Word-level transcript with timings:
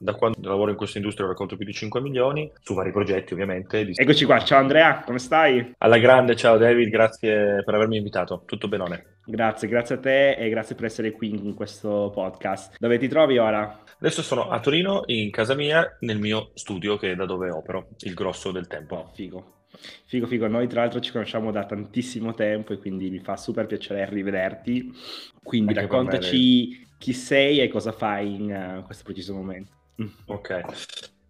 da 0.00 0.14
quando 0.14 0.48
lavoro 0.48 0.70
in 0.70 0.78
questa 0.78 0.96
industria 0.96 1.26
ho 1.26 1.28
raccolto 1.28 1.56
più 1.56 1.66
di 1.66 1.74
5 1.74 2.00
milioni, 2.00 2.50
su 2.62 2.72
vari 2.72 2.90
progetti 2.90 3.34
ovviamente. 3.34 3.90
Eccoci 3.94 4.24
qua, 4.24 4.42
ciao 4.42 4.58
Andrea, 4.58 5.02
come 5.04 5.18
stai? 5.18 5.74
Alla 5.76 5.98
grande, 5.98 6.36
ciao 6.36 6.56
David, 6.56 6.88
grazie 6.88 7.62
per 7.62 7.74
avermi 7.74 7.98
invitato, 7.98 8.42
tutto 8.46 8.66
benone. 8.66 9.18
Grazie, 9.26 9.68
grazie 9.68 9.96
a 9.96 9.98
te 9.98 10.32
e 10.32 10.48
grazie 10.48 10.74
per 10.74 10.86
essere 10.86 11.12
qui 11.12 11.28
in 11.28 11.54
questo 11.54 12.10
podcast. 12.14 12.76
Dove 12.78 12.96
ti 12.96 13.08
trovi 13.08 13.36
ora? 13.36 13.82
Adesso 13.98 14.22
sono 14.22 14.48
a 14.48 14.58
Torino, 14.58 15.02
in 15.06 15.30
casa 15.30 15.54
mia, 15.54 15.96
nel 16.00 16.18
mio 16.18 16.50
studio 16.54 16.96
che 16.96 17.12
è 17.12 17.14
da 17.14 17.26
dove 17.26 17.50
opero, 17.50 17.88
il 18.00 18.14
grosso 18.14 18.50
del 18.52 18.66
tempo. 18.66 18.96
Oh, 18.96 19.10
figo. 19.12 19.58
Figo, 20.06 20.26
figo, 20.26 20.48
noi 20.48 20.66
tra 20.66 20.80
l'altro 20.80 21.00
ci 21.00 21.12
conosciamo 21.12 21.52
da 21.52 21.64
tantissimo 21.64 22.32
tempo 22.32 22.72
e 22.72 22.78
quindi 22.78 23.10
mi 23.10 23.20
fa 23.20 23.36
super 23.36 23.66
piacere 23.66 24.08
rivederti. 24.08 24.92
Quindi 25.42 25.74
Anche 25.74 25.82
raccontaci 25.82 26.88
chi 26.98 27.12
sei 27.12 27.60
e 27.60 27.68
cosa 27.68 27.92
fai 27.92 28.34
in 28.34 28.78
uh, 28.78 28.84
questo 28.84 29.04
preciso 29.04 29.34
momento. 29.34 29.78
Ok, 30.26 30.60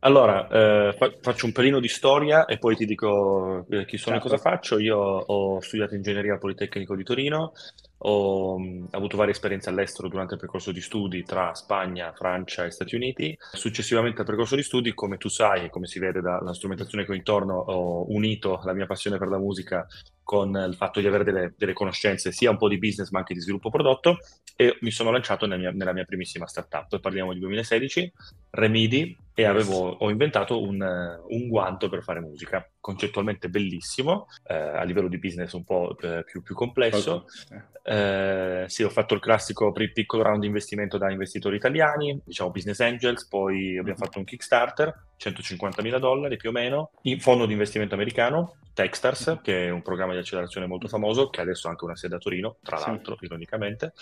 allora 0.00 0.48
eh, 0.48 0.94
fa- 0.96 1.12
faccio 1.20 1.46
un 1.46 1.52
pelino 1.52 1.80
di 1.80 1.88
storia 1.88 2.46
e 2.46 2.58
poi 2.58 2.76
ti 2.76 2.86
dico 2.86 3.66
eh, 3.68 3.84
chi 3.84 3.98
sono 3.98 4.18
certo. 4.18 4.28
e 4.28 4.30
cosa 4.30 4.50
faccio. 4.50 4.78
Io 4.78 4.96
ho 4.98 5.60
studiato 5.60 5.94
ingegneria 5.94 6.34
al 6.34 6.38
Politecnico 6.38 6.94
di 6.94 7.02
Torino, 7.02 7.52
ho 8.02 8.58
mh, 8.58 8.88
avuto 8.90 9.16
varie 9.16 9.32
esperienze 9.32 9.68
all'estero 9.68 10.08
durante 10.08 10.34
il 10.34 10.40
percorso 10.40 10.72
di 10.72 10.80
studi 10.80 11.22
tra 11.22 11.54
Spagna, 11.54 12.12
Francia 12.12 12.64
e 12.64 12.70
Stati 12.70 12.94
Uniti. 12.94 13.36
Successivamente 13.52 14.20
al 14.20 14.26
percorso 14.26 14.56
di 14.56 14.62
studi, 14.62 14.94
come 14.94 15.16
tu 15.16 15.28
sai 15.28 15.64
e 15.64 15.70
come 15.70 15.86
si 15.86 15.98
vede 15.98 16.20
dalla 16.20 16.54
strumentazione 16.54 17.04
che 17.04 17.12
ho 17.12 17.14
intorno, 17.14 17.56
ho 17.58 18.10
unito 18.12 18.60
la 18.64 18.72
mia 18.72 18.86
passione 18.86 19.18
per 19.18 19.28
la 19.28 19.38
musica 19.38 19.86
con 20.22 20.54
il 20.54 20.76
fatto 20.76 21.00
di 21.00 21.08
avere 21.08 21.24
delle, 21.24 21.54
delle 21.56 21.72
conoscenze 21.72 22.30
sia 22.30 22.50
un 22.50 22.56
po' 22.56 22.68
di 22.68 22.78
business 22.78 23.10
ma 23.10 23.18
anche 23.18 23.34
di 23.34 23.40
sviluppo 23.40 23.68
prodotto 23.68 24.18
e 24.54 24.78
mi 24.82 24.92
sono 24.92 25.10
lanciato 25.10 25.46
nella 25.46 25.60
mia, 25.60 25.70
nella 25.72 25.92
mia 25.92 26.04
primissima 26.04 26.46
startup. 26.46 27.00
Parliamo 27.00 27.32
di 27.32 27.40
2016, 27.40 28.12
Remidi, 28.50 29.16
e 29.34 29.44
avevo, 29.44 29.88
ho 29.88 30.10
inventato 30.10 30.62
un, 30.62 30.80
un, 30.80 31.48
guanto 31.48 31.88
per 31.88 32.02
fare 32.02 32.20
musica, 32.20 32.68
concettualmente 32.78 33.48
bellissimo, 33.48 34.26
eh, 34.46 34.54
a 34.54 34.82
livello 34.82 35.08
di 35.08 35.18
business 35.18 35.52
un 35.52 35.64
po' 35.64 35.96
eh, 36.00 36.24
più, 36.24 36.42
più, 36.42 36.54
complesso. 36.54 37.24
Eh, 37.90 38.66
sì, 38.68 38.84
ho 38.84 38.88
fatto 38.88 39.14
il 39.14 39.20
classico 39.20 39.72
piccolo 39.72 40.22
round 40.22 40.42
di 40.42 40.46
investimento 40.46 40.96
da 40.96 41.10
investitori 41.10 41.56
italiani, 41.56 42.20
diciamo 42.24 42.52
business 42.52 42.78
angels, 42.78 43.26
poi 43.26 43.76
abbiamo 43.76 43.98
fatto 43.98 44.20
un 44.20 44.24
Kickstarter, 44.24 45.06
150 45.16 45.82
mila 45.82 45.98
dollari 45.98 46.36
più 46.36 46.50
o 46.50 46.52
meno, 46.52 46.92
in 47.02 47.18
fondo 47.18 47.46
di 47.46 47.52
investimento 47.52 47.94
americano, 47.94 48.58
Techstars, 48.74 49.40
che 49.42 49.66
è 49.66 49.70
un 49.70 49.82
programma 49.82 50.12
di 50.12 50.20
accelerazione 50.20 50.68
molto 50.68 50.86
famoso, 50.86 51.30
che 51.30 51.40
adesso 51.40 51.66
ha 51.66 51.70
anche 51.70 51.84
una 51.84 51.96
sede 51.96 52.14
a 52.14 52.18
Torino, 52.18 52.58
tra 52.62 52.78
l'altro, 52.78 53.16
sì. 53.18 53.24
ironicamente 53.24 53.92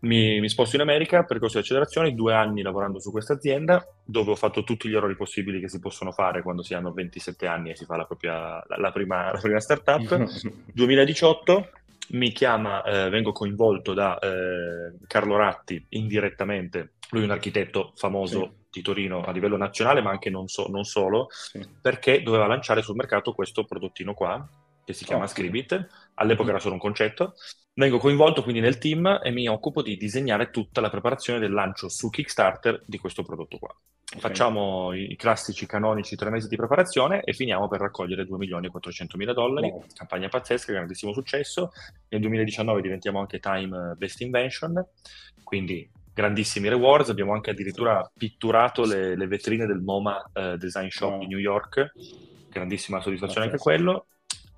mi, 0.00 0.40
mi, 0.40 0.48
sposto 0.48 0.76
in 0.76 0.82
America, 0.82 1.24
percorso 1.24 1.56
di 1.56 1.62
accelerazione, 1.62 2.14
due 2.14 2.32
anni 2.32 2.62
lavorando 2.62 2.98
su 3.00 3.10
questa 3.10 3.34
azienda, 3.34 3.86
dove 4.04 4.30
ho 4.30 4.36
fatto 4.36 4.62
tutti 4.64 4.88
gli 4.88 4.94
errori 4.94 5.14
possibili 5.14 5.60
che 5.60 5.68
si 5.68 5.78
possono 5.78 6.12
fare 6.12 6.42
quando 6.42 6.62
si 6.62 6.74
hanno 6.74 6.92
27 6.92 7.46
anni 7.46 7.70
e 7.70 7.76
si 7.76 7.84
fa 7.84 7.96
la, 7.96 8.06
propria, 8.06 8.64
la, 8.66 8.76
la, 8.78 8.92
prima, 8.92 9.32
la 9.32 9.38
prima, 9.38 9.60
startup. 9.60 10.26
2018 10.72 11.70
mi 12.10 12.32
chiama, 12.32 12.82
eh, 12.82 13.08
vengo 13.08 13.32
coinvolto 13.32 13.94
da 13.94 14.18
eh, 14.18 14.96
Carlo 15.06 15.36
Ratti 15.36 15.84
indirettamente, 15.90 16.94
lui 17.10 17.22
è 17.22 17.24
un 17.24 17.30
architetto 17.30 17.92
famoso 17.96 18.40
sì. 18.40 18.66
di 18.70 18.82
Torino 18.82 19.22
a 19.22 19.30
livello 19.32 19.56
nazionale, 19.56 20.00
ma 20.00 20.10
anche 20.10 20.30
non, 20.30 20.48
so, 20.48 20.66
non 20.68 20.84
solo, 20.84 21.28
sì. 21.30 21.60
perché 21.80 22.22
doveva 22.22 22.46
lanciare 22.46 22.82
sul 22.82 22.96
mercato 22.96 23.32
questo 23.32 23.64
prodottino 23.64 24.14
qua, 24.14 24.46
che 24.84 24.92
si 24.92 25.04
chiama 25.04 25.24
oh, 25.24 25.28
Scribit, 25.28 25.88
all'epoca 26.14 26.50
era 26.50 26.58
solo 26.58 26.74
un 26.74 26.80
concetto, 26.80 27.34
Vengo 27.80 27.98
coinvolto 27.98 28.42
quindi 28.42 28.60
nel 28.60 28.76
team 28.76 29.20
e 29.22 29.30
mi 29.30 29.48
occupo 29.48 29.80
di 29.80 29.96
disegnare 29.96 30.50
tutta 30.50 30.82
la 30.82 30.90
preparazione 30.90 31.38
del 31.38 31.52
lancio 31.52 31.88
su 31.88 32.10
Kickstarter 32.10 32.82
di 32.84 32.98
questo 32.98 33.22
prodotto 33.22 33.58
qua. 33.58 33.74
Okay. 34.12 34.20
Facciamo 34.22 34.92
i 34.92 35.14
classici 35.14 35.66
canonici 35.66 36.16
tre 36.16 36.30
mesi 36.30 36.48
di 36.48 36.56
preparazione 36.56 37.22
e 37.22 37.32
finiamo 37.32 37.68
per 37.68 37.78
raccogliere 37.78 38.26
2 38.26 38.38
milioni 38.38 38.66
e 38.66 38.70
400 38.70 39.16
mila 39.16 39.32
dollari. 39.32 39.68
Wow. 39.68 39.84
Campagna 39.94 40.28
pazzesca, 40.28 40.72
grandissimo 40.72 41.12
successo. 41.12 41.70
Nel 42.08 42.20
2019 42.20 42.80
diventiamo 42.80 43.20
anche 43.20 43.38
Time 43.38 43.94
Best 43.96 44.20
Invention, 44.22 44.84
quindi 45.44 45.88
grandissimi 46.12 46.68
rewards. 46.68 47.10
Abbiamo 47.10 47.34
anche 47.34 47.50
addirittura 47.50 48.10
pitturato 48.16 48.84
le, 48.84 49.14
le 49.14 49.26
vetrine 49.28 49.64
del 49.64 49.78
MoMA 49.78 50.30
uh, 50.32 50.56
Design 50.56 50.88
Shop 50.88 51.12
wow. 51.12 51.20
di 51.20 51.26
New 51.28 51.38
York. 51.38 51.92
Grandissima 52.50 53.00
soddisfazione 53.00 53.46
Pazzesco. 53.46 53.68
anche 53.70 53.82
quello. 53.84 54.06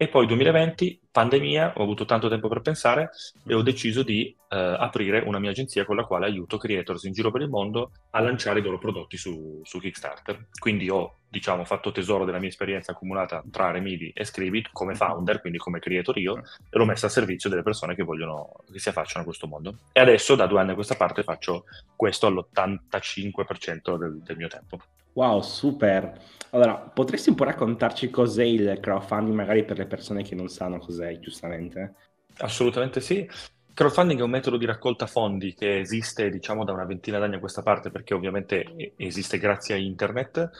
E 0.02 0.08
poi 0.08 0.26
2020, 0.26 1.00
pandemia, 1.12 1.74
ho 1.76 1.82
avuto 1.84 2.04
tanto 2.04 2.28
tempo 2.28 2.48
per 2.48 2.60
pensare 2.60 3.10
e 3.46 3.54
ho 3.54 3.62
deciso 3.62 4.02
di 4.02 4.36
eh, 4.48 4.56
aprire 4.56 5.20
una 5.20 5.38
mia 5.38 5.50
agenzia 5.50 5.84
con 5.84 5.94
la 5.94 6.02
quale 6.02 6.26
aiuto 6.26 6.56
creators 6.56 7.04
in 7.04 7.12
giro 7.12 7.30
per 7.30 7.42
il 7.42 7.48
mondo 7.48 7.92
a 8.10 8.18
lanciare 8.18 8.58
i 8.58 8.62
loro 8.64 8.78
prodotti 8.78 9.16
su, 9.16 9.60
su 9.62 9.78
Kickstarter. 9.78 10.48
Quindi 10.58 10.90
ho, 10.90 11.18
diciamo, 11.28 11.64
fatto 11.64 11.92
tesoro 11.92 12.24
della 12.24 12.40
mia 12.40 12.48
esperienza 12.48 12.90
accumulata 12.90 13.44
tra 13.48 13.70
Remidi 13.70 14.10
e 14.12 14.24
Scribit 14.24 14.70
come 14.72 14.96
founder, 14.96 15.40
quindi 15.40 15.58
come 15.58 15.78
creator 15.78 16.18
io, 16.18 16.38
e 16.38 16.76
l'ho 16.76 16.84
messa 16.84 17.06
a 17.06 17.08
servizio 17.08 17.48
delle 17.48 17.62
persone 17.62 17.94
che 17.94 18.02
vogliono, 18.02 18.54
che 18.72 18.80
si 18.80 18.88
affacciano 18.88 19.20
a 19.20 19.24
questo 19.24 19.46
mondo. 19.46 19.76
E 19.92 20.00
adesso, 20.00 20.34
da 20.34 20.48
due 20.48 20.58
anni 20.58 20.72
a 20.72 20.74
questa 20.74 20.96
parte, 20.96 21.22
faccio 21.22 21.62
questo 21.94 22.26
all'85% 22.26 23.96
del, 23.96 24.20
del 24.20 24.36
mio 24.36 24.48
tempo. 24.48 24.80
Wow, 25.14 25.40
super. 25.40 26.20
Allora, 26.50 26.76
potresti 26.76 27.30
un 27.30 27.34
po' 27.34 27.44
raccontarci 27.44 28.10
cos'è 28.10 28.44
il 28.44 28.78
crowdfunding, 28.80 29.34
magari 29.34 29.64
per 29.64 29.78
le 29.78 29.86
persone 29.86 30.22
che 30.22 30.34
non 30.34 30.48
sanno 30.48 30.78
cos'è, 30.78 31.18
giustamente? 31.18 31.94
Assolutamente 32.38 33.00
sì. 33.00 33.28
Crowdfunding 33.74 34.20
è 34.20 34.22
un 34.22 34.30
metodo 34.30 34.58
di 34.58 34.66
raccolta 34.66 35.06
fondi 35.06 35.54
che 35.54 35.80
esiste, 35.80 36.28
diciamo, 36.30 36.64
da 36.64 36.72
una 36.72 36.84
ventina 36.84 37.18
d'anni 37.18 37.36
a 37.36 37.40
questa 37.40 37.62
parte, 37.62 37.90
perché 37.90 38.12
ovviamente 38.14 38.92
esiste 38.96 39.38
grazie 39.38 39.74
a 39.74 39.78
internet, 39.78 40.50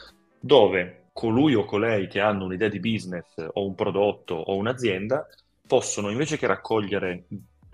dove 0.41 1.09
colui 1.13 1.55
o 1.55 1.65
colei 1.65 2.09
che 2.09 2.21
hanno 2.21 2.47
un'idea 2.47 2.69
di 2.69 2.81
business 2.81 3.35
o 3.37 3.67
un 3.67 3.75
prodotto 3.75 4.35
o 4.35 4.57
un'azienda 4.57 5.27
possono, 5.67 6.11
invece 6.11 6.39
che 6.39 6.47
raccogliere 6.47 7.25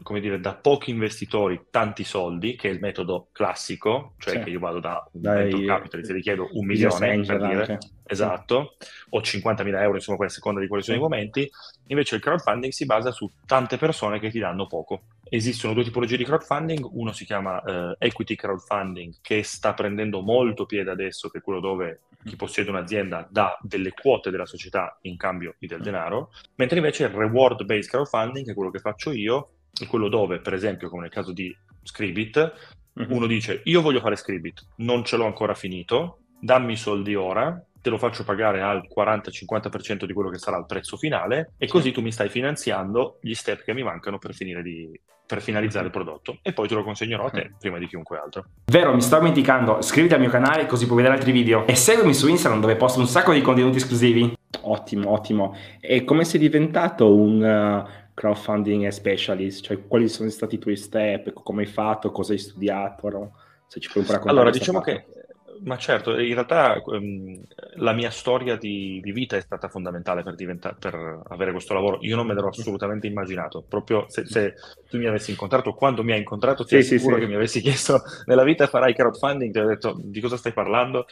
come 0.03 0.21
dire, 0.21 0.41
da 0.41 0.55
pochi 0.55 0.91
investitori 0.91 1.67
tanti 1.71 2.05
soldi, 2.05 2.57
che 2.57 2.69
è 2.69 2.73
il 2.73 2.79
metodo 2.81 3.29
classico, 3.33 4.15
cioè 4.19 4.35
sì. 4.35 4.41
che 4.41 4.51
io 4.51 4.59
vado 4.59 4.81
da 4.81 5.07
un 5.13 5.21
venture 5.21 5.65
capital, 5.65 6.03
ti 6.03 6.13
richiedo 6.13 6.49
un 6.53 6.67
milione 6.67 7.21
per 7.21 7.41
dire, 7.41 7.61
anche. 7.61 7.79
esatto, 8.07 8.77
o 9.11 9.21
50.000 9.21 9.81
euro, 9.81 9.97
insomma, 9.97 10.25
a 10.25 10.29
seconda 10.29 10.61
di 10.61 10.69
quali 10.69 10.83
sono 10.83 10.97
sì. 10.97 11.03
i 11.03 11.07
momenti, 11.07 11.51
invece 11.89 12.15
il 12.15 12.21
crowdfunding 12.21 12.73
si 12.73 12.87
basa 12.87 13.11
su 13.11 13.31
tante 13.45 13.77
persone 13.77 14.19
che 14.19 14.31
ti 14.31 14.39
danno 14.39 14.67
poco. 14.67 15.03
Esistono 15.31 15.75
due 15.75 15.85
tipologie 15.85 16.17
di 16.17 16.25
crowdfunding, 16.25 16.89
uno 16.93 17.13
si 17.13 17.25
chiama 17.25 17.61
uh, 17.63 17.95
equity 17.99 18.35
crowdfunding, 18.35 19.17
che 19.21 19.43
sta 19.43 19.75
prendendo 19.75 20.23
molto 20.23 20.65
piede 20.65 20.91
adesso, 20.91 21.29
che 21.29 21.39
è 21.39 21.43
quello 21.43 21.61
dove 21.61 22.01
chi 22.25 22.37
possiede 22.37 22.71
un'azienda 22.71 23.27
dà 23.31 23.57
delle 23.61 23.93
quote 23.93 24.31
della 24.31 24.47
società 24.47 24.99
in 25.03 25.17
cambio 25.17 25.55
di 25.59 25.67
del 25.67 25.83
denaro, 25.83 26.31
mentre 26.57 26.79
invece 26.79 27.05
il 27.05 27.11
reward 27.11 27.65
based 27.65 27.91
crowdfunding, 27.91 28.45
che 28.45 28.53
è 28.53 28.55
quello 28.55 28.71
che 28.71 28.81
faccio 28.81 29.13
io, 29.13 29.51
è 29.85 29.87
quello 29.87 30.09
dove, 30.09 30.41
per 30.41 30.55
esempio, 30.55 30.89
come 30.89 31.03
nel 31.03 31.11
caso 31.11 31.33
di 31.33 31.55
Scribit, 31.83 32.53
mm-hmm. 32.99 33.13
uno 33.13 33.27
dice 33.27 33.63
io 33.65 33.81
voglio 33.81 34.01
fare 34.01 34.17
Scribit, 34.17 34.67
non 34.77 35.05
ce 35.05 35.17
l'ho 35.17 35.27
ancora 35.27 35.55
finito, 35.55 36.19
dammi 36.41 36.73
i 36.73 36.77
soldi 36.77 37.15
ora, 37.15 37.63
te 37.81 37.91
lo 37.91 37.99
faccio 37.99 38.25
pagare 38.25 38.61
al 38.61 38.83
40-50% 38.95 40.05
di 40.05 40.13
quello 40.13 40.31
che 40.31 40.39
sarà 40.39 40.59
il 40.59 40.67
prezzo 40.67 40.97
finale 40.97 41.53
e 41.57 41.67
così 41.69 41.93
tu 41.93 42.01
mi 42.01 42.13
stai 42.13 42.29
finanziando 42.29 43.19
gli 43.21 43.35
step 43.35 43.63
che 43.63 43.73
mi 43.73 43.83
mancano 43.83 44.19
per, 44.19 44.35
di, 44.37 45.01
per 45.27 45.41
finalizzare 45.41 45.87
il 45.87 45.93
prodotto 45.93 46.39
e 46.43 46.53
poi 46.53 46.69
te 46.69 46.75
lo 46.75 46.83
consegnerò 46.83 47.27
a 47.27 47.31
te 47.31 47.53
prima 47.59 47.79
di 47.79 47.87
chiunque 47.87 48.19
altro. 48.19 48.45
Vero, 48.67 48.95
mi 48.95 49.01
sto 49.01 49.19
dimenticando, 49.19 49.79
iscriviti 49.79 50.15
al 50.15 50.21
mio 50.21 50.31
canale 50.31 50.67
così 50.67 50.87
puoi 50.87 50.99
vedere 50.99 51.15
altri 51.17 51.33
video 51.33 51.67
e 51.67 51.75
seguimi 51.75 52.15
su 52.15 52.29
Instagram 52.29 52.61
dove 52.61 52.77
posto 52.77 52.99
un 52.99 53.07
sacco 53.07 53.33
di 53.33 53.41
contenuti 53.41 53.77
esclusivi. 53.77 54.37
Ottimo, 54.63 55.13
ottimo. 55.13 55.57
E 55.81 56.05
come 56.05 56.25
sei 56.25 56.41
diventato 56.41 57.15
un... 57.15 57.43
Uh 57.43 58.07
crowdfunding 58.19 58.89
specialist, 58.89 59.65
cioè 59.65 59.87
quali 59.87 60.09
sono 60.09 60.29
stati 60.29 60.57
i 60.57 60.59
tuoi 60.59 60.77
step, 60.77 61.33
come 61.33 61.63
hai 61.63 61.69
fatto, 61.69 62.11
cosa 62.11 62.33
hai 62.33 62.39
studiato, 62.39 63.09
no? 63.09 63.33
se 63.69 63.79
ci 63.79 63.89
puoi 63.89 64.03
un 64.03 64.09
po' 64.09 64.15
raccontare. 64.15 64.41
Allora, 64.41 64.51
diciamo 64.51 64.81
parte. 64.81 65.07
che, 65.07 65.61
ma 65.63 65.77
certo, 65.77 66.19
in 66.19 66.35
realtà 66.35 66.83
um, 66.85 67.41
la 67.77 67.93
mia 67.93 68.11
storia 68.11 68.57
di, 68.57 69.01
di, 69.01 69.13
vita 69.13 69.37
è 69.37 69.41
stata 69.41 69.69
fondamentale 69.69 70.25
per, 70.25 70.35
per, 70.81 71.23
avere 71.29 71.53
questo 71.53 71.75
lavoro. 71.75 71.99
Io 72.01 72.17
non 72.17 72.27
me 72.27 72.35
l'ero 72.35 72.49
assolutamente 72.49 73.07
immaginato, 73.07 73.63
proprio 73.63 74.07
se, 74.09 74.27
se 74.27 74.55
tu 74.91 74.99
mi 74.99 75.07
avessi 75.07 75.31
incontrato, 75.31 75.75
quando 75.75 76.03
mi 76.03 76.11
hai 76.11 76.19
incontrato, 76.19 76.65
ti 76.65 76.83
sì, 76.83 76.95
assicuro 76.95 77.17
sì, 77.17 77.21
che 77.21 77.29
mi 77.29 77.37
avessi 77.37 77.61
chiesto 77.61 78.03
nella 78.27 78.43
vita 78.43 78.67
farai 78.67 78.95
crowdfunding, 78.95 79.53
ti 79.53 79.59
ho 79.61 79.67
detto 79.67 79.97
di 80.03 80.21
cosa 80.21 80.37
stai 80.37 80.53
parlando, 80.53 81.07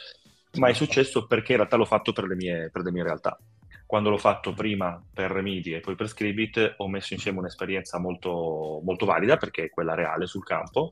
ma 0.57 0.67
è 0.67 0.73
successo 0.73 1.25
perché 1.25 1.53
in 1.53 1.59
realtà 1.59 1.77
l'ho 1.77 1.85
fatto 1.85 2.11
per 2.11 2.25
le 2.25 2.35
mie, 2.35 2.69
per 2.69 2.81
le 2.81 2.91
mie 2.91 3.03
realtà 3.03 3.39
quando 3.87 4.09
l'ho 4.09 4.17
fatto 4.17 4.53
prima 4.53 5.01
per 5.11 5.31
Remidi 5.31 5.73
e 5.73 5.79
poi 5.79 5.95
per 5.95 6.09
Scribit 6.09 6.75
ho 6.77 6.87
messo 6.89 7.13
insieme 7.13 7.39
un'esperienza 7.39 7.97
molto, 7.97 8.81
molto 8.83 9.05
valida 9.05 9.37
perché 9.37 9.63
è 9.63 9.69
quella 9.69 9.95
reale 9.95 10.27
sul 10.27 10.43
campo 10.43 10.91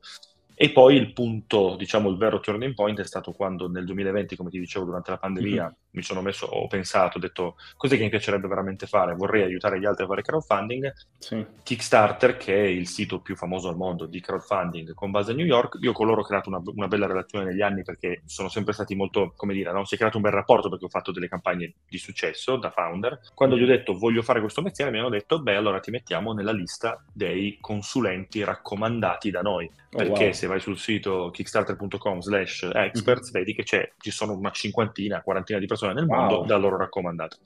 E 0.57 0.71
poi 0.71 0.95
il 0.95 1.11
punto, 1.11 1.75
diciamo, 1.75 2.09
il 2.09 2.15
vero 2.15 2.39
turning 2.39 2.73
point 2.73 2.97
è 3.01 3.05
stato 3.05 3.33
quando 3.33 3.67
nel 3.67 3.83
2020, 3.83 4.37
come 4.37 4.49
ti 4.49 4.57
dicevo, 4.57 4.85
durante 4.85 5.11
la 5.11 5.17
pandemia, 5.17 5.63
mm-hmm. 5.63 5.73
Mi 5.95 6.01
sono 6.01 6.21
messo, 6.21 6.45
ho 6.45 6.67
pensato, 6.67 7.17
ho 7.17 7.21
detto, 7.21 7.55
cos'è 7.77 7.95
che 7.97 8.03
mi 8.03 8.09
piacerebbe 8.09 8.47
veramente 8.47 8.85
fare? 8.85 9.15
Vorrei 9.15 9.43
aiutare 9.43 9.79
gli 9.79 9.85
altri 9.85 10.03
a 10.03 10.07
fare 10.07 10.21
crowdfunding. 10.21 10.93
Sì. 11.17 11.45
Kickstarter, 11.63 12.37
che 12.37 12.53
è 12.53 12.67
il 12.67 12.87
sito 12.87 13.21
più 13.21 13.35
famoso 13.35 13.69
al 13.69 13.77
mondo 13.77 14.05
di 14.05 14.19
crowdfunding 14.19 14.93
con 14.93 15.11
base 15.11 15.31
a 15.31 15.35
New 15.35 15.45
York, 15.45 15.77
io 15.81 15.93
con 15.93 16.07
loro 16.07 16.21
ho 16.21 16.25
creato 16.25 16.49
una, 16.49 16.61
una 16.63 16.87
bella 16.87 17.07
relazione 17.07 17.45
negli 17.45 17.61
anni 17.61 17.83
perché 17.83 18.21
sono 18.25 18.49
sempre 18.49 18.73
stati 18.73 18.95
molto, 18.95 19.33
come 19.35 19.53
dire, 19.53 19.71
no? 19.71 19.85
si 19.85 19.95
è 19.95 19.97
creato 19.97 20.17
un 20.17 20.23
bel 20.23 20.33
rapporto 20.33 20.69
perché 20.69 20.85
ho 20.85 20.89
fatto 20.89 21.11
delle 21.11 21.27
campagne 21.27 21.73
di 21.87 21.97
successo 21.97 22.57
da 22.57 22.71
founder. 22.71 23.19
Quando 23.33 23.57
gli 23.57 23.63
ho 23.63 23.67
detto 23.67 23.97
voglio 23.97 24.21
fare 24.21 24.41
questo 24.41 24.61
mestiere, 24.61 24.91
mi 24.91 24.99
hanno 24.99 25.09
detto, 25.09 25.41
beh, 25.41 25.55
allora 25.55 25.79
ti 25.79 25.91
mettiamo 25.91 26.33
nella 26.33 26.51
lista 26.51 27.03
dei 27.11 27.57
consulenti 27.61 28.43
raccomandati 28.43 29.31
da 29.31 29.41
noi. 29.41 29.69
Oh, 29.95 29.97
perché 29.97 30.25
wow. 30.25 30.33
se 30.33 30.47
vai 30.47 30.59
sul 30.59 30.77
sito 30.77 31.29
kickstarter.com 31.31 32.19
slash 32.19 32.69
experts 32.73 33.31
mm-hmm. 33.31 33.45
vedi 33.45 33.55
che 33.55 33.93
ci 33.97 34.11
sono 34.11 34.33
una 34.33 34.51
cinquantina, 34.51 35.21
quarantina 35.21 35.57
di 35.57 35.67
persone 35.67 35.84
nel 35.93 36.05
wow. 36.05 36.19
mondo 36.19 36.43
da 36.45 36.57
loro 36.57 36.77
raccomandate. 36.77 37.37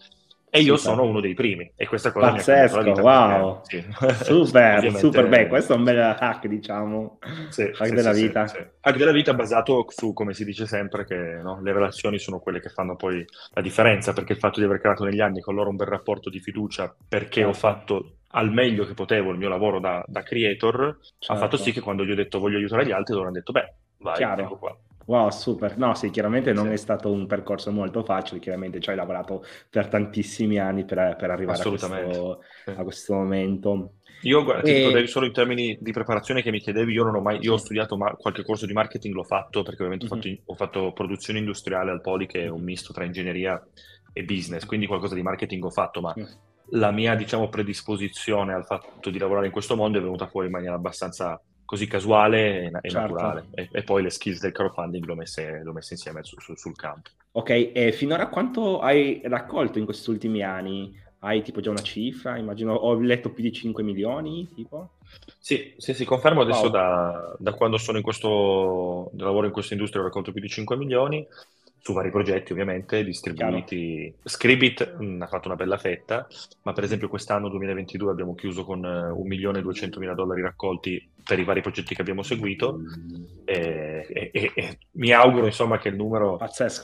E 0.51 0.61
io 0.61 0.77
sono 0.77 1.03
uno 1.03 1.19
dei 1.19 1.35
primi, 1.35 1.71
e 1.75 1.85
questa 1.85 2.11
cosa 2.11 2.31
Pazzesco, 2.31 2.81
mi 2.81 2.89
ha 2.89 3.01
wow! 3.01 3.61
Perché, 3.61 3.87
sì. 3.93 4.23
Super, 4.25 4.95
super, 4.95 5.27
beh, 5.27 5.47
questo 5.47 5.73
è 5.73 5.75
un 5.75 5.83
bel 5.83 5.99
hack, 5.99 6.47
diciamo, 6.47 7.19
sì, 7.49 7.61
hack 7.61 7.85
sì, 7.85 7.93
della 7.93 8.11
vita. 8.11 8.51
Hack 8.81 8.97
della 8.97 9.11
vita 9.11 9.35
basato 9.35 9.85
su, 9.89 10.11
come 10.11 10.33
si 10.33 10.43
dice 10.45 10.65
sempre, 10.65 11.05
che 11.05 11.15
no, 11.15 11.61
le 11.61 11.71
relazioni 11.71 12.17
sono 12.17 12.39
quelle 12.39 12.59
che 12.59 12.69
fanno 12.69 12.95
poi 12.95 13.23
la 13.53 13.61
differenza, 13.61 14.11
perché 14.11 14.33
il 14.33 14.39
fatto 14.39 14.59
di 14.59 14.65
aver 14.65 14.79
creato 14.79 15.03
negli 15.03 15.21
anni 15.21 15.39
con 15.39 15.53
loro 15.53 15.69
un 15.69 15.75
bel 15.75 15.87
rapporto 15.87 16.31
di 16.31 16.39
fiducia, 16.39 16.95
perché 17.07 17.41
certo. 17.41 17.49
ho 17.49 17.53
fatto 17.53 18.13
al 18.31 18.51
meglio 18.51 18.85
che 18.85 18.95
potevo 18.95 19.29
il 19.29 19.37
mio 19.37 19.49
lavoro 19.49 19.79
da, 19.79 20.03
da 20.07 20.23
creator, 20.23 20.97
certo. 21.19 21.31
ha 21.31 21.35
fatto 21.35 21.57
sì 21.57 21.71
che 21.71 21.81
quando 21.81 22.03
gli 22.03 22.11
ho 22.11 22.15
detto 22.15 22.39
voglio 22.39 22.57
aiutare 22.57 22.87
gli 22.87 22.91
altri, 22.91 23.13
loro 23.13 23.27
hanno 23.27 23.35
detto, 23.35 23.51
beh, 23.51 23.73
vai, 23.99 24.15
Chiaro. 24.15 24.57
qua. 24.57 24.75
Wow, 25.09 25.31
super. 25.31 25.75
No, 25.75 25.95
sì, 25.95 26.11
chiaramente 26.11 26.53
non 26.53 26.67
sì. 26.67 26.73
è 26.73 26.75
stato 26.75 27.11
un 27.11 27.25
percorso 27.25 27.71
molto 27.71 28.03
facile, 28.03 28.39
chiaramente 28.39 28.79
ci 28.79 28.91
hai 28.91 28.95
lavorato 28.95 29.43
per 29.67 29.87
tantissimi 29.87 30.59
anni 30.59 30.85
per, 30.85 31.15
per 31.17 31.31
arrivare 31.31 31.63
a 31.63 31.67
questo, 31.67 32.41
sì. 32.63 32.69
a 32.69 32.83
questo, 32.83 33.13
momento. 33.15 33.93
Io 34.21 34.43
guarda, 34.43 34.69
e... 34.69 35.01
ti 35.01 35.07
solo 35.07 35.25
in 35.25 35.33
termini 35.33 35.75
di 35.81 35.91
preparazione 35.91 36.43
che 36.43 36.51
mi 36.51 36.59
chiedevi, 36.59 36.93
io 36.93 37.03
non 37.03 37.15
ho 37.15 37.21
mai, 37.21 37.39
io 37.41 37.53
ho 37.53 37.57
studiato 37.57 37.97
ma- 37.97 38.11
qualche 38.11 38.43
corso 38.43 38.67
di 38.67 38.73
marketing, 38.73 39.15
l'ho 39.15 39.23
fatto 39.23 39.63
perché 39.63 39.81
ovviamente 39.81 40.05
mm-hmm. 40.05 40.41
ho, 40.45 40.53
fatto, 40.53 40.79
ho, 40.79 40.83
fatto, 40.83 40.93
produzione 40.93 41.39
industriale 41.39 41.89
al 41.89 42.01
Poli 42.01 42.27
che 42.27 42.43
è 42.43 42.47
un 42.47 42.61
misto 42.61 42.93
tra 42.93 43.03
ingegneria 43.03 43.59
e 44.13 44.23
business, 44.23 44.63
quindi 44.63 44.85
qualcosa 44.85 45.15
di 45.15 45.23
marketing 45.23 45.65
ho 45.65 45.71
fatto, 45.71 46.01
ma 46.01 46.13
la 46.73 46.91
mia 46.91 47.15
diciamo 47.15 47.49
predisposizione 47.49 48.53
al 48.53 48.65
fatto 48.65 49.09
di 49.09 49.17
lavorare 49.17 49.47
in 49.47 49.51
questo 49.51 49.75
mondo 49.75 49.97
è 49.97 50.01
venuta 50.01 50.27
fuori 50.27 50.45
in 50.45 50.53
maniera 50.53 50.75
abbastanza 50.75 51.41
così 51.69 51.85
casuale 51.85 52.71
e, 52.81 52.89
certo. 52.89 53.13
naturale. 53.13 53.45
E, 53.53 53.69
e, 53.71 53.83
poi 53.83 54.01
le 54.01 54.09
skills 54.09 54.39
del 54.39 54.51
crowdfunding 54.51 55.05
l'ho 55.05 55.13
messe, 55.13 55.61
l'ho 55.63 55.71
messe 55.71 55.93
insieme 55.93 56.23
su, 56.23 56.35
su, 56.39 56.55
sul 56.55 56.75
campo. 56.75 57.09
Ok, 57.33 57.69
e 57.71 57.91
finora 57.91 58.27
quanto 58.27 58.79
hai 58.79 59.21
raccolto 59.25 59.77
in 59.77 59.85
questi 59.85 60.09
ultimi 60.09 60.41
anni? 60.41 60.99
Hai 61.19 61.43
tipo 61.43 61.61
già 61.61 61.69
una 61.69 61.83
cifra? 61.83 62.37
Immagino, 62.37 62.73
ho 62.73 62.99
letto 62.99 63.29
più 63.29 63.43
di 63.43 63.53
5 63.53 63.83
milioni, 63.83 64.49
tipo? 64.51 64.93
Sì, 65.37 65.75
sì, 65.77 65.93
sì, 65.93 66.05
confermo 66.05 66.41
adesso 66.41 66.63
wow. 66.63 66.71
da, 66.71 67.35
da, 67.37 67.53
quando 67.53 67.77
sono 67.77 67.97
in 67.97 68.03
questo, 68.03 69.11
lavoro 69.15 69.45
in 69.45 69.51
questa 69.51 69.75
industria 69.75 70.01
ho 70.01 70.05
raccolto 70.05 70.31
più 70.31 70.41
di 70.41 70.49
5 70.49 70.75
milioni 70.75 71.23
su 71.81 71.93
vari 71.93 72.09
progetti 72.11 72.51
ovviamente 72.51 73.03
distribuiti. 73.03 74.13
Scribit 74.23 74.95
mh, 74.97 75.05
mm, 75.05 75.21
ha 75.21 75.27
fatto 75.27 75.47
una 75.47 75.55
bella 75.57 75.77
fetta, 75.77 76.27
ma 76.63 76.73
per 76.73 76.83
esempio 76.83 77.07
quest'anno 77.09 77.49
2022 77.49 78.11
abbiamo 78.11 78.35
chiuso 78.35 78.63
con 78.63 78.83
uh, 78.83 79.23
mila 79.25 80.13
dollari 80.13 80.41
raccolti 80.41 81.09
per 81.23 81.39
i 81.39 81.43
vari 81.43 81.61
progetti 81.61 81.95
che 81.95 82.01
abbiamo 82.01 82.23
seguito 82.23 82.79
e, 83.45 84.05
e, 84.09 84.29
e, 84.33 84.51
e 84.55 84.77
mi 84.93 85.11
auguro 85.11 85.45
insomma 85.45 85.77
che 85.77 85.89
il 85.89 85.95
numero 85.95 86.37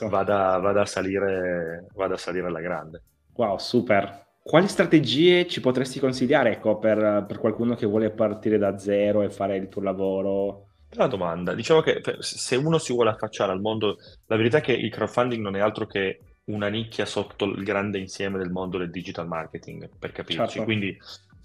vada, 0.08 0.58
vada, 0.58 0.82
a 0.82 0.86
salire, 0.86 1.86
vada 1.94 2.14
a 2.14 2.18
salire 2.18 2.46
alla 2.46 2.60
grande. 2.60 3.02
Wow, 3.34 3.58
super. 3.58 4.24
Quali 4.42 4.68
strategie 4.68 5.48
ci 5.48 5.60
potresti 5.60 5.98
consigliare 5.98 6.52
ecco, 6.52 6.78
per, 6.78 7.24
per 7.26 7.38
qualcuno 7.38 7.74
che 7.74 7.84
vuole 7.84 8.10
partire 8.10 8.58
da 8.58 8.78
zero 8.78 9.22
e 9.22 9.30
fare 9.30 9.56
il 9.56 9.68
tuo 9.68 9.82
lavoro? 9.82 10.65
Bella 10.96 11.08
domanda. 11.08 11.54
Diciamo 11.54 11.82
che 11.82 12.00
se 12.20 12.56
uno 12.56 12.78
si 12.78 12.94
vuole 12.94 13.10
affacciare 13.10 13.52
al 13.52 13.60
mondo, 13.60 13.98
la 14.26 14.36
verità 14.36 14.58
è 14.58 14.60
che 14.62 14.72
il 14.72 14.90
crowdfunding 14.90 15.42
non 15.42 15.54
è 15.54 15.60
altro 15.60 15.86
che 15.86 16.20
una 16.44 16.68
nicchia 16.68 17.04
sotto 17.04 17.44
il 17.44 17.62
grande 17.64 17.98
insieme 17.98 18.38
del 18.38 18.50
mondo 18.50 18.78
del 18.78 18.90
digital 18.90 19.26
marketing, 19.26 19.90
per 19.98 20.12
capirci. 20.12 20.46
Certo. 20.46 20.64
Quindi 20.64 20.96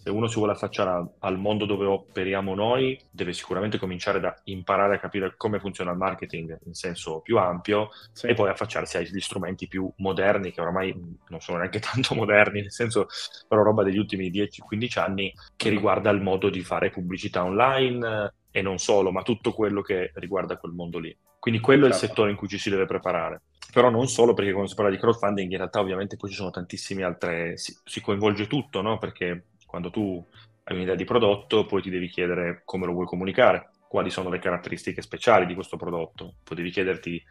se 0.03 0.09
uno 0.09 0.27
si 0.27 0.35
vuole 0.35 0.53
affacciare 0.53 1.15
al 1.19 1.37
mondo 1.37 1.65
dove 1.65 1.85
operiamo 1.85 2.55
noi, 2.55 2.97
deve 3.11 3.33
sicuramente 3.33 3.77
cominciare 3.77 4.21
da 4.21 4.33
imparare 4.45 4.95
a 4.95 4.99
capire 4.99 5.33
come 5.35 5.59
funziona 5.59 5.91
il 5.91 5.97
marketing 5.97 6.57
in 6.65 6.73
senso 6.73 7.19
più 7.19 7.37
ampio 7.37 7.89
sì. 8.13 8.27
e 8.27 8.33
poi 8.33 8.49
affacciarsi 8.49 8.97
agli 8.97 9.19
strumenti 9.19 9.67
più 9.67 9.91
moderni, 9.97 10.53
che 10.53 10.61
oramai 10.61 10.95
non 11.27 11.41
sono 11.41 11.57
neanche 11.57 11.79
tanto 11.91 12.15
moderni, 12.15 12.61
nel 12.61 12.71
senso 12.71 13.07
però 13.49 13.63
roba 13.63 13.83
degli 13.83 13.97
ultimi 13.97 14.31
10-15 14.31 14.99
anni, 14.99 15.33
che 15.57 15.69
riguarda 15.69 16.09
il 16.09 16.21
modo 16.21 16.49
di 16.49 16.61
fare 16.61 16.89
pubblicità 16.89 17.43
online, 17.43 18.33
e 18.51 18.61
non 18.61 18.77
solo, 18.77 19.11
ma 19.11 19.23
tutto 19.23 19.53
quello 19.53 19.81
che 19.81 20.11
riguarda 20.15 20.57
quel 20.57 20.73
mondo 20.73 20.99
lì. 20.99 21.15
Quindi 21.39 21.59
quello 21.59 21.83
certo. 21.83 21.93
è 21.93 21.95
il 21.95 21.99
certo. 21.99 22.13
settore 22.13 22.31
in 22.31 22.37
cui 22.37 22.47
ci 22.47 22.59
si 22.59 22.69
deve 22.69 22.85
preparare. 22.85 23.41
Però 23.73 23.89
non 23.89 24.07
solo, 24.07 24.33
perché 24.33 24.51
quando 24.51 24.69
si 24.69 24.75
parla 24.75 24.91
di 24.91 24.97
crowdfunding, 24.97 25.49
in 25.49 25.57
realtà 25.57 25.79
ovviamente 25.79 26.17
poi 26.17 26.29
ci 26.29 26.35
sono 26.35 26.51
tantissime 26.51 27.03
altre, 27.03 27.57
si, 27.57 27.75
si 27.83 28.01
coinvolge 28.01 28.47
tutto, 28.47 28.81
no? 28.81 28.97
Perché 28.97 29.45
quando 29.65 29.89
tu 29.89 30.23
hai 30.65 30.75
un'idea 30.75 30.95
di 30.95 31.05
prodotto, 31.05 31.65
poi 31.65 31.81
ti 31.81 31.89
devi 31.89 32.09
chiedere 32.09 32.61
come 32.65 32.85
lo 32.85 32.91
vuoi 32.91 33.05
comunicare, 33.05 33.71
quali 33.87 34.09
sono 34.09 34.29
le 34.29 34.39
caratteristiche 34.39 35.01
speciali 35.01 35.45
di 35.45 35.53
questo 35.53 35.77
prodotto, 35.77 36.35
poi 36.43 36.57
devi 36.57 36.69
chiederti 36.69 37.23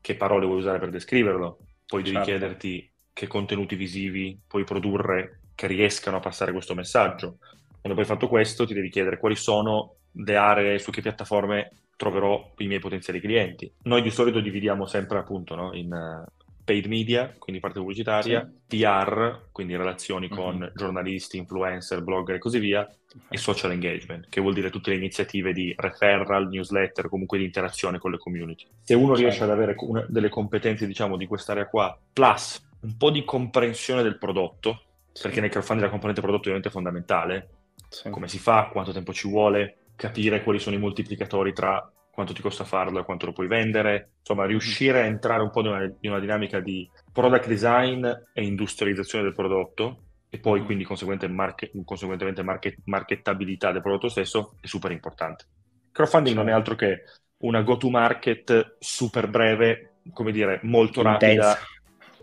che 0.00 0.16
parole 0.16 0.46
vuoi 0.46 0.58
usare 0.58 0.78
per 0.78 0.90
descriverlo, 0.90 1.58
poi 1.86 2.02
devi 2.02 2.16
certo. 2.16 2.30
chiederti 2.30 2.92
che 3.12 3.26
contenuti 3.26 3.74
visivi 3.74 4.40
puoi 4.46 4.64
produrre 4.64 5.40
che 5.54 5.66
riescano 5.66 6.16
a 6.16 6.20
passare 6.20 6.52
questo 6.52 6.74
messaggio. 6.74 7.36
Quando 7.80 7.98
poi 7.98 8.00
hai 8.00 8.06
fatto 8.06 8.28
questo, 8.28 8.66
ti 8.66 8.72
devi 8.72 8.88
chiedere 8.88 9.18
quali 9.18 9.36
sono 9.36 9.96
le 10.12 10.36
aree, 10.36 10.78
su 10.78 10.90
che 10.90 11.02
piattaforme 11.02 11.70
troverò 11.96 12.52
i 12.58 12.66
miei 12.66 12.80
potenziali 12.80 13.20
clienti. 13.20 13.70
Noi 13.82 14.02
di 14.02 14.10
solito 14.10 14.40
dividiamo 14.40 14.86
sempre 14.86 15.18
appunto 15.18 15.54
no, 15.54 15.74
in 15.74 15.92
uh, 15.92 16.40
paid 16.64 16.86
media, 16.86 17.34
quindi 17.38 17.60
parte 17.60 17.78
pubblicitaria, 17.78 18.48
sì. 18.48 18.78
PR, 18.78 19.48
quindi 19.52 19.76
relazioni 19.76 20.28
mm-hmm. 20.28 20.36
con 20.36 20.72
giornalisti, 20.74 21.36
influencer, 21.36 22.02
blogger 22.02 22.36
e 22.36 22.38
così 22.38 22.58
via, 22.58 22.88
e 23.28 23.36
social 23.36 23.72
engagement, 23.72 24.28
che 24.28 24.40
vuol 24.40 24.54
dire 24.54 24.70
tutte 24.70 24.90
le 24.90 24.96
iniziative 24.96 25.52
di 25.52 25.74
referral, 25.76 26.48
newsletter, 26.48 27.08
comunque 27.08 27.38
di 27.38 27.44
interazione 27.44 27.98
con 27.98 28.12
le 28.12 28.18
community. 28.18 28.66
Se 28.82 28.94
uno 28.94 29.14
riesce 29.14 29.38
certo. 29.38 29.52
ad 29.52 29.58
avere 29.58 29.74
una, 29.78 30.04
delle 30.08 30.28
competenze, 30.28 30.86
diciamo, 30.86 31.16
di 31.16 31.26
quest'area 31.26 31.66
qua, 31.66 31.98
plus 32.12 32.66
un 32.82 32.96
po' 32.96 33.10
di 33.10 33.24
comprensione 33.24 34.02
del 34.02 34.16
prodotto, 34.16 34.82
sì. 35.12 35.22
perché 35.22 35.40
nel 35.40 35.50
crowdfunding 35.50 35.84
la 35.84 35.90
componente 35.90 36.20
prodotto 36.20 36.42
ovviamente 36.44 36.68
è 36.68 36.72
fondamentale, 36.72 37.48
sì. 37.88 38.08
come 38.10 38.28
si 38.28 38.38
fa, 38.38 38.68
quanto 38.70 38.92
tempo 38.92 39.12
ci 39.12 39.28
vuole, 39.28 39.76
capire 40.00 40.42
quali 40.42 40.58
sono 40.58 40.76
i 40.76 40.78
moltiplicatori 40.78 41.52
tra 41.52 41.92
quanto 42.10 42.32
ti 42.32 42.40
costa 42.40 42.64
farlo 42.64 42.98
e 42.98 43.04
quanto 43.04 43.26
lo 43.26 43.32
puoi 43.32 43.48
vendere, 43.48 44.12
insomma 44.20 44.46
riuscire 44.46 45.02
a 45.02 45.04
entrare 45.04 45.42
un 45.42 45.50
po' 45.50 45.60
in 45.60 45.66
una, 45.66 45.84
in 45.84 46.10
una 46.10 46.18
dinamica 46.18 46.58
di 46.58 46.88
product 47.12 47.46
design 47.46 48.06
e 48.06 48.42
industrializzazione 48.42 49.24
del 49.24 49.34
prodotto 49.34 50.04
e 50.30 50.38
poi 50.38 50.64
quindi 50.64 50.86
market, 51.28 51.70
conseguentemente 51.84 52.42
market, 52.42 52.78
markettabilità 52.84 53.72
del 53.72 53.82
prodotto 53.82 54.08
stesso 54.08 54.54
è 54.60 54.66
super 54.66 54.90
importante. 54.90 55.44
Crowdfunding 55.92 56.34
non 56.34 56.48
è 56.48 56.52
altro 56.52 56.74
che 56.76 57.02
una 57.38 57.60
go-to-market 57.60 58.76
super 58.78 59.28
breve, 59.28 59.96
come 60.14 60.32
dire, 60.32 60.60
molto 60.62 61.02
intensa. 61.02 61.48
rapida, 61.48 61.58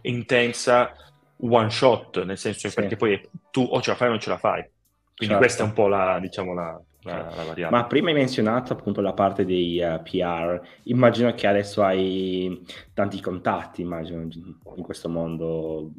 intensa, 0.01 0.93
one 1.41 1.69
shot, 1.69 2.23
nel 2.23 2.39
senso 2.39 2.69
sì. 2.69 2.75
perché 2.75 2.95
poi 2.95 3.29
tu 3.51 3.67
o 3.69 3.79
ce 3.81 3.91
la 3.91 3.95
fai 3.95 4.07
o 4.07 4.11
non 4.11 4.19
ce 4.19 4.29
la 4.29 4.37
fai. 4.37 4.67
Quindi 5.15 5.35
certo. 5.35 5.37
questa 5.37 5.63
è 5.63 5.65
un 5.65 5.73
po' 5.73 5.87
la, 5.87 6.19
diciamo, 6.19 6.53
la, 6.53 6.81
la, 7.13 7.53
la 7.55 7.69
Ma 7.69 7.85
prima 7.85 8.09
hai 8.09 8.15
menzionato 8.15 8.73
appunto 8.73 9.01
la 9.01 9.13
parte 9.13 9.45
dei 9.45 9.79
uh, 9.79 9.93
eh, 9.93 10.01
PR, 10.03 10.61
immagino 10.83 11.33
che 11.33 11.47
adesso 11.47 11.83
hai 11.83 12.63
tanti 12.93 13.21
contatti, 13.21 13.81
immagino, 13.81 14.21
in 14.21 14.83
questo 14.83 15.09
mondo 15.09 15.91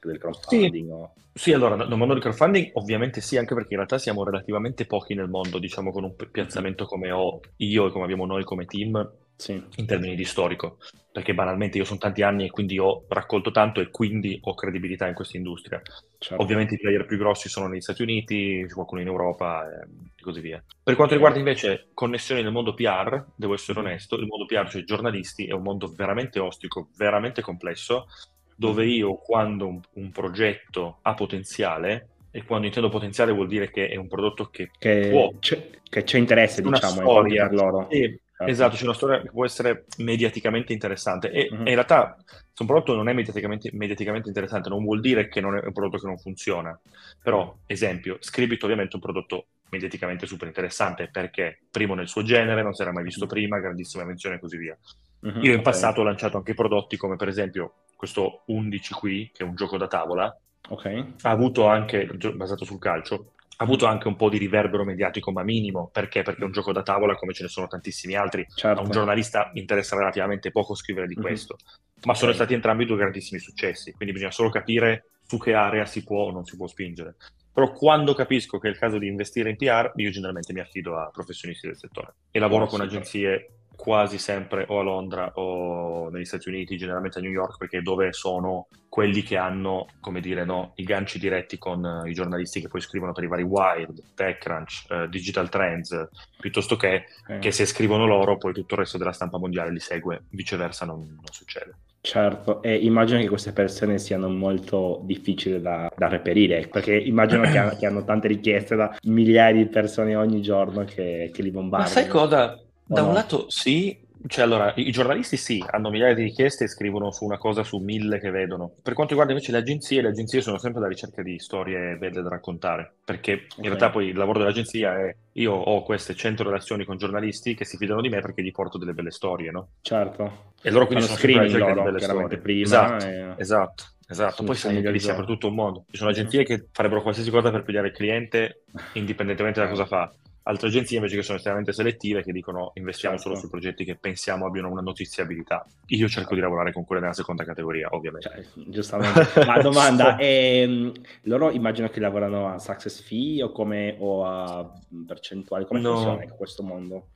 del 0.00 0.18
crowdfunding. 0.18 0.86
Sì, 0.86 0.90
o... 0.90 1.12
sì 1.32 1.52
allora 1.52 1.76
nel 1.76 1.88
mondo 1.88 2.14
del 2.14 2.22
crowdfunding 2.22 2.70
ovviamente 2.74 3.20
sì, 3.20 3.36
anche 3.36 3.54
perché 3.54 3.70
in 3.70 3.76
realtà 3.76 3.98
siamo 3.98 4.24
relativamente 4.24 4.86
pochi 4.86 5.14
nel 5.14 5.28
mondo, 5.28 5.58
diciamo 5.58 5.90
con 5.92 6.04
un 6.04 6.14
piazzamento 6.30 6.86
come 6.86 7.10
ho 7.10 7.40
io 7.56 7.86
e 7.86 7.90
come 7.90 8.04
abbiamo 8.04 8.26
noi 8.26 8.44
come 8.44 8.64
team, 8.64 9.10
sì. 9.36 9.62
in 9.76 9.86
termini 9.86 10.16
di 10.16 10.24
storico, 10.24 10.78
perché 11.18 11.34
banalmente 11.34 11.78
io 11.78 11.84
sono 11.84 11.98
tanti 11.98 12.22
anni 12.22 12.44
e 12.44 12.50
quindi 12.50 12.78
ho 12.78 13.04
raccolto 13.08 13.50
tanto 13.50 13.80
e 13.80 13.90
quindi 13.90 14.38
ho 14.40 14.54
credibilità 14.54 15.08
in 15.08 15.14
questa 15.14 15.36
industria. 15.36 15.82
Certo. 16.16 16.40
Ovviamente 16.40 16.74
i 16.74 16.78
player 16.78 17.06
più 17.06 17.18
grossi 17.18 17.48
sono 17.48 17.66
negli 17.66 17.80
Stati 17.80 18.02
Uniti, 18.02 18.64
qualcuno 18.72 19.00
in 19.00 19.08
Europa 19.08 19.68
e 19.68 20.22
così 20.22 20.40
via. 20.40 20.62
Per 20.80 20.94
quanto 20.94 21.14
riguarda 21.14 21.38
invece 21.38 21.88
connessioni 21.92 22.40
nel 22.40 22.52
mondo 22.52 22.72
PR, 22.72 23.20
devo 23.34 23.54
essere 23.54 23.80
mm-hmm. 23.80 23.88
onesto, 23.88 24.14
il 24.14 24.26
mondo 24.26 24.46
PR, 24.46 24.68
cioè 24.70 24.84
giornalisti, 24.84 25.46
è 25.46 25.52
un 25.52 25.62
mondo 25.62 25.88
veramente 25.88 26.38
ostico, 26.38 26.90
veramente 26.96 27.42
complesso, 27.42 28.06
dove 28.54 28.84
mm-hmm. 28.84 28.94
io 28.94 29.14
quando 29.16 29.66
un, 29.66 29.80
un 29.94 30.12
progetto 30.12 30.98
ha 31.02 31.14
potenziale 31.14 32.10
E 32.30 32.44
quando 32.44 32.66
intendo 32.66 32.90
potenziale 32.90 33.32
vuol 33.32 33.48
dire 33.48 33.72
che 33.72 33.88
è 33.88 33.96
un 33.96 34.06
prodotto 34.06 34.50
che, 34.50 34.70
che 34.78 35.08
può... 35.10 35.32
C'è, 35.40 35.70
che 35.82 36.04
c'è 36.04 36.18
interesse, 36.18 36.62
diciamo, 36.62 37.00
storia. 37.00 37.48
per 37.48 37.56
loro. 37.56 37.88
Certo. 37.90 38.20
Esatto, 38.44 38.76
c'è 38.76 38.84
una 38.84 38.94
storia 38.94 39.20
che 39.20 39.30
può 39.30 39.44
essere 39.44 39.86
mediaticamente 39.98 40.72
interessante 40.72 41.30
e, 41.30 41.48
Mhm. 41.50 41.66
e 41.66 41.68
in 41.70 41.74
realtà 41.74 42.16
se 42.24 42.62
un 42.62 42.66
prodotto 42.66 42.94
non 42.94 43.08
è 43.08 43.12
mediaticamente, 43.12 43.70
mediaticamente 43.72 44.28
interessante 44.28 44.68
non 44.68 44.84
vuol 44.84 45.00
dire 45.00 45.28
che 45.28 45.40
non 45.40 45.56
è 45.56 45.64
un 45.64 45.72
prodotto 45.72 45.98
che 45.98 46.06
non 46.06 46.18
funziona. 46.18 46.78
Però, 47.20 47.56
esempio, 47.66 48.16
Scribit 48.20 48.62
ovviamente 48.62 48.92
è 48.92 48.94
un 48.96 49.02
prodotto 49.02 49.46
mediaticamente 49.70 50.26
super 50.26 50.46
interessante 50.46 51.08
perché 51.10 51.58
primo 51.70 51.94
nel 51.94 52.08
suo 52.08 52.22
genere, 52.22 52.62
non 52.62 52.74
si 52.74 52.82
era 52.82 52.92
mai 52.92 53.02
visto 53.04 53.24
Mhm. 53.24 53.30
prima, 53.30 53.58
grandissima 53.58 54.04
menzione 54.04 54.36
e 54.36 54.40
così 54.40 54.56
via. 54.56 54.78
Mhm, 55.20 55.42
Io 55.42 55.52
in 55.52 55.58
ok. 55.58 55.64
passato 55.64 56.00
ho 56.00 56.04
lanciato 56.04 56.36
anche 56.36 56.54
prodotti 56.54 56.96
come 56.96 57.16
per 57.16 57.28
esempio 57.28 57.74
questo 57.96 58.42
11 58.46 58.94
qui, 58.94 59.30
che 59.32 59.42
è 59.42 59.46
un 59.46 59.56
gioco 59.56 59.76
da 59.76 59.88
tavola, 59.88 60.34
Ok. 60.70 60.84
ha 61.22 61.30
avuto 61.30 61.66
anche, 61.66 62.06
basato 62.34 62.64
sul 62.64 62.78
calcio, 62.78 63.32
ha 63.60 63.64
avuto 63.64 63.86
anche 63.86 64.06
un 64.06 64.14
po' 64.14 64.28
di 64.28 64.38
riverbero 64.38 64.84
mediatico, 64.84 65.32
ma 65.32 65.42
minimo. 65.42 65.90
Perché? 65.92 66.22
Perché 66.22 66.42
è 66.42 66.44
un 66.44 66.52
gioco 66.52 66.72
da 66.72 66.82
tavola, 66.82 67.16
come 67.16 67.32
ce 67.32 67.42
ne 67.42 67.48
sono 67.48 67.66
tantissimi 67.66 68.14
altri. 68.14 68.46
Certo. 68.54 68.80
A 68.80 68.84
un 68.84 68.90
giornalista 68.90 69.50
interessa 69.54 69.96
relativamente 69.96 70.52
poco 70.52 70.76
scrivere 70.76 71.08
di 71.08 71.14
Mhm. 71.16 71.22
questo. 71.22 71.56
Ma 72.04 72.14
sono 72.14 72.32
stati 72.32 72.54
entrambi 72.54 72.84
due 72.84 72.96
grandissimi 72.96 73.40
successi, 73.40 73.90
quindi 73.92 74.14
bisogna 74.14 74.30
solo 74.30 74.50
capire 74.50 75.10
su 75.26 75.38
che 75.38 75.54
area 75.54 75.84
si 75.86 76.04
può 76.04 76.26
o 76.26 76.30
non 76.30 76.44
si 76.44 76.56
può 76.56 76.68
spingere. 76.68 77.16
Però 77.52 77.72
quando 77.72 78.14
capisco 78.14 78.58
che 78.60 78.68
è 78.68 78.70
il 78.70 78.78
caso 78.78 78.98
di 78.98 79.08
investire 79.08 79.50
in 79.50 79.56
PR, 79.56 79.90
io 79.96 80.10
generalmente 80.10 80.52
mi 80.52 80.60
affido 80.60 80.96
a 80.96 81.10
professionisti 81.12 81.66
del 81.66 81.76
settore 81.76 82.14
e 82.30 82.38
lavoro 82.38 82.64
Oh, 82.64 82.68
con 82.68 82.78
super. 82.78 82.94
agenzie 82.94 83.57
quasi 83.78 84.18
sempre 84.18 84.64
o 84.68 84.80
a 84.80 84.82
Londra 84.82 85.30
o 85.34 86.08
negli 86.10 86.24
Stati 86.24 86.48
Uniti, 86.48 86.76
generalmente 86.76 87.18
a 87.20 87.22
New 87.22 87.30
York, 87.30 87.58
perché 87.58 87.78
è 87.78 87.80
dove 87.80 88.12
sono 88.12 88.66
quelli 88.88 89.22
che 89.22 89.36
hanno, 89.36 89.86
come 90.00 90.20
dire, 90.20 90.44
no, 90.44 90.72
i 90.76 90.82
ganci 90.82 91.20
diretti 91.20 91.58
con 91.58 91.84
eh, 91.84 92.10
i 92.10 92.12
giornalisti 92.12 92.60
che 92.60 92.66
poi 92.66 92.80
scrivono 92.80 93.12
per 93.12 93.22
i 93.22 93.28
vari 93.28 93.44
Wired, 93.44 94.14
TechCrunch, 94.14 94.86
eh, 94.90 95.08
Digital 95.08 95.48
Trends, 95.48 96.08
piuttosto 96.40 96.74
che, 96.74 97.04
Ok. 97.28 97.38
che 97.38 97.52
se 97.52 97.66
scrivono 97.66 98.04
loro 98.04 98.36
poi 98.36 98.52
tutto 98.52 98.74
il 98.74 98.80
resto 98.80 98.98
della 98.98 99.12
stampa 99.12 99.38
mondiale 99.38 99.70
li 99.70 99.78
segue, 99.78 100.24
viceversa 100.30 100.84
non, 100.84 100.98
non 100.98 101.30
succede. 101.30 101.76
Certo, 102.00 102.62
e 102.62 102.74
immagino 102.76 103.20
che 103.20 103.28
queste 103.28 103.52
persone 103.52 103.98
siano 103.98 104.28
molto 104.28 105.00
difficili 105.04 105.60
da, 105.60 105.92
da 105.96 106.08
reperire, 106.08 106.66
perché 106.68 106.96
immagino 106.96 107.42
che, 107.42 107.58
ha- 107.58 107.76
che 107.76 107.86
hanno 107.86 108.02
tante 108.04 108.26
richieste 108.28 108.74
da 108.76 108.96
migliaia 109.02 109.52
di 109.62 109.68
persone 109.68 110.16
ogni 110.16 110.40
giorno 110.40 110.84
che, 110.84 111.30
che 111.32 111.42
li 111.42 111.50
Ma 111.50 111.60
bombardano. 111.60 111.90
sai 111.92 112.08
cosa? 112.08 112.60
Da 112.88 113.02
O 113.02 113.04
un 113.04 113.08
no? 113.10 113.14
lato 113.14 113.50
sì, 113.50 113.98
cioè 114.26 114.44
allora 114.44 114.72
i 114.76 114.90
giornalisti 114.90 115.36
sì, 115.36 115.62
hanno 115.70 115.90
migliaia 115.90 116.14
di 116.14 116.22
richieste 116.22 116.64
e 116.64 116.68
scrivono 116.68 117.12
su 117.12 117.24
una 117.24 117.36
cosa 117.36 117.62
su 117.62 117.76
mille 117.78 118.18
che 118.18 118.30
vedono. 118.30 118.72
Per 118.82 118.94
quanto 118.94 119.12
riguarda 119.12 119.32
invece 119.32 119.52
le 119.52 119.58
agenzie, 119.58 120.00
le 120.00 120.08
agenzie 120.08 120.40
sono 120.40 120.58
sempre 120.58 120.80
alla 120.80 120.88
ricerca 120.88 121.22
di 121.22 121.38
storie 121.38 121.96
belle 121.96 122.22
da 122.22 122.30
raccontare, 122.30 122.94
perché 123.04 123.46
in 123.56 123.64
realtà 123.64 123.90
poi 123.90 124.08
il 124.08 124.16
lavoro 124.16 124.38
dell'agenzia 124.38 124.98
è 124.98 125.14
io 125.32 125.52
ho 125.52 125.82
queste 125.82 126.14
100 126.14 126.42
relazioni 126.42 126.84
con 126.84 126.96
giornalisti 126.96 127.54
che 127.54 127.64
si 127.66 127.76
fidano 127.76 128.00
di 128.00 128.08
me 128.08 128.20
perché 128.20 128.42
gli 128.42 128.50
porto 128.50 128.78
delle 128.78 128.94
belle 128.94 129.10
storie, 129.10 129.50
no? 129.50 129.68
Certo. 129.82 130.52
E 130.62 130.70
loro 130.70 130.86
quindi 130.86 131.04
Fanno 131.04 131.18
sono 131.18 131.32
sempre 131.32 131.62
alla 131.62 131.74
di 131.74 131.82
belle 131.82 132.00
storie. 132.00 132.38
prima. 132.38 132.64
Esatto, 132.64 133.04
e- 133.04 133.34
esatto, 133.36 133.84
esatto. 134.08 134.54
Sono 134.54 134.80
Poi 134.80 134.90
lì 134.90 134.98
sia 134.98 135.14
per 135.14 135.26
tutto 135.26 135.46
il 135.46 135.54
mondo. 135.54 135.84
Ci 135.90 135.98
sono 135.98 136.10
agenzie 136.10 136.42
che 136.44 136.66
farebbero 136.72 137.02
qualsiasi 137.02 137.30
cosa 137.30 137.50
per 137.50 137.62
pigliare 137.62 137.88
il 137.88 137.92
cliente 137.92 138.62
indipendentemente 138.94 139.60
da 139.60 139.68
cosa 139.68 139.86
fa. 139.86 140.12
Altre 140.48 140.68
agenzie 140.68 140.96
invece 140.96 141.16
che 141.16 141.22
sono 141.22 141.36
estremamente 141.36 141.74
selettive 141.74 142.22
che 142.22 142.32
dicono 142.32 142.70
investiamo 142.74 143.16
Certo. 143.16 143.28
solo 143.28 143.40
sui 143.40 143.50
progetti 143.50 143.84
che 143.84 143.96
pensiamo 143.96 144.46
abbiano 144.46 144.70
una 144.70 144.80
notiziabilità. 144.80 145.62
Io 145.88 146.08
cerco 146.08 146.34
di 146.34 146.40
lavorare 146.40 146.72
con 146.72 146.86
quelle 146.86 147.02
della 147.02 147.12
seconda 147.12 147.44
categoria, 147.44 147.88
ovviamente. 147.90 148.30
Cioè, 148.30 148.64
giustamente. 148.66 149.44
Ma 149.44 149.60
domanda, 149.60 150.16
ehm, 150.18 150.90
loro 151.24 151.50
immagino 151.50 151.90
che 151.90 152.00
lavorano 152.00 152.48
a 152.48 152.58
success 152.58 153.02
fee 153.02 153.42
o, 153.42 153.52
come, 153.52 153.96
o 153.98 154.24
a 154.24 154.72
percentuali? 155.06 155.66
Come 155.66 155.80
No. 155.80 155.94
funziona 155.96 156.22
in 156.22 156.30
questo 156.30 156.62
mondo? 156.62 157.08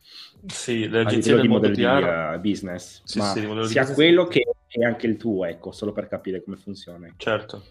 Sì, 0.46 0.86
le 0.86 1.00
agenzie 1.00 1.34
del 1.34 1.48
modello 1.48 1.74
di 1.74 1.84
eh, 1.84 2.38
business, 2.38 3.00
Sì, 3.04 3.18
ma 3.18 3.24
sì, 3.24 3.40
sia 3.40 3.48
business. 3.48 3.94
quello 3.94 4.26
che 4.26 4.42
è 4.68 4.84
anche 4.84 5.06
il 5.06 5.16
tuo, 5.16 5.46
ecco, 5.46 5.72
solo 5.72 5.92
per 5.92 6.06
capire 6.06 6.44
come 6.44 6.56
funziona. 6.56 7.08
certo. 7.16 7.62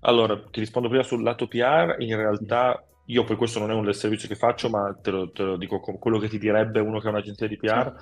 Allora, 0.00 0.36
ti 0.50 0.58
rispondo 0.58 0.88
prima 0.88 1.04
sul 1.04 1.22
lato 1.22 1.46
PR, 1.46 1.94
in 2.00 2.16
realtà 2.16 2.82
io 3.06 3.24
poi 3.24 3.36
questo 3.36 3.58
non 3.58 3.70
è 3.70 3.74
un 3.74 3.92
servizio 3.92 4.28
che 4.28 4.34
faccio, 4.36 4.68
ma 4.70 4.96
te 5.00 5.10
lo, 5.10 5.30
te 5.30 5.42
lo 5.42 5.56
dico 5.56 5.80
quello 5.80 6.18
che 6.18 6.28
ti 6.28 6.38
direbbe 6.38 6.80
uno 6.80 7.00
che 7.00 7.06
ha 7.06 7.10
un'agenzia 7.10 7.46
di 7.46 7.56
PR, 7.56 7.92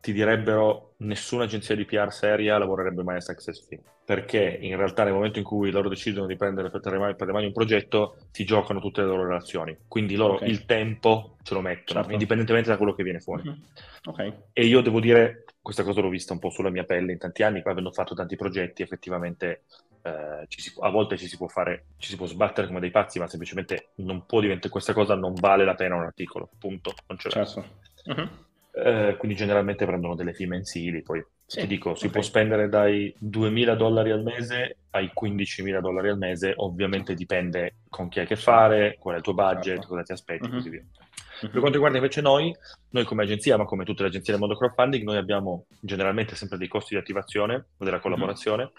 ti 0.00 0.12
direbbero 0.12 0.94
nessuna 0.98 1.44
agenzia 1.44 1.74
di 1.74 1.84
PR 1.84 2.10
seria 2.12 2.58
lavorerebbe 2.58 3.02
mai 3.02 3.16
a 3.16 3.20
Success 3.20 3.66
Fee, 3.66 3.80
perché 4.04 4.58
in 4.60 4.76
realtà 4.76 5.04
nel 5.04 5.12
momento 5.12 5.38
in 5.38 5.44
cui 5.44 5.70
loro 5.70 5.88
decidono 5.88 6.26
di 6.26 6.36
prendere 6.36 6.70
per 6.70 6.92
le 6.92 7.32
mani, 7.32 7.46
un 7.46 7.52
progetto, 7.52 8.16
ti 8.32 8.44
giocano 8.44 8.80
tutte 8.80 9.00
le 9.00 9.08
loro 9.08 9.26
relazioni, 9.26 9.76
quindi 9.86 10.16
loro 10.16 10.34
Ok. 10.34 10.42
il 10.46 10.64
tempo 10.64 11.36
ce 11.42 11.54
lo 11.54 11.60
mettono, 11.60 12.00
Certo. 12.00 12.12
indipendentemente 12.12 12.68
da 12.70 12.76
quello 12.76 12.94
che 12.94 13.02
viene 13.02 13.20
fuori. 13.20 13.42
Mhm. 13.48 13.62
Ok, 14.06 14.32
E 14.52 14.64
io 14.66 14.80
devo 14.80 15.00
dire, 15.00 15.44
questa 15.60 15.82
cosa 15.82 16.00
l'ho 16.00 16.08
vista 16.08 16.32
un 16.32 16.38
po' 16.38 16.50
sulla 16.50 16.70
mia 16.70 16.84
pelle 16.84 17.12
in 17.12 17.18
tanti 17.18 17.42
anni, 17.42 17.62
poi 17.62 17.72
avendo 17.72 17.92
fatto 17.92 18.14
tanti 18.14 18.36
progetti, 18.36 18.82
effettivamente 18.82 19.64
eh, 20.02 20.44
ci 20.48 20.60
si 20.60 20.72
a 20.80 20.90
volte 20.90 21.16
ci 21.16 21.26
si 21.26 21.36
può 21.36 21.48
fare, 21.48 21.86
ci 21.98 22.10
si 22.10 22.16
può 22.16 22.26
sbattere 22.26 22.66
come 22.66 22.80
dei 22.80 22.90
pazzi, 22.90 23.18
ma 23.18 23.26
semplicemente 23.28 23.90
non 23.96 24.24
può 24.26 24.40
diventare, 24.40 24.70
questa 24.70 24.92
cosa 24.92 25.14
non 25.14 25.34
vale 25.34 25.64
la 25.64 25.74
pena 25.74 25.96
un 25.96 26.02
articolo, 26.02 26.50
punto, 26.58 26.94
non 27.08 27.18
c'è 27.18 27.30
verso. 27.30 27.62
certo. 27.62 28.20
Mhm. 28.20 28.46
Eh, 28.70 29.16
quindi 29.18 29.36
generalmente 29.36 29.84
prendono 29.86 30.14
delle 30.14 30.32
fee 30.34 30.46
mensili, 30.46 31.02
poi 31.02 31.24
Sì, 31.46 31.60
ti 31.60 31.66
dico, 31.66 31.94
si 31.94 32.06
ok. 32.06 32.12
può 32.12 32.22
spendere 32.22 32.68
dai 32.68 33.12
2.000 33.18 33.74
dollari 33.74 34.10
al 34.10 34.22
mese 34.22 34.76
ai 34.90 35.10
15.000 35.12 35.80
dollari 35.80 36.10
al 36.10 36.18
mese, 36.18 36.52
ovviamente 36.56 37.14
dipende 37.14 37.76
con 37.88 38.08
chi 38.08 38.18
hai 38.20 38.24
a 38.24 38.28
che 38.28 38.36
fare, 38.36 38.96
qual 38.98 39.14
è 39.14 39.18
il 39.18 39.24
tuo 39.24 39.34
budget, 39.34 39.62
Certo. 39.62 39.86
cosa 39.88 40.02
ti 40.02 40.12
aspetti 40.12 40.44
e 40.44 40.48
Mhm. 40.48 40.54
così 40.54 40.68
via. 40.70 40.80
Mhm. 40.80 41.50
Per 41.50 41.60
quanto 41.60 41.70
riguarda 41.72 41.96
invece 41.98 42.20
noi, 42.20 42.54
noi 42.90 43.04
come 43.04 43.22
agenzia, 43.22 43.56
ma 43.56 43.64
come 43.64 43.84
tutte 43.84 44.02
le 44.02 44.08
agenzie 44.08 44.32
del 44.32 44.40
mondo 44.42 44.56
crowdfunding, 44.56 45.04
noi 45.04 45.16
abbiamo 45.16 45.66
generalmente 45.80 46.34
sempre 46.36 46.58
dei 46.58 46.68
costi 46.68 46.94
di 46.94 47.00
attivazione 47.00 47.66
o 47.76 47.84
della 47.84 48.00
collaborazione 48.00 48.72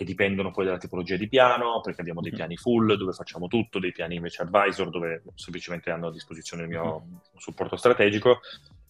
che 0.00 0.06
dipendono 0.06 0.50
poi 0.50 0.64
dalla 0.64 0.78
tipologia 0.78 1.16
di 1.16 1.28
piano, 1.28 1.82
perché 1.82 2.00
abbiamo 2.00 2.22
dei 2.22 2.30
Mhm. 2.30 2.36
piani 2.38 2.56
full 2.56 2.94
dove 2.94 3.12
facciamo 3.12 3.48
tutto, 3.48 3.78
dei 3.78 3.92
piani 3.92 4.14
invece 4.14 4.40
advisor 4.40 4.88
dove 4.88 5.22
semplicemente 5.34 5.90
hanno 5.90 6.06
a 6.06 6.10
disposizione 6.10 6.62
il 6.62 6.70
mio 6.70 7.00
Mhm. 7.06 7.20
supporto 7.36 7.76
strategico 7.76 8.40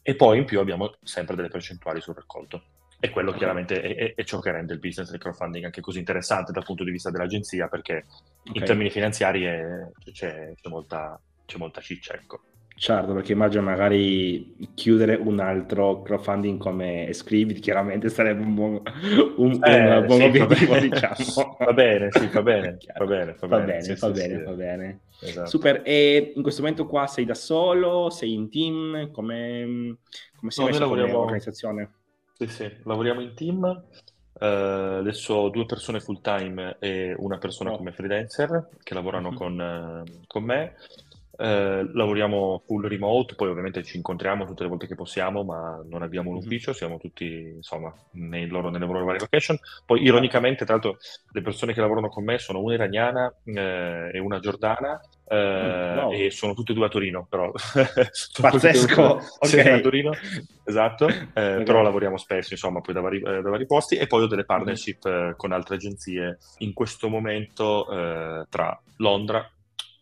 e 0.03 0.15
poi 0.15 0.39
in 0.39 0.45
più 0.45 0.61
abbiamo 0.61 0.95
sempre 1.03 1.35
delle 1.35 1.49
percentuali 1.49 2.01
sul 2.01 2.15
raccolto. 2.15 2.63
E 3.01 3.11
quello 3.11 3.31
Ok. 3.31 3.39
chiaramente 3.39 3.81
è, 3.83 3.95
è- 3.97 4.15
è 4.15 4.23
ciò 4.25 4.39
che 4.39 4.53
rende 4.53 4.73
il 4.75 4.79
business 4.79 5.11
del 5.11 5.19
crowdfunding 5.19 5.65
anche 5.65 5.81
così 5.81 5.99
interessante 5.99 6.53
dal 6.53 6.65
punto 6.65 6.85
di 6.85 6.93
vista 6.93 7.11
dell'agenzia, 7.11 7.67
perché 7.67 8.05
in 8.45 8.53
Ok. 8.61 8.63
termini 8.65 8.91
finanziari 8.91 9.43
è- 9.43 9.89
c'è, 10.13 10.53
c'è 10.55 10.69
molta, 10.69 11.21
c'è 11.45 11.59
molta 11.59 11.81
ciccia, 11.81 12.15
ecco. 12.15 12.43
Certo, 12.81 13.13
perché 13.13 13.33
immagino 13.33 13.63
magari 13.63 14.57
chiudere 14.73 15.15
un 15.15 15.39
altro 15.39 16.01
crowdfunding 16.01 16.59
come 16.59 17.11
Scribit, 17.13 17.59
chiaramente 17.61 18.09
sarebbe 18.09 18.43
un 18.43 18.55
buon, 18.55 18.81
un, 19.37 19.61
Eh, 19.63 19.97
un 19.99 20.07
buon 20.07 20.19
sì, 20.33 20.39
va 20.39 20.45
obiettivo, 20.45 20.73
bene. 20.73 20.89
diciamo. 20.89 21.57
Va 21.61 21.73
bene, 21.75 22.11
sì, 22.11 22.27
va 22.29 22.43
bene, 22.43 22.79
va 22.99 23.05
bene, 23.05 23.37
va 23.39 23.47
Va 23.49 23.59
bene, 23.61 23.83
sì, 23.83 23.91
va 23.91 23.97
sì, 24.07 24.13
bene, 24.13 24.43
va 24.45 24.53
bene. 24.53 25.01
Esatto. 25.21 25.47
Super, 25.51 25.83
e 25.85 26.33
in 26.35 26.41
questo 26.41 26.63
momento 26.63 26.87
qua 26.87 27.07
sei 27.07 27.27
da 27.27 27.35
solo, 27.35 28.09
sei 28.09 28.33
in 28.33 28.49
team, 28.49 29.11
come, 29.11 29.99
come 30.39 30.51
sei 30.51 30.65
No, 30.65 30.71
messo 30.71 30.79
noi 30.79 30.89
come 30.89 31.01
lavoriamo- 31.01 31.19
organizzazione? 31.19 31.91
Sì, 32.33 32.47
sì, 32.47 32.77
lavoriamo 32.85 33.21
in 33.21 33.35
team. 33.35 33.85
Eh, 34.41 34.47
adesso 34.47 35.35
ho 35.35 35.49
due 35.51 35.67
persone 35.67 36.01
full 36.01 36.23
time 36.23 36.77
e 36.81 37.15
una 37.19 37.37
persona 37.37 37.73
Oh. 37.73 37.77
come 37.77 37.93
freelancer 37.93 38.71
che 38.83 38.95
lavorano 38.95 39.33
Mhm. 39.33 39.37
con, 39.37 40.05
con 40.27 40.43
me. 40.45 40.77
Eh, 41.41 41.91
lavoriamo 41.95 42.63
full 42.67 42.87
remote, 42.87 43.35
poi 43.35 43.49
ovviamente 43.49 43.83
ci 43.83 43.97
incontriamo 43.97 44.45
tutte 44.45 44.63
le 44.65 44.69
volte 44.69 44.87
che 44.87 44.95
possiamo, 44.95 45.43
ma 45.43 45.83
non 45.89 46.03
abbiamo 46.03 46.29
un 46.29 46.37
Mhm. 46.37 46.43
ufficio, 46.43 46.75
siamo 46.75 46.99
tutti 46.99 47.25
insomma 47.57 47.91
nei 48.13 48.47
loro, 48.47 48.69
nelle 48.69 48.85
loro 48.85 49.05
varie 49.07 49.21
location. 49.21 49.57
Poi 49.87 50.03
ironicamente, 50.03 50.65
tra 50.67 50.75
l'altro, 50.75 50.99
le 51.33 51.41
persone 51.41 51.73
che 51.73 51.81
lavorano 51.81 52.09
con 52.11 52.25
me 52.25 52.39
sono 52.39 52.61
una 52.63 52.75
iraniana 52.75 53.35
eh, 53.45 54.11
e 54.13 54.19
una 54.19 54.39
giordana 54.39 55.01
eh, 55.33 55.39
Mm, 55.41 55.97
wow. 55.97 56.13
e 56.13 56.31
sono 56.31 56.55
tutte 56.55 56.73
e 56.73 56.75
due 56.75 56.87
a 56.87 56.89
Torino, 56.89 57.27
però. 57.31 57.51
Pazzesco, 58.41 59.21
Sì, 59.43 59.57
ok. 59.61 59.67
a 59.67 59.81
Torino, 59.81 60.11
esatto, 60.65 61.09
eh, 61.09 61.15
Ok. 61.57 61.63
però 61.63 61.83
lavoriamo 61.83 62.17
spesso, 62.19 62.53
insomma, 62.53 62.81
poi 62.81 62.95
da 62.95 63.01
vari, 63.01 63.19
eh, 63.19 63.41
da 63.41 63.49
vari 63.49 63.65
posti 63.65 63.97
e 63.97 64.07
poi 64.07 64.25
ho 64.25 64.27
delle 64.27 64.45
partnership 64.45 65.05
eh, 65.07 65.35
con 65.37 65.53
altre 65.53 65.77
agenzie 65.77 66.39
in 66.59 66.73
questo 66.75 67.09
momento 67.09 67.87
tra 68.51 68.79
Londra, 68.97 69.49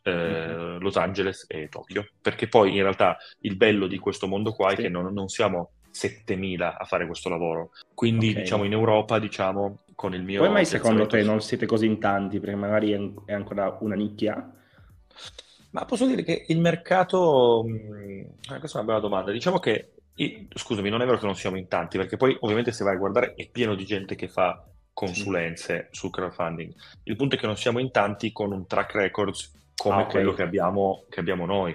eh, 0.08 0.46
Mhm. 0.54 0.78
Los 0.80 0.96
Angeles 0.96 1.44
e 1.48 1.68
Tokyo, 1.68 2.06
perché 2.20 2.48
poi 2.48 2.74
in 2.76 2.82
realtà 2.82 3.16
il 3.40 3.56
bello 3.56 3.86
di 3.86 3.98
questo 3.98 4.26
mondo 4.26 4.52
qua 4.52 4.70
è 4.72 4.76
Sì. 4.76 4.82
che 4.82 4.88
non, 4.88 5.12
non 5.12 5.28
siamo 5.28 5.70
7000 5.90 6.78
a 6.78 6.84
fare 6.84 7.06
questo 7.06 7.28
lavoro, 7.28 7.70
quindi 7.94 8.30
Ok. 8.30 8.36
diciamo 8.36 8.64
in 8.64 8.72
Europa, 8.72 9.18
diciamo, 9.18 9.80
con 9.94 10.14
il 10.14 10.22
mio 10.22 10.40
Come 10.40 10.52
mai 10.52 10.64
secondo 10.64 11.06
te 11.06 11.22
non 11.22 11.40
siete 11.40 11.66
così 11.66 11.86
in 11.86 11.98
tanti? 11.98 12.38
Perché 12.38 12.54
magari 12.54 12.92
è 13.26 13.32
ancora 13.32 13.76
una 13.80 13.96
nicchia? 13.96 14.52
Ma 15.70 15.84
posso 15.84 16.06
dire 16.06 16.22
che 16.22 16.44
il 16.48 16.60
mercato, 16.60 17.64
eh, 17.66 18.26
questa 18.58 18.78
è 18.78 18.82
una 18.82 18.92
bella 18.92 19.00
domanda, 19.00 19.32
diciamo 19.32 19.58
che, 19.58 19.90
scusami, 20.54 20.88
non 20.88 21.02
è 21.02 21.04
vero 21.04 21.18
che 21.18 21.26
non 21.26 21.34
siamo 21.34 21.56
in 21.56 21.68
tanti, 21.68 21.98
perché 21.98 22.16
poi 22.16 22.36
ovviamente 22.40 22.72
se 22.72 22.84
vai 22.84 22.94
a 22.94 22.98
guardare 22.98 23.34
è 23.34 23.48
pieno 23.50 23.74
di 23.74 23.84
gente 23.84 24.14
che 24.14 24.28
fa 24.28 24.64
consulenze 24.92 25.88
sul 25.90 26.10
crowdfunding. 26.10 26.72
Il 27.04 27.16
punto 27.16 27.34
è 27.36 27.38
che 27.38 27.46
non 27.46 27.56
siamo 27.56 27.78
in 27.80 27.90
tanti 27.90 28.32
con 28.32 28.52
un 28.52 28.66
track 28.66 28.94
record 28.94 29.32
come 29.78 29.94
ah, 29.94 30.00
okay. 30.00 30.10
quello 30.10 30.32
che 30.32 30.42
abbiamo, 30.42 31.04
che 31.08 31.20
abbiamo, 31.20 31.46
noi. 31.46 31.70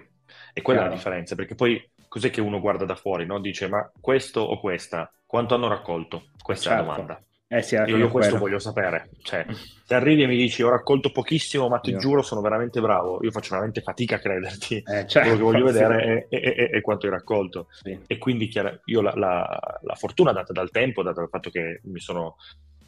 E 0.54 0.62
quella 0.62 0.82
Chiaro. 0.82 0.94
è 0.94 0.98
la 0.98 1.02
differenza, 1.02 1.36
perché 1.36 1.56
poi 1.56 1.92
cos'è 2.08 2.30
che 2.30 2.42
uno 2.42 2.60
guarda 2.60 2.86
da 2.86 2.96
fuori, 2.96 3.26
no? 3.26 3.40
Dice, 3.40 3.68
ma 3.68 3.90
questo 4.00 4.42
o 4.42 4.60
questa, 4.60 5.12
quanto 5.26 5.56
hanno 5.56 5.68
raccolto? 5.68 6.26
Questa 6.42 6.70
certo. 6.70 6.84
è 6.84 6.86
la 6.86 6.94
certo. 6.94 7.08
domanda. 7.08 7.28
Eh 7.54 7.62
sì, 7.62 7.76
io, 7.76 7.98
io 7.98 8.10
questo 8.10 8.40
voglio 8.40 8.58
sapere. 8.58 9.12
Cioè, 9.22 9.46
se 9.86 9.94
arrivi 9.94 10.24
e 10.24 10.28
mi 10.28 10.36
dici 10.36 10.64
ho 10.64 10.70
raccolto 10.70 11.12
pochissimo, 11.12 11.68
ma 11.70 11.78
ti 11.78 11.92
io. 11.92 12.00
giuro 12.00 12.24
sono 12.24 12.42
veramente 12.42 12.82
bravo, 12.82 13.20
io 13.22 13.30
faccio 13.30 13.52
veramente 13.52 13.82
fatica 13.82 14.16
a 14.16 14.20
crederti. 14.20 14.78
Eh, 14.78 15.06
certo, 15.06 15.20
Quello 15.20 15.36
che 15.36 15.44
voglio 15.44 15.68
sì. 15.68 15.74
vedere 15.74 16.28
è, 16.30 16.36
è, 16.36 16.54
è, 16.56 16.70
è, 16.72 16.82
quanto 16.82 17.06
hai 17.06 17.12
raccolto. 17.12 17.68
Sì. 17.70 18.00
E 18.08 18.18
quindi 18.18 18.48
chiaro, 18.48 18.80
io 18.86 19.02
la, 19.02 19.14
la, 19.16 19.60
la, 19.82 19.96
fortuna 19.96 20.32
data 20.32 20.52
dal 20.52 20.72
tempo, 20.72 21.04
data 21.04 21.20
dal 21.20 21.30
fatto 21.30 21.52
che 21.52 21.82
mi 21.84 22.00
sono 22.00 22.38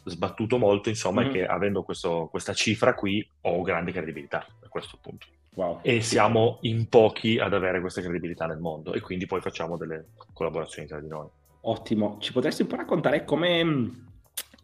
sbattuto 0.06 0.58
molto, 0.58 0.88
insomma, 0.88 1.22
mm-hmm. 1.22 1.30
è 1.30 1.32
che 1.32 1.46
avendo 1.46 1.82
questo, 1.82 2.28
questa 2.30 2.52
cifra 2.54 2.94
qui 2.94 3.26
ho 3.42 3.62
grande 3.62 3.92
credibilità 3.92 4.38
a 4.38 4.68
questo 4.68 4.98
punto. 5.00 5.26
Wow. 5.54 5.80
E 5.82 6.00
siamo 6.02 6.58
in 6.62 6.88
pochi 6.88 7.38
ad 7.38 7.54
avere 7.54 7.80
questa 7.80 8.02
credibilità 8.02 8.46
nel 8.46 8.58
mondo 8.58 8.92
e 8.92 9.00
quindi 9.00 9.26
poi 9.26 9.40
facciamo 9.40 9.76
delle 9.76 10.08
collaborazioni 10.32 10.86
tra 10.86 11.00
di 11.00 11.08
noi. 11.08 11.28
Ottimo, 11.62 12.18
ci 12.20 12.32
potresti 12.32 12.62
un 12.62 12.68
po' 12.68 12.76
raccontare 12.76 13.24
come 13.24 14.04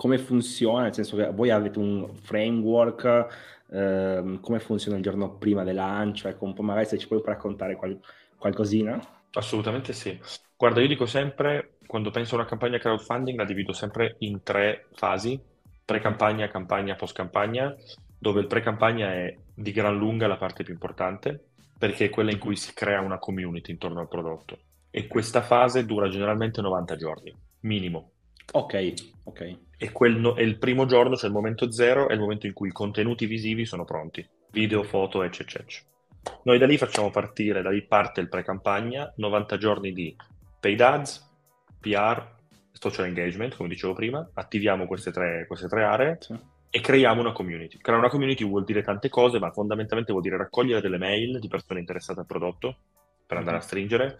come 0.02 0.18
funziona, 0.18 0.82
nel 0.82 0.94
senso 0.94 1.16
che 1.16 1.30
voi 1.30 1.50
avete 1.50 1.78
un 1.78 2.14
framework, 2.14 3.26
ehm, 3.70 4.40
come 4.40 4.58
funziona 4.58 4.96
il 4.96 5.02
giorno 5.02 5.36
prima 5.36 5.64
del 5.64 5.76
lancio, 5.76 6.28
ecco 6.28 6.44
un 6.44 6.54
po' 6.54 6.62
magari 6.62 6.86
se 6.86 6.98
ci 6.98 7.06
puoi 7.06 7.22
raccontare 7.24 7.76
qual- 7.76 8.00
qualcosina. 8.36 9.00
Assolutamente 9.32 9.92
sì. 9.92 10.18
Guarda, 10.56 10.80
io 10.80 10.88
dico 10.88 11.06
sempre, 11.06 11.78
quando 11.92 12.10
penso 12.10 12.36
a 12.36 12.38
una 12.38 12.48
campagna 12.48 12.78
crowdfunding 12.78 13.36
la 13.36 13.44
divido 13.44 13.74
sempre 13.74 14.14
in 14.20 14.42
tre 14.42 14.86
fasi, 14.94 15.38
pre-campagna, 15.84 16.48
campagna, 16.48 16.94
post-campagna, 16.94 17.76
dove 18.18 18.40
il 18.40 18.46
pre-campagna 18.46 19.12
è 19.12 19.36
di 19.54 19.72
gran 19.72 19.98
lunga 19.98 20.26
la 20.26 20.38
parte 20.38 20.64
più 20.64 20.72
importante, 20.72 21.48
perché 21.78 22.06
è 22.06 22.08
quella 22.08 22.30
in 22.30 22.38
cui 22.38 22.56
si 22.56 22.72
crea 22.72 23.02
una 23.02 23.18
community 23.18 23.72
intorno 23.72 24.00
al 24.00 24.08
prodotto. 24.08 24.58
E 24.90 25.06
questa 25.06 25.42
fase 25.42 25.84
dura 25.84 26.08
generalmente 26.08 26.62
90 26.62 26.96
giorni, 26.96 27.34
minimo. 27.60 28.12
Ok, 28.52 28.94
ok. 29.24 29.58
E, 29.76 29.92
quel, 29.92 30.32
e 30.38 30.44
il 30.44 30.56
primo 30.56 30.86
giorno, 30.86 31.14
cioè 31.14 31.28
il 31.28 31.34
momento 31.34 31.70
zero, 31.70 32.08
è 32.08 32.14
il 32.14 32.20
momento 32.20 32.46
in 32.46 32.54
cui 32.54 32.68
i 32.68 32.72
contenuti 32.72 33.26
visivi 33.26 33.66
sono 33.66 33.84
pronti, 33.84 34.26
video, 34.52 34.82
foto, 34.82 35.22
eccetera. 35.22 35.62
Noi 36.44 36.56
da 36.56 36.64
lì 36.64 36.78
facciamo 36.78 37.10
partire, 37.10 37.60
da 37.60 37.68
lì 37.68 37.82
parte 37.82 38.22
il 38.22 38.30
pre-campagna, 38.30 39.12
90 39.14 39.58
giorni 39.58 39.92
di 39.92 40.16
paid 40.58 40.80
ads, 40.80 41.30
PR, 41.82 42.24
social 42.70 43.06
engagement, 43.06 43.56
come 43.56 43.68
dicevo 43.68 43.92
prima, 43.92 44.26
attiviamo 44.34 44.86
queste 44.86 45.10
tre, 45.10 45.44
queste 45.46 45.68
tre 45.68 45.84
aree 45.84 46.16
sì. 46.20 46.38
e 46.70 46.80
creiamo 46.80 47.20
una 47.20 47.32
community. 47.32 47.78
Creare 47.78 48.00
una 48.00 48.10
community 48.10 48.46
vuol 48.46 48.64
dire 48.64 48.82
tante 48.82 49.08
cose, 49.08 49.38
ma 49.38 49.50
fondamentalmente 49.50 50.12
vuol 50.12 50.24
dire 50.24 50.36
raccogliere 50.36 50.80
delle 50.80 50.98
mail 50.98 51.38
di 51.38 51.48
persone 51.48 51.80
interessate 51.80 52.20
al 52.20 52.26
prodotto 52.26 52.76
per 53.26 53.36
andare 53.36 53.56
mm-hmm. 53.56 53.64
a 53.64 53.68
stringere, 53.68 54.16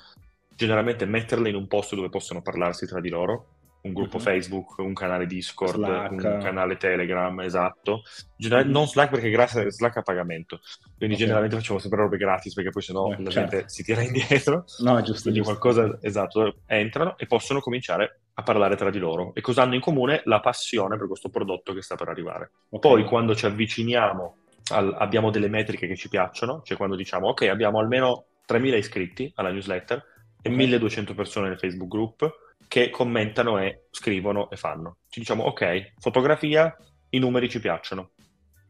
generalmente 0.54 1.06
metterle 1.06 1.48
in 1.48 1.54
un 1.54 1.68
posto 1.68 1.94
dove 1.96 2.08
possono 2.08 2.42
parlarsi 2.42 2.86
tra 2.86 3.00
di 3.00 3.08
loro, 3.08 3.46
un 3.82 3.92
gruppo 3.92 4.16
uh-huh. 4.16 4.22
Facebook, 4.22 4.78
un 4.78 4.94
canale 4.94 5.26
Discord, 5.26 5.74
Slack. 5.74 6.10
un 6.12 6.38
canale 6.40 6.76
Telegram, 6.76 7.38
esatto. 7.40 8.02
General- 8.36 8.68
non 8.68 8.86
Slack 8.86 9.10
perché 9.10 9.30
grazie 9.30 9.70
Slack 9.70 9.96
a 9.96 10.02
pagamento, 10.02 10.60
quindi 10.96 11.14
okay. 11.14 11.18
generalmente 11.18 11.56
facciamo 11.56 11.78
sempre 11.78 12.00
robe 12.00 12.16
gratis 12.16 12.54
perché 12.54 12.70
poi 12.70 12.82
sennò 12.82 13.12
eh, 13.12 13.22
la 13.22 13.30
certo. 13.30 13.50
gente 13.50 13.68
si 13.68 13.82
tira 13.82 14.02
indietro. 14.02 14.64
No, 14.78 15.00
giusto. 15.02 15.22
Quindi 15.22 15.40
giusto. 15.40 15.58
qualcosa, 15.58 15.98
esatto, 16.00 16.60
entrano 16.66 17.16
e 17.18 17.26
possono 17.26 17.60
cominciare 17.60 18.20
a 18.34 18.42
parlare 18.42 18.76
tra 18.76 18.90
di 18.90 18.98
loro. 18.98 19.34
E 19.34 19.40
cosa 19.40 19.62
hanno 19.62 19.74
in 19.74 19.80
comune? 19.80 20.22
La 20.24 20.40
passione 20.40 20.96
per 20.96 21.06
questo 21.06 21.28
prodotto 21.28 21.72
che 21.74 21.82
sta 21.82 21.96
per 21.96 22.08
arrivare. 22.08 22.50
Okay. 22.68 22.90
Poi 22.90 23.04
quando 23.04 23.34
ci 23.34 23.46
avviciniamo, 23.46 24.36
al, 24.72 24.94
abbiamo 24.98 25.30
delle 25.30 25.48
metriche 25.48 25.86
che 25.86 25.96
ci 25.96 26.08
piacciono, 26.08 26.62
cioè 26.64 26.76
quando 26.76 26.94
diciamo 26.96 27.28
ok 27.28 27.42
abbiamo 27.42 27.78
almeno 27.78 28.26
3.000 28.48 28.76
iscritti 28.76 29.32
alla 29.34 29.50
newsletter 29.50 30.04
e 30.40 30.52
okay. 30.52 30.68
1.200 30.68 31.14
persone 31.14 31.48
nel 31.48 31.58
Facebook 31.58 31.88
group, 31.88 32.30
che 32.72 32.88
commentano 32.88 33.58
e 33.58 33.82
scrivono 33.90 34.48
e 34.48 34.56
fanno. 34.56 34.96
Ci 35.10 35.20
diciamo, 35.20 35.44
ok, 35.44 35.92
fotografia, 35.98 36.74
i 37.10 37.18
numeri 37.18 37.50
ci 37.50 37.60
piacciono. 37.60 38.12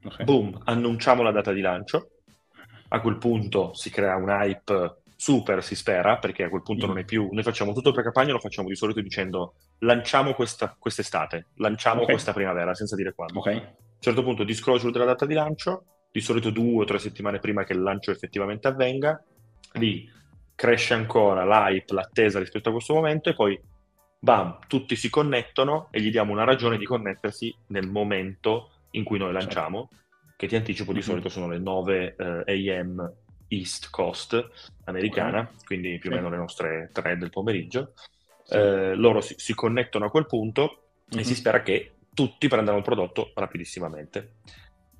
Okay. 0.02 0.24
Boom, 0.24 0.60
annunciamo 0.64 1.22
la 1.22 1.30
data 1.30 1.52
di 1.52 1.60
lancio. 1.60 2.10
A 2.88 3.00
quel 3.00 3.16
punto 3.18 3.72
si 3.74 3.90
crea 3.90 4.16
un 4.16 4.28
hype 4.28 5.02
super, 5.14 5.62
si 5.62 5.76
spera, 5.76 6.18
perché 6.18 6.42
a 6.42 6.48
quel 6.48 6.62
punto 6.62 6.86
mm. 6.86 6.88
non 6.88 6.98
è 6.98 7.04
più... 7.04 7.28
Noi 7.30 7.44
facciamo 7.44 7.72
tutto 7.72 7.92
per 7.92 8.02
campagna, 8.02 8.32
lo 8.32 8.40
facciamo 8.40 8.66
di 8.66 8.74
solito 8.74 9.00
dicendo 9.00 9.54
lanciamo 9.78 10.34
questa, 10.34 10.74
quest'estate, 10.76 11.50
lanciamo 11.58 12.00
okay. 12.00 12.14
questa 12.14 12.32
primavera, 12.32 12.74
senza 12.74 12.96
dire 12.96 13.14
quando. 13.14 13.38
Okay. 13.38 13.54
A 13.54 13.58
un 13.58 14.00
certo 14.00 14.24
punto 14.24 14.42
disclosure 14.42 14.90
della 14.90 15.04
data 15.04 15.26
di 15.26 15.34
lancio, 15.34 15.84
di 16.10 16.20
solito 16.20 16.50
due 16.50 16.82
o 16.82 16.84
tre 16.84 16.98
settimane 16.98 17.38
prima 17.38 17.62
che 17.62 17.72
il 17.72 17.80
lancio 17.80 18.10
effettivamente 18.10 18.66
avvenga, 18.66 19.22
lì 19.74 20.10
cresce 20.56 20.92
ancora 20.94 21.44
l'hype, 21.44 21.94
l'attesa 21.94 22.40
rispetto 22.40 22.70
a 22.70 22.72
questo 22.72 22.94
momento 22.94 23.30
e 23.30 23.34
poi 23.34 23.70
bam, 24.22 24.58
tutti 24.68 24.94
si 24.94 25.10
connettono 25.10 25.88
e 25.90 26.00
gli 26.00 26.12
diamo 26.12 26.30
una 26.30 26.44
ragione 26.44 26.78
di 26.78 26.84
connettersi 26.84 27.52
nel 27.68 27.88
momento 27.88 28.70
in 28.90 29.02
cui 29.02 29.18
noi 29.18 29.32
lanciamo, 29.32 29.88
certo. 29.90 30.34
che 30.36 30.46
ti 30.46 30.54
anticipo 30.54 30.92
di 30.92 30.98
mm-hmm. 30.98 31.08
solito 31.08 31.28
sono 31.28 31.48
le 31.48 31.58
9 31.58 32.14
eh, 32.46 32.78
am 32.78 33.12
East 33.48 33.90
Coast 33.90 34.48
americana, 34.84 35.40
okay. 35.40 35.64
quindi 35.64 35.98
più 35.98 36.12
o 36.12 36.14
meno 36.14 36.30
le 36.30 36.36
nostre 36.36 36.90
3 36.92 37.18
del 37.18 37.30
pomeriggio. 37.30 37.94
Sì. 38.44 38.54
Eh, 38.54 38.94
loro 38.94 39.20
si, 39.20 39.34
si, 39.38 39.54
connettono 39.54 40.04
a 40.04 40.10
quel 40.10 40.26
punto 40.26 40.62
mm-hmm. 40.62 41.18
e 41.18 41.24
si 41.24 41.32
mhm. 41.32 41.36
spera 41.36 41.62
che 41.62 41.94
tutti 42.14 42.46
prendano 42.46 42.76
il 42.76 42.84
prodotto 42.84 43.32
rapidissimamente. 43.34 44.34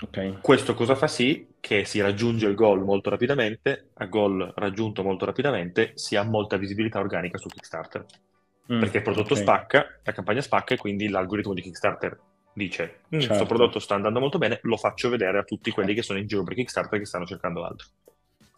Okay. 0.03 0.39
Questo 0.41 0.75
cosa 0.75 0.97
fa 0.97 1.07
sì 1.07 1.47
che 1.61 1.85
si 1.85 2.01
raggiunge 2.01 2.49
il 2.49 2.57
goal 2.57 2.83
molto 2.83 3.09
rapidamente, 3.09 3.91
a 3.95 4.07
goal 4.07 4.53
raggiunto 4.57 5.05
molto 5.05 5.27
rapidamente 5.27 5.93
si 5.95 6.17
ha 6.17 6.25
molta 6.25 6.57
visibilità 6.57 6.99
organica 6.99 7.39
su 7.39 7.47
Kickstarter. 7.49 8.05
Mm, 8.73 8.79
perché 8.79 8.99
il 8.99 9.03
prodotto 9.03 9.33
okay. 9.33 9.45
spacca, 9.45 9.99
la 10.03 10.13
campagna 10.13 10.41
spacca 10.41 10.75
e 10.75 10.77
quindi 10.77 11.09
l'algoritmo 11.09 11.53
di 11.53 11.63
Kickstarter 11.63 12.19
dice 12.55 13.01
questo 13.09 13.33
mm, 13.33 13.37
certo. 13.37 13.47
prodotto 13.47 13.79
sta 13.79 13.95
andando 13.95 14.21
molto 14.21 14.39
bene, 14.39 14.61
lo 14.63 14.77
faccio 14.77 15.09
vedere 15.09 15.39
a 15.39 15.43
tutti 15.43 15.71
quelli 15.71 15.95
che 15.95 16.03
sono 16.03 16.19
in 16.19 16.27
giro 16.27 16.45
per 16.45 16.55
Kickstarter 16.55 16.99
che 16.99 17.07
stanno 17.07 17.27
cercando 17.27 17.65
altro. 17.65 17.89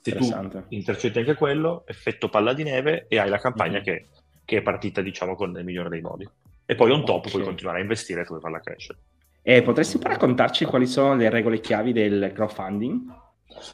Se 0.00 0.14
tu 0.16 0.28
intercetti 0.68 1.18
anche 1.18 1.34
quello, 1.34 1.84
effetto 1.86 2.28
palla 2.28 2.52
di 2.52 2.62
neve 2.62 3.06
e 3.08 3.18
hai 3.18 3.30
la 3.30 3.38
campagna 3.38 3.80
mm-hmm. 3.80 3.82
che, 3.82 4.06
che, 4.44 4.58
è 4.58 4.62
partita 4.62 5.00
diciamo 5.00 5.34
con 5.34 5.56
il 5.56 5.64
migliore 5.64 5.88
dei 5.88 6.02
modi. 6.02 6.28
E 6.66 6.74
poi 6.74 6.90
on 6.90 7.06
top 7.06 7.20
okay. 7.20 7.30
puoi 7.30 7.44
continuare 7.44 7.78
a 7.78 7.82
investire 7.82 8.20
e 8.20 8.24
puoi 8.24 8.40
farla 8.40 8.60
crescere. 8.60 8.98
E 9.40 9.62
potresti 9.62 9.96
poi 9.96 10.10
raccontarci 10.10 10.66
quali 10.66 10.86
sono 10.86 11.14
le 11.14 11.30
regole 11.30 11.60
chiavi 11.60 11.92
del 11.92 12.32
crowdfunding? 12.34 13.22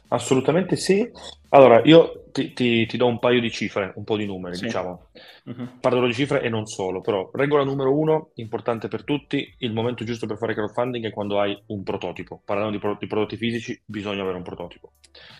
Assolutamente 0.09 0.75
sì. 0.75 1.09
Allora, 1.49 1.81
io 1.83 2.25
ti, 2.31 2.53
ti, 2.53 2.85
ti, 2.85 2.97
do 2.97 3.07
un 3.07 3.19
paio 3.19 3.41
di 3.41 3.51
cifre, 3.51 3.91
un 3.95 4.03
po' 4.03 4.15
di 4.15 4.25
numeri, 4.25 4.55
sì. 4.55 4.65
diciamo. 4.65 5.07
Uh-huh. 5.45 5.79
Parlerò 5.79 6.05
di 6.05 6.13
cifre 6.13 6.41
e 6.41 6.49
non 6.49 6.65
solo, 6.65 7.01
però 7.01 7.29
regola 7.33 7.63
numero 7.63 7.97
uno, 7.97 8.31
importante 8.35 8.87
per 8.87 9.03
tutti, 9.03 9.53
il 9.59 9.73
momento 9.73 10.03
giusto 10.03 10.27
per 10.27 10.37
fare 10.37 10.53
crowdfunding 10.53 11.05
è 11.05 11.11
quando 11.11 11.39
hai 11.39 11.59
un 11.67 11.83
prototipo. 11.83 12.41
Parlando 12.43 12.71
di, 12.71 12.79
pro- 12.79 12.97
di 12.99 13.07
prodotti 13.07 13.37
fisici, 13.37 13.79
bisogna 13.85 14.21
avere 14.21 14.37
un 14.37 14.43
prototipo. 14.43 14.93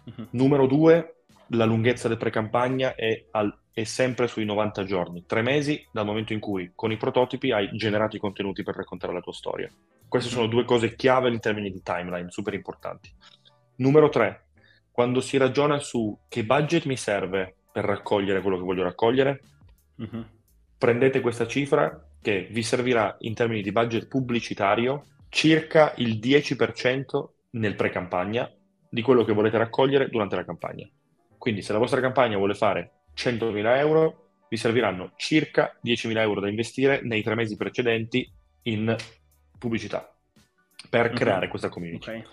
Uh-huh. 0.06 0.28
Numero 0.32 0.68
due, 0.68 1.24
la 1.50 1.66
lunghezza 1.66 2.08
del 2.08 2.18
pre-campagna 2.18 2.96
è, 2.96 3.26
al, 3.32 3.56
è, 3.72 3.84
sempre 3.84 4.28
sui 4.28 4.46
90 4.46 4.84
giorni, 4.84 5.26
tre 5.26 5.42
mesi 5.42 5.86
dal 5.92 6.06
momento 6.06 6.34
in 6.34 6.40
cui 6.40 6.72
con 6.76 6.92
i 6.92 6.98
prototipi 6.98 7.52
hai 7.52 7.70
generato 7.74 8.16
i 8.16 8.20
contenuti 8.20 8.64
per 8.64 8.76
raccontare 8.76 9.14
la 9.14 9.22
tua 9.22 9.34
storia. 9.34 9.70
Queste 10.08 10.30
sono 10.30 10.48
due 10.48 10.66
cose 10.66 10.96
chiave 10.96 11.30
in 11.30 11.40
termini 11.40 11.72
di 11.72 11.82
timeline, 11.82 12.30
super 12.32 12.54
importanti. 12.54 13.10
Numero 13.76 14.10
3, 14.10 14.46
quando 14.92 15.22
si 15.22 15.38
ragiona 15.38 15.80
su 15.80 16.18
che 16.28 16.44
budget 16.44 16.86
mi 16.86 16.98
serve 16.98 17.56
per 17.72 17.86
raccogliere 17.86 18.42
quello 18.42 18.58
che 18.58 18.64
voglio 18.64 18.84
raccogliere, 18.84 19.42
uh-huh. 19.96 20.26
prendete 20.78 21.22
questa 21.22 21.48
cifra 21.48 22.08
che 22.22 22.48
vi 22.52 22.62
servirà 22.62 23.16
in 23.20 23.34
termini 23.34 23.62
di 23.62 23.72
budget 23.72 24.08
pubblicitario 24.08 25.06
circa 25.30 25.94
il 25.98 26.20
10% 26.20 27.04
nel 27.52 27.76
pre-campagna 27.76 28.52
di 28.90 29.02
quello 29.02 29.24
che 29.24 29.34
volete 29.34 29.58
raccogliere 29.58 30.10
durante 30.10 30.36
la 30.36 30.46
campagna. 30.46 30.88
Quindi 31.38 31.62
se 31.62 31.72
la 31.72 31.80
vostra 31.80 32.02
campagna 32.02 32.38
vuole 32.38 32.54
fare 32.54 33.06
100.000 33.16 33.78
euro, 33.78 34.28
vi 34.50 34.58
serviranno 34.58 35.14
circa 35.16 35.80
10.000 35.84 36.18
euro 36.18 36.42
da 36.42 36.50
investire 36.50 37.00
nei 37.04 37.24
tre 37.24 37.36
mesi 37.36 37.56
precedenti 37.56 38.30
in 38.64 38.96
pubblicità 39.58 40.14
per 40.90 41.10
uh-huh. 41.10 41.16
creare 41.16 41.48
questa 41.48 41.70
community. 41.70 42.10
Okay 42.10 42.24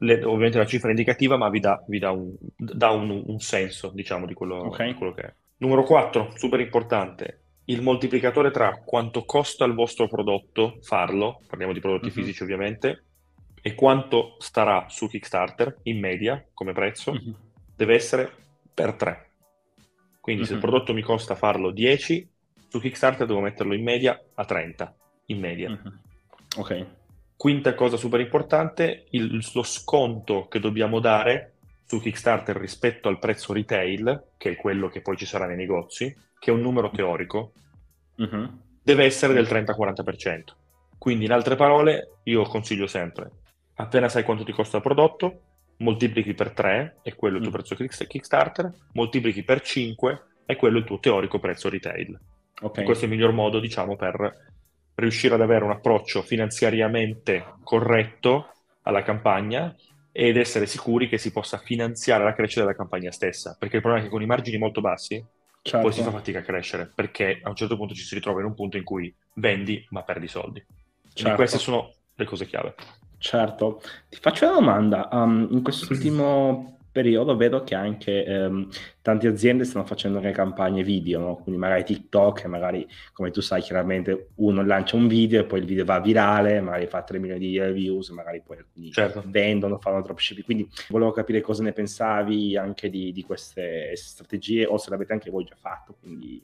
le, 0.00 0.24
ovviamente 0.24 0.58
la 0.58 0.66
cifra 0.66 0.88
è 0.88 0.92
indicativa, 0.92 1.36
ma 1.36 1.48
vi 1.48 1.60
dà, 1.60 1.82
vi 1.86 1.98
dà, 1.98 2.10
un, 2.10 2.34
dà 2.56 2.90
un, 2.90 3.22
un, 3.26 3.38
senso, 3.40 3.90
diciamo, 3.94 4.26
di 4.26 4.34
quello, 4.34 4.66
okay. 4.66 4.88
di 4.88 4.94
quello 4.94 5.12
che 5.12 5.22
è. 5.22 5.34
Numero 5.58 5.82
4, 5.82 6.32
super 6.36 6.60
importante, 6.60 7.40
il 7.66 7.82
moltiplicatore 7.82 8.50
tra 8.50 8.80
quanto 8.84 9.24
costa 9.24 9.64
il 9.64 9.74
vostro 9.74 10.08
prodotto 10.08 10.78
farlo, 10.80 11.42
parliamo 11.46 11.72
di 11.72 11.80
prodotti 11.80 12.06
uh-huh. 12.06 12.12
fisici 12.12 12.42
ovviamente, 12.42 13.04
e 13.62 13.74
quanto 13.74 14.36
starà 14.38 14.86
su 14.88 15.06
Kickstarter 15.06 15.80
in 15.82 16.00
media 16.00 16.42
come 16.54 16.72
prezzo, 16.72 17.10
uh-huh. 17.10 17.34
deve 17.76 17.94
essere 17.94 18.30
per 18.72 18.94
3. 18.94 19.30
Quindi 20.20 20.42
uh-huh. 20.42 20.48
se 20.48 20.54
il 20.54 20.60
prodotto 20.60 20.94
mi 20.94 21.02
costa 21.02 21.34
farlo 21.34 21.70
10, 21.70 22.28
su 22.68 22.80
Kickstarter 22.80 23.26
devo 23.26 23.40
metterlo 23.40 23.74
in 23.74 23.82
media 23.82 24.18
a 24.34 24.44
30, 24.46 24.96
in 25.26 25.38
media. 25.38 25.78
Ok. 26.56 26.86
Quinta 27.40 27.72
cosa 27.72 27.96
super 27.96 28.20
importante, 28.20 29.06
il, 29.12 29.42
lo 29.54 29.62
sconto 29.62 30.46
che 30.48 30.60
dobbiamo 30.60 31.00
dare 31.00 31.54
su 31.86 31.98
Kickstarter 31.98 32.54
rispetto 32.54 33.08
al 33.08 33.18
prezzo 33.18 33.54
retail, 33.54 34.32
che 34.36 34.50
è 34.50 34.56
quello 34.56 34.88
che 34.88 35.00
poi 35.00 35.16
ci 35.16 35.24
sarà 35.24 35.46
nei 35.46 35.56
negozi, 35.56 36.14
che 36.38 36.50
è 36.50 36.52
un 36.52 36.60
numero 36.60 36.90
teorico, 36.90 37.52
uh-huh. 38.16 38.58
deve 38.82 39.06
essere 39.06 39.32
del 39.32 39.46
30-40%. 39.46 40.42
Quindi, 40.98 41.24
in 41.24 41.32
altre 41.32 41.56
parole, 41.56 42.18
io 42.24 42.42
consiglio 42.42 42.86
sempre, 42.86 43.30
appena 43.76 44.10
sai 44.10 44.22
quanto 44.22 44.44
ti 44.44 44.52
costa 44.52 44.76
il 44.76 44.82
prodotto, 44.82 45.40
moltiplichi 45.78 46.34
per 46.34 46.50
3, 46.50 46.98
è 47.00 47.14
quello 47.14 47.38
il 47.38 47.42
tuo 47.42 47.52
mm. 47.52 47.54
prezzo 47.54 47.74
Kickstarter, 47.74 48.70
moltiplichi 48.92 49.44
per 49.44 49.62
5, 49.62 50.24
è 50.44 50.56
quello 50.56 50.76
il 50.76 50.84
tuo 50.84 50.98
teorico 50.98 51.38
prezzo 51.38 51.70
retail. 51.70 52.20
Okay. 52.60 52.84
Questo 52.84 53.06
è 53.06 53.08
il 53.08 53.14
miglior 53.14 53.32
modo, 53.32 53.60
diciamo, 53.60 53.96
per 53.96 54.50
riuscire 54.94 55.34
ad 55.34 55.40
avere 55.40 55.64
un 55.64 55.70
approccio 55.70 56.22
finanziariamente 56.22 57.54
corretto 57.62 58.52
alla 58.82 59.02
campagna 59.02 59.74
ed 60.12 60.36
essere 60.36 60.66
sicuri 60.66 61.08
che 61.08 61.18
si 61.18 61.30
possa 61.32 61.58
finanziare 61.58 62.24
la 62.24 62.34
crescita 62.34 62.62
della 62.62 62.76
campagna 62.76 63.10
stessa. 63.10 63.56
Perché 63.58 63.76
il 63.76 63.82
problema 63.82 64.04
è 64.04 64.08
che 64.08 64.12
con 64.12 64.22
i 64.22 64.26
margini 64.26 64.58
molto 64.58 64.80
bassi 64.80 65.24
certo. 65.62 65.86
poi 65.86 65.92
si 65.92 66.02
fa 66.02 66.10
fatica 66.10 66.40
a 66.40 66.42
crescere, 66.42 66.90
perché 66.94 67.40
a 67.42 67.48
un 67.48 67.54
certo 67.54 67.76
punto 67.76 67.94
ci 67.94 68.02
si 68.02 68.14
ritrova 68.14 68.40
in 68.40 68.46
un 68.46 68.54
punto 68.54 68.76
in 68.76 68.84
cui 68.84 69.14
vendi 69.34 69.86
ma 69.90 70.02
perdi 70.02 70.28
soldi. 70.28 70.64
Certo. 71.12 71.36
queste 71.36 71.58
sono 71.58 71.92
le 72.14 72.24
cose 72.24 72.46
chiave. 72.46 72.74
Certo, 73.18 73.82
ti 74.08 74.18
faccio 74.20 74.46
una 74.46 74.54
domanda. 74.54 75.08
Um, 75.12 75.48
in 75.50 75.62
quest'ultimo 75.62 76.78
periodo 76.90 77.36
vedo 77.36 77.62
che 77.62 77.74
anche 77.74 78.24
ehm, 78.24 78.68
tante 79.00 79.28
aziende 79.28 79.64
stanno 79.64 79.84
facendo 79.84 80.18
anche 80.18 80.30
campagne 80.32 80.82
video, 80.82 81.20
no? 81.20 81.36
quindi 81.36 81.60
magari 81.60 81.84
TikTok, 81.84 82.44
magari 82.46 82.86
come 83.12 83.30
tu 83.30 83.40
sai 83.40 83.62
chiaramente 83.62 84.30
uno 84.36 84.64
lancia 84.64 84.96
un 84.96 85.06
video 85.06 85.40
e 85.40 85.44
poi 85.44 85.60
il 85.60 85.66
video 85.66 85.84
va 85.84 86.00
virale, 86.00 86.60
magari 86.60 86.86
fa 86.86 87.02
3 87.02 87.18
milioni 87.18 87.40
di 87.40 87.58
views, 87.72 88.10
magari 88.10 88.42
poi 88.44 88.58
alcuni 88.58 88.90
certo. 88.90 89.22
vendono, 89.26 89.78
fanno 89.78 90.02
dropshipping, 90.02 90.44
quindi 90.44 90.68
volevo 90.88 91.12
capire 91.12 91.40
cosa 91.40 91.62
ne 91.62 91.72
pensavi 91.72 92.56
anche 92.56 92.90
di, 92.90 93.12
di 93.12 93.22
queste 93.22 93.94
strategie 93.94 94.66
o 94.66 94.76
se 94.76 94.90
l'avete 94.90 95.12
anche 95.12 95.30
voi 95.30 95.44
già 95.44 95.56
fatto. 95.58 95.96
Quindi... 96.00 96.42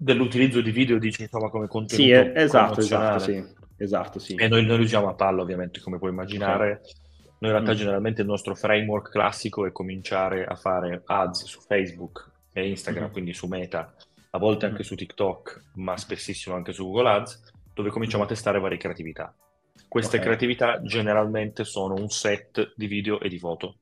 Dell'utilizzo 0.00 0.60
di 0.60 0.70
video 0.70 0.96
dici 0.96 1.22
insomma 1.22 1.50
come 1.50 1.66
contenuto 1.66 1.96
Sì, 1.96 2.12
esatto, 2.12 2.78
esatto, 2.78 3.18
sì. 3.18 3.44
esatto, 3.76 4.18
sì. 4.20 4.34
E 4.36 4.46
noi, 4.46 4.64
noi 4.64 4.76
lo 4.76 4.84
usiamo 4.84 5.08
a 5.08 5.14
palla 5.14 5.42
ovviamente 5.42 5.80
come 5.80 5.98
puoi 5.98 6.10
immaginare. 6.12 6.82
Okay 6.84 7.06
noi 7.40 7.50
in 7.50 7.56
realtà 7.56 7.72
mm. 7.72 7.76
generalmente 7.76 8.20
il 8.22 8.26
nostro 8.26 8.54
framework 8.54 9.10
classico 9.10 9.66
è 9.66 9.72
cominciare 9.72 10.44
a 10.44 10.56
fare 10.56 11.02
ads 11.04 11.44
su 11.44 11.60
Facebook 11.60 12.30
e 12.52 12.68
Instagram, 12.68 13.08
mm. 13.08 13.12
quindi 13.12 13.32
su 13.32 13.46
Meta, 13.46 13.94
a 14.30 14.38
volte 14.38 14.66
anche 14.66 14.80
mm. 14.80 14.84
su 14.84 14.94
TikTok, 14.96 15.62
ma 15.74 15.96
spessissimo 15.96 16.56
anche 16.56 16.72
su 16.72 16.84
Google 16.84 17.10
Ads, 17.10 17.52
dove 17.74 17.90
cominciamo 17.90 18.24
a 18.24 18.26
mm. 18.26 18.30
testare 18.30 18.58
varie 18.58 18.78
creatività. 18.78 19.32
Queste 19.86 20.16
okay. 20.16 20.28
creatività 20.28 20.82
generalmente 20.82 21.64
sono 21.64 21.94
un 21.94 22.08
set 22.08 22.72
di 22.74 22.86
video 22.86 23.20
e 23.20 23.28
di 23.28 23.38
foto 23.38 23.76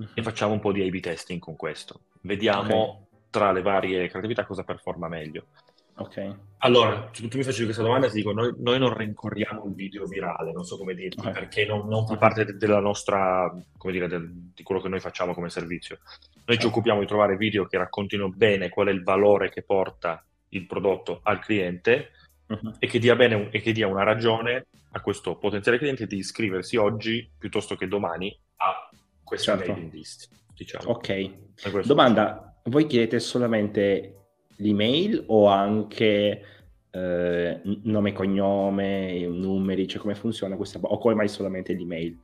mm-hmm. 0.00 0.10
e 0.14 0.22
facciamo 0.22 0.52
un 0.52 0.60
po' 0.60 0.72
di 0.72 0.82
A-B 0.82 1.00
testing 1.00 1.40
con 1.40 1.56
questo. 1.56 2.00
Vediamo 2.22 2.82
okay. 2.82 3.04
tra 3.30 3.52
le 3.52 3.62
varie 3.62 4.08
creatività 4.08 4.44
cosa 4.44 4.64
performa 4.64 5.08
meglio. 5.08 5.46
Ok. 5.96 6.36
Allora, 6.58 7.08
tu, 7.12 7.28
tu 7.28 7.36
mi 7.36 7.44
facevi 7.44 7.64
questa 7.64 7.82
domanda 7.82 8.06
e 8.06 8.10
ti 8.10 8.16
dico, 8.16 8.32
noi, 8.32 8.52
noi, 8.58 8.78
non 8.78 8.94
rincorriamo 8.96 9.64
il 9.66 9.74
video 9.74 10.06
virale, 10.06 10.52
non 10.52 10.64
so 10.64 10.76
come 10.76 10.94
dirti, 10.94 11.20
okay. 11.20 11.32
perché 11.32 11.66
non, 11.66 11.86
non, 11.86 12.06
fa 12.06 12.16
parte 12.16 12.44
de, 12.44 12.56
della 12.56 12.80
nostra, 12.80 13.52
come 13.76 13.92
dire, 13.92 14.08
del, 14.08 14.30
di 14.54 14.62
quello 14.62 14.80
che 14.80 14.88
noi 14.88 15.00
facciamo 15.00 15.34
come 15.34 15.50
servizio. 15.50 15.98
Noi 16.44 16.58
ci 16.58 16.66
occupiamo 16.66 17.00
di 17.00 17.06
trovare 17.06 17.36
video 17.36 17.66
che 17.66 17.78
raccontino 17.78 18.30
bene 18.30 18.68
qual 18.68 18.88
è 18.88 18.90
il 18.90 19.02
valore 19.02 19.50
che 19.50 19.62
porta 19.62 20.24
il 20.50 20.66
prodotto 20.66 21.20
al 21.22 21.40
cliente 21.40 22.10
uh-huh. 22.46 22.76
e, 22.78 22.86
che 22.86 22.98
dia 22.98 23.16
bene, 23.16 23.50
e 23.50 23.60
che 23.60 23.72
dia 23.72 23.86
una 23.86 24.04
ragione 24.04 24.66
a 24.92 25.00
questo 25.00 25.36
potenziale 25.36 25.78
cliente 25.78 26.06
di 26.06 26.16
iscriversi 26.16 26.76
oggi 26.76 27.30
piuttosto 27.38 27.76
che 27.76 27.86
domani 27.86 28.36
a 28.56 28.88
questa 29.22 29.56
certo. 29.56 29.72
mailing 29.72 29.92
list. 29.92 30.28
Diciamo. 30.54 30.90
Ok. 30.90 31.84
Domanda, 31.84 32.58
voi 32.64 32.86
chiedete 32.86 33.18
solamente 33.18 34.15
l'email 34.56 35.24
o 35.26 35.46
anche 35.46 36.42
eh, 36.90 37.60
nome 37.82 38.10
e 38.10 38.12
cognome, 38.12 39.26
numeri, 39.26 39.86
cioè 39.86 40.00
come 40.00 40.14
funziona 40.14 40.56
questa 40.56 40.78
o 40.80 40.98
come 40.98 41.14
mai 41.14 41.28
solamente 41.28 41.74
l'email? 41.74 42.18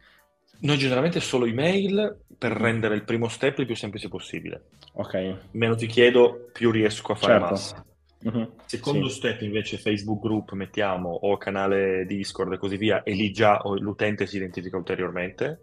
Noi 0.60 0.78
generalmente 0.78 1.20
solo 1.20 1.44
email 1.44 2.20
per 2.38 2.52
rendere 2.52 2.94
il 2.94 3.04
primo 3.04 3.28
step 3.28 3.58
il 3.58 3.66
più 3.66 3.74
semplice 3.74 4.08
possibile. 4.08 4.68
Ok. 4.94 5.38
Meno 5.52 5.74
ti 5.74 5.86
chiedo, 5.86 6.48
più 6.52 6.70
riesco 6.70 7.12
a 7.12 7.14
fare 7.16 7.32
certo. 7.32 7.50
massa. 7.50 7.86
Mm-hmm. 8.24 8.44
Secondo 8.66 9.08
sì. 9.08 9.16
step 9.16 9.42
invece 9.42 9.78
Facebook 9.78 10.20
group 10.20 10.52
mettiamo 10.52 11.10
o 11.10 11.36
canale 11.36 12.06
Discord 12.06 12.52
e 12.52 12.58
così 12.58 12.76
via 12.76 13.02
e 13.02 13.12
lì 13.14 13.32
già 13.32 13.60
l'utente 13.78 14.26
si 14.26 14.36
identifica 14.36 14.76
ulteriormente. 14.76 15.62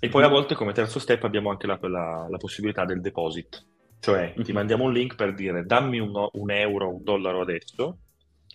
E 0.00 0.08
poi 0.08 0.22
a 0.22 0.26
mm-hmm. 0.26 0.34
volte 0.34 0.54
come 0.56 0.72
terzo 0.72 0.98
step 0.98 1.22
abbiamo 1.22 1.50
anche 1.50 1.68
la, 1.68 1.78
la, 1.82 2.26
la 2.28 2.36
possibilità 2.36 2.84
del 2.84 3.00
deposit. 3.00 3.64
Cioè, 4.00 4.32
mm-hmm. 4.32 4.42
ti 4.42 4.52
mandiamo 4.52 4.84
un 4.84 4.92
link 4.92 5.14
per 5.14 5.34
dire 5.34 5.64
dammi 5.64 5.98
un, 5.98 6.28
un 6.32 6.50
euro, 6.50 6.94
un 6.94 7.02
dollaro 7.02 7.42
adesso, 7.42 7.98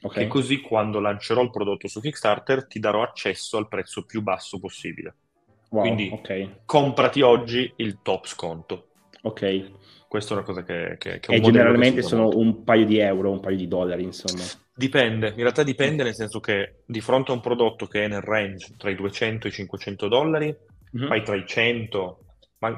okay. 0.01 0.23
e 0.23 0.27
così 0.27 0.59
quando 0.59 0.99
lancerò 0.99 1.41
il 1.41 1.51
prodotto 1.51 1.87
su 1.87 2.01
Kickstarter 2.01 2.65
ti 2.67 2.79
darò 2.79 3.03
accesso 3.03 3.57
al 3.57 3.67
prezzo 3.67 4.05
più 4.05 4.21
basso 4.21 4.59
possibile. 4.59 5.15
Wow, 5.69 5.81
Quindi 5.81 6.09
okay. 6.11 6.61
comprati 6.65 7.21
oggi 7.21 7.71
il 7.77 7.99
top 8.01 8.25
sconto. 8.25 8.87
Ok. 9.21 9.71
Questa 10.07 10.33
è 10.33 10.37
una 10.37 10.45
cosa 10.45 10.63
che, 10.63 10.95
che, 10.97 11.19
che 11.19 11.33
E 11.33 11.41
generalmente 11.41 12.01
sono 12.01 12.23
molto. 12.23 12.39
un 12.39 12.63
paio 12.63 12.85
di 12.85 12.97
euro, 12.99 13.31
un 13.31 13.39
paio 13.39 13.57
di 13.57 13.67
dollari, 13.67 14.03
insomma. 14.03 14.43
Dipende, 14.73 15.29
in 15.29 15.35
realtà 15.35 15.63
dipende 15.63 16.03
nel 16.03 16.15
senso 16.15 16.39
che 16.39 16.83
di 16.85 17.01
fronte 17.01 17.31
a 17.31 17.35
un 17.35 17.41
prodotto 17.41 17.85
che 17.87 18.05
è 18.05 18.07
nel 18.07 18.21
range 18.21 18.75
tra 18.77 18.89
i 18.89 18.95
200 18.95 19.47
e 19.47 19.49
i 19.49 19.53
500 19.53 20.07
dollari, 20.07 20.55
mm-hmm. 20.97 21.07
fai 21.07 21.23
tra 21.23 21.35
i 21.35 21.45
100 21.45 22.24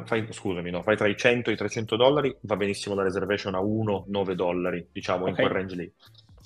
fai, 0.06 0.28
scusami, 0.30 0.70
no, 0.70 0.82
fai 0.82 0.96
tra 0.96 1.08
i 1.08 1.16
100 1.16 1.50
e 1.50 1.54
i 1.54 1.58
300 1.58 1.96
dollari, 1.96 2.36
va 2.42 2.56
benissimo 2.56 2.96
la 2.96 3.04
reservation 3.04 3.56
a 3.56 3.60
1-9 3.60 4.32
dollari, 4.34 4.88
diciamo, 4.92 5.26
okay. 5.26 5.30
in 5.30 5.36
quel 5.36 5.50
range 5.50 5.76
lì. 5.76 5.94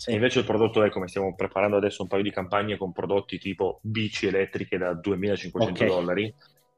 Sì. 0.02 0.14
invece 0.14 0.40
il 0.40 0.46
prodotto 0.46 0.82
è 0.82 0.90
come 0.90 1.08
stiamo 1.08 1.36
preparando 1.36 1.78
adesso 1.78 2.02
un 2.02 2.08
paio 2.08 2.24
di 2.24 2.32
campagne 2.32 2.76
con 2.76 2.92
prodotti 2.92 3.38
tipo 3.38 3.80
bici 3.84 4.26
elettriche 4.26 4.80
da 4.80 4.94
2500 4.94 5.72
okay. 5.72 5.88
dollari, 5.88 6.34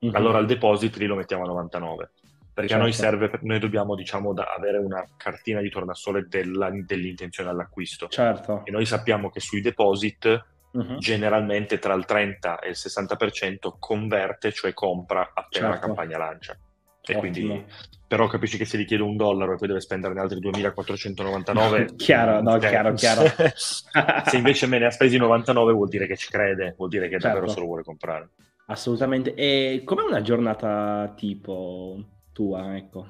mm-hmm. 0.06 0.16
allora 0.16 0.40
il 0.40 0.46
deposit 0.46 0.96
lì 0.98 1.06
lo 1.06 1.16
mettiamo 1.16 1.44
a 1.44 1.48
99 1.48 2.12
perché 2.54 2.70
certo. 2.70 2.84
a 2.84 2.88
noi 2.88 2.94
serve, 2.94 3.40
noi 3.42 3.60
dobbiamo 3.60 3.96
diciamo 3.96 4.32
avere 4.32 4.78
una 4.78 5.04
cartina 5.18 5.60
di 5.60 5.70
tornasole 5.70 6.28
della, 6.30 6.70
dell'intenzione 6.72 7.50
all'acquisto. 7.50 8.08
Certo. 8.10 8.62
E 8.64 8.70
noi 8.70 8.86
sappiamo 8.86 9.32
che 9.32 9.40
sui 9.40 9.60
deposit 9.60 10.46
uh-huh. 10.74 10.98
generalmente 10.98 11.80
tra 11.80 11.94
il 11.94 12.06
30 12.06 12.60
e 12.60 12.70
il 12.70 12.76
60% 12.78 13.74
converte, 13.80 14.52
cioè 14.52 14.74
compra 14.74 15.22
appena 15.34 15.48
certo. 15.50 15.70
la 15.70 15.80
campagna 15.80 16.18
lancia. 16.18 16.58
E 17.06 17.18
quindi, 17.18 17.66
però 18.08 18.28
capisci 18.28 18.58
che 18.58 18.64
se 18.64 18.78
gli 18.78 18.86
chiedo 18.86 19.06
un 19.06 19.18
dollaro 19.18 19.54
e 19.54 19.58
poi 19.58 19.68
deve 19.68 19.82
spenderne 19.82 20.22
altri 20.22 20.40
2499 20.40 21.96
chiaro, 21.98 22.42
no, 22.42 22.58
cioè, 22.60 22.70
chiaro, 22.70 22.94
chiaro. 22.94 23.24
se 23.58 24.38
invece 24.38 24.68
me 24.68 24.80
ne 24.80 24.86
ha 24.86 24.92
spesi 24.92 25.18
99 25.18 25.74
vuol 25.74 25.90
dire 25.90 26.08
che 26.08 26.16
ci 26.16 26.30
crede, 26.30 26.76
vuol 26.78 26.88
dire 26.88 27.10
che 27.10 27.20
certo. 27.20 27.28
davvero 27.28 27.48
se 27.48 27.60
lo 27.60 27.66
vuole 27.66 27.84
comprare. 27.84 28.30
Assolutamente. 28.68 29.34
E 29.34 29.82
com'è 29.84 30.04
una 30.04 30.22
giornata 30.22 31.12
tipo 31.18 32.02
tua, 32.32 32.78
ecco? 32.78 33.10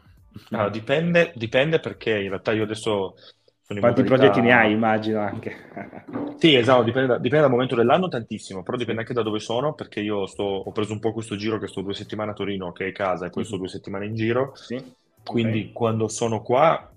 Allora, 0.49 0.69
dipende, 0.69 1.32
dipende 1.36 1.80
perché 1.80 2.19
in 2.19 2.30
realtà 2.30 2.52
io 2.54 2.63
adesso 2.63 3.15
quanti 3.80 4.04
progetti 4.04 4.41
ne 4.41 4.52
hai, 4.52 4.71
immagino 4.71 5.21
anche. 5.21 5.56
sì, 6.38 6.56
esatto, 6.56 6.84
dipende, 6.84 7.08
da, 7.08 7.17
dipende, 7.17 7.45
dal 7.45 7.49
momento 7.49 7.76
dell'anno 7.76 8.10
tantissimo, 8.10 8.62
però 8.62 8.78
dipende 8.78 9.02
anche 9.02 9.13
da 9.13 9.23
dove 9.23 9.39
sono, 9.39 9.73
perché 9.73 10.02
io 10.02 10.26
sto, 10.26 10.43
ho 10.43 10.71
preso 10.71 10.91
un 10.91 10.99
po' 10.99 11.13
questo 11.13 11.36
giro 11.36 11.58
che 11.60 11.67
sto 11.67 11.82
due 11.82 11.93
settimane 11.93 12.32
a 12.32 12.34
Torino, 12.34 12.71
che 12.73 12.88
è 12.88 12.91
casa, 12.91 13.26
e 13.26 13.30
poi 13.30 13.45
sto 13.45 13.56
mhm. 13.56 13.62
due 13.62 13.69
settimane 13.69 14.06
in 14.06 14.15
giro. 14.15 14.52
Sì. 14.56 14.82
Quindi 15.23 15.60
okay. 15.60 15.71
quando 15.71 16.08
sono 16.10 16.41
qua, 16.41 16.91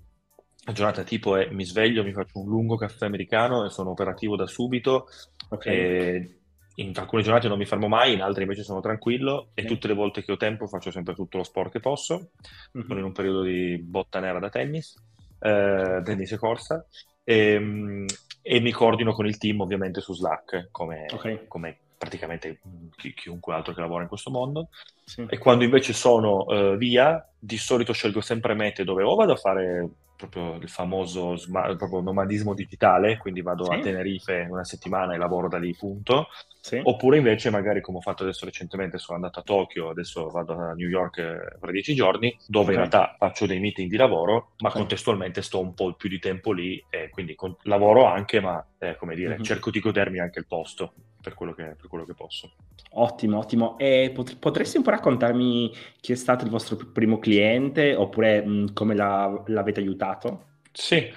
la 0.65 0.73
giornata 0.73 1.03
tipo 1.03 1.37
è 1.37 1.49
mi 1.51 1.63
sveglio, 1.63 2.03
mi 2.03 2.11
faccio 2.11 2.39
un 2.39 2.49
lungo 2.49 2.75
caffè 2.75 3.05
americano 3.05 3.65
e 3.65 3.69
sono 3.69 3.91
operativo 3.91 4.35
da 4.35 4.45
subito. 4.45 5.07
Okay. 5.49 6.35
in 6.75 6.91
alcune 6.95 7.21
giornate 7.21 7.47
non 7.47 7.57
mi 7.57 7.65
fermo 7.65 7.87
mai, 7.87 8.11
in 8.11 8.21
altre 8.21 8.41
invece 8.41 8.63
sono 8.63 8.81
tranquillo 8.81 9.51
e 9.53 9.63
tutte 9.63 9.87
le 9.87 9.93
volte 9.93 10.25
che 10.25 10.33
ho 10.33 10.37
tempo 10.37 10.67
faccio 10.67 10.91
sempre 10.91 11.15
tutto 11.15 11.37
lo 11.37 11.43
sport 11.43 11.71
che 11.71 11.79
posso. 11.79 12.31
Mm-hmm. 12.77 12.87
Sono 12.87 12.99
in 12.99 13.05
un 13.05 13.13
periodo 13.13 13.43
di 13.43 13.77
botta 13.77 14.19
nera 14.19 14.39
da 14.39 14.49
tennis 14.49 14.93
eh, 15.39 16.01
Denise 16.03 16.37
Corsa, 16.37 16.85
e, 17.23 17.51
ehm, 17.51 18.05
e, 18.41 18.59
mi 18.59 18.71
coordino 18.71 19.13
con 19.13 19.25
il 19.25 19.37
team 19.37 19.61
ovviamente 19.61 20.01
su 20.01 20.13
Slack, 20.13 20.69
come, 20.71 21.05
okay. 21.13 21.45
come 21.47 21.77
praticamente 21.97 22.59
chi, 22.95 23.13
chiunque 23.13 23.53
altro 23.53 23.73
che 23.73 23.81
lavora 23.81 24.03
in 24.03 24.07
questo 24.07 24.29
mondo. 24.29 24.69
Sì. 25.03 25.25
E 25.27 25.37
quando 25.37 25.63
invece 25.63 25.93
sono 25.93 26.43
uh, 26.45 26.77
via, 26.77 27.27
di 27.37 27.57
solito 27.57 27.93
scelgo 27.93 28.21
sempre 28.21 28.53
mete 28.53 28.83
dove 28.83 29.03
o 29.03 29.15
vado 29.15 29.33
a 29.33 29.37
fare 29.37 29.89
proprio 30.17 30.55
il 30.55 30.67
famoso 30.67 31.37
smart, 31.37 31.77
proprio 31.77 32.01
nomadismo 32.01 32.53
digitale, 32.53 33.17
quindi 33.17 33.41
vado 33.41 33.65
sì. 33.65 33.73
a 33.73 33.79
Tenerife 33.79 34.47
una 34.49 34.65
settimana 34.65 35.13
e 35.13 35.17
lavoro 35.17 35.47
da 35.47 35.57
lì, 35.57 35.73
punto. 35.73 36.27
Sì. 36.59 36.81
Oppure 36.83 37.17
invece 37.17 37.49
magari 37.49 37.79
come 37.79 37.99
ho 37.99 38.01
fatto 38.01 38.23
adesso 38.23 38.43
recentemente, 38.43 38.97
sono 38.97 39.15
andato 39.17 39.39
a 39.39 39.43
Tokyo, 39.43 39.89
adesso 39.89 40.27
vado 40.27 40.53
a 40.59 40.73
New 40.73 40.89
York 40.89 41.17
eh, 41.19 41.57
per 41.59 41.71
dieci 41.71 41.95
giorni, 41.95 42.37
dove 42.45 42.73
okay. 42.73 42.73
in 42.73 42.79
realtà 42.79 43.15
faccio 43.17 43.45
dei 43.45 43.59
meeting 43.59 43.89
di 43.89 43.95
lavoro, 43.95 44.51
ma 44.57 44.67
okay. 44.67 44.81
contestualmente 44.81 45.41
sto 45.41 45.61
un 45.61 45.73
po' 45.73 45.93
più 45.93 46.09
di 46.09 46.19
tempo 46.19 46.51
lì 46.51 46.83
e 46.89 47.09
quindi 47.09 47.35
con- 47.35 47.55
lavoro 47.61 48.05
anche, 48.05 48.41
ma 48.41 48.65
eh, 48.79 48.97
come 48.97 49.15
dire, 49.15 49.35
mm-hmm. 49.35 49.43
cerco 49.43 49.69
di 49.69 49.79
godermi 49.79 50.19
anche 50.19 50.39
il 50.39 50.47
posto 50.47 50.93
per 51.27 51.35
quello 51.35 51.53
che, 51.53 51.75
per 51.75 51.87
quello 51.89 52.05
che 52.05 52.13
posso. 52.13 52.49
Ottimo, 52.91 53.37
ottimo. 53.37 53.77
E 53.77 54.11
pot- 54.13 54.37
potresti 54.37 54.77
un 54.77 54.83
po' 54.83 54.89
raccontarmi 54.91 55.71
chi 56.01 56.11
è 56.13 56.15
stato 56.15 56.43
il 56.45 56.49
vostro 56.49 56.75
primo 56.77 57.19
cliente 57.19 57.95
oppure 57.95 58.41
mh, 58.45 58.73
come 58.73 58.95
la- 58.95 59.43
l'avete 59.47 59.79
aiutato? 59.79 60.45
Sì, 60.71 61.11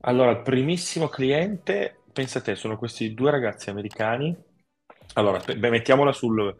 allora 0.00 0.30
il 0.30 0.42
primissimo 0.42 1.08
cliente, 1.08 2.04
pensa 2.12 2.38
a 2.38 2.42
te, 2.42 2.54
sono 2.56 2.78
questi 2.78 3.12
due 3.14 3.30
ragazzi 3.30 3.70
americani. 3.70 4.34
Allora, 5.14 5.38
beh, 5.40 5.70
mettiamola 5.70 6.12
sul, 6.12 6.54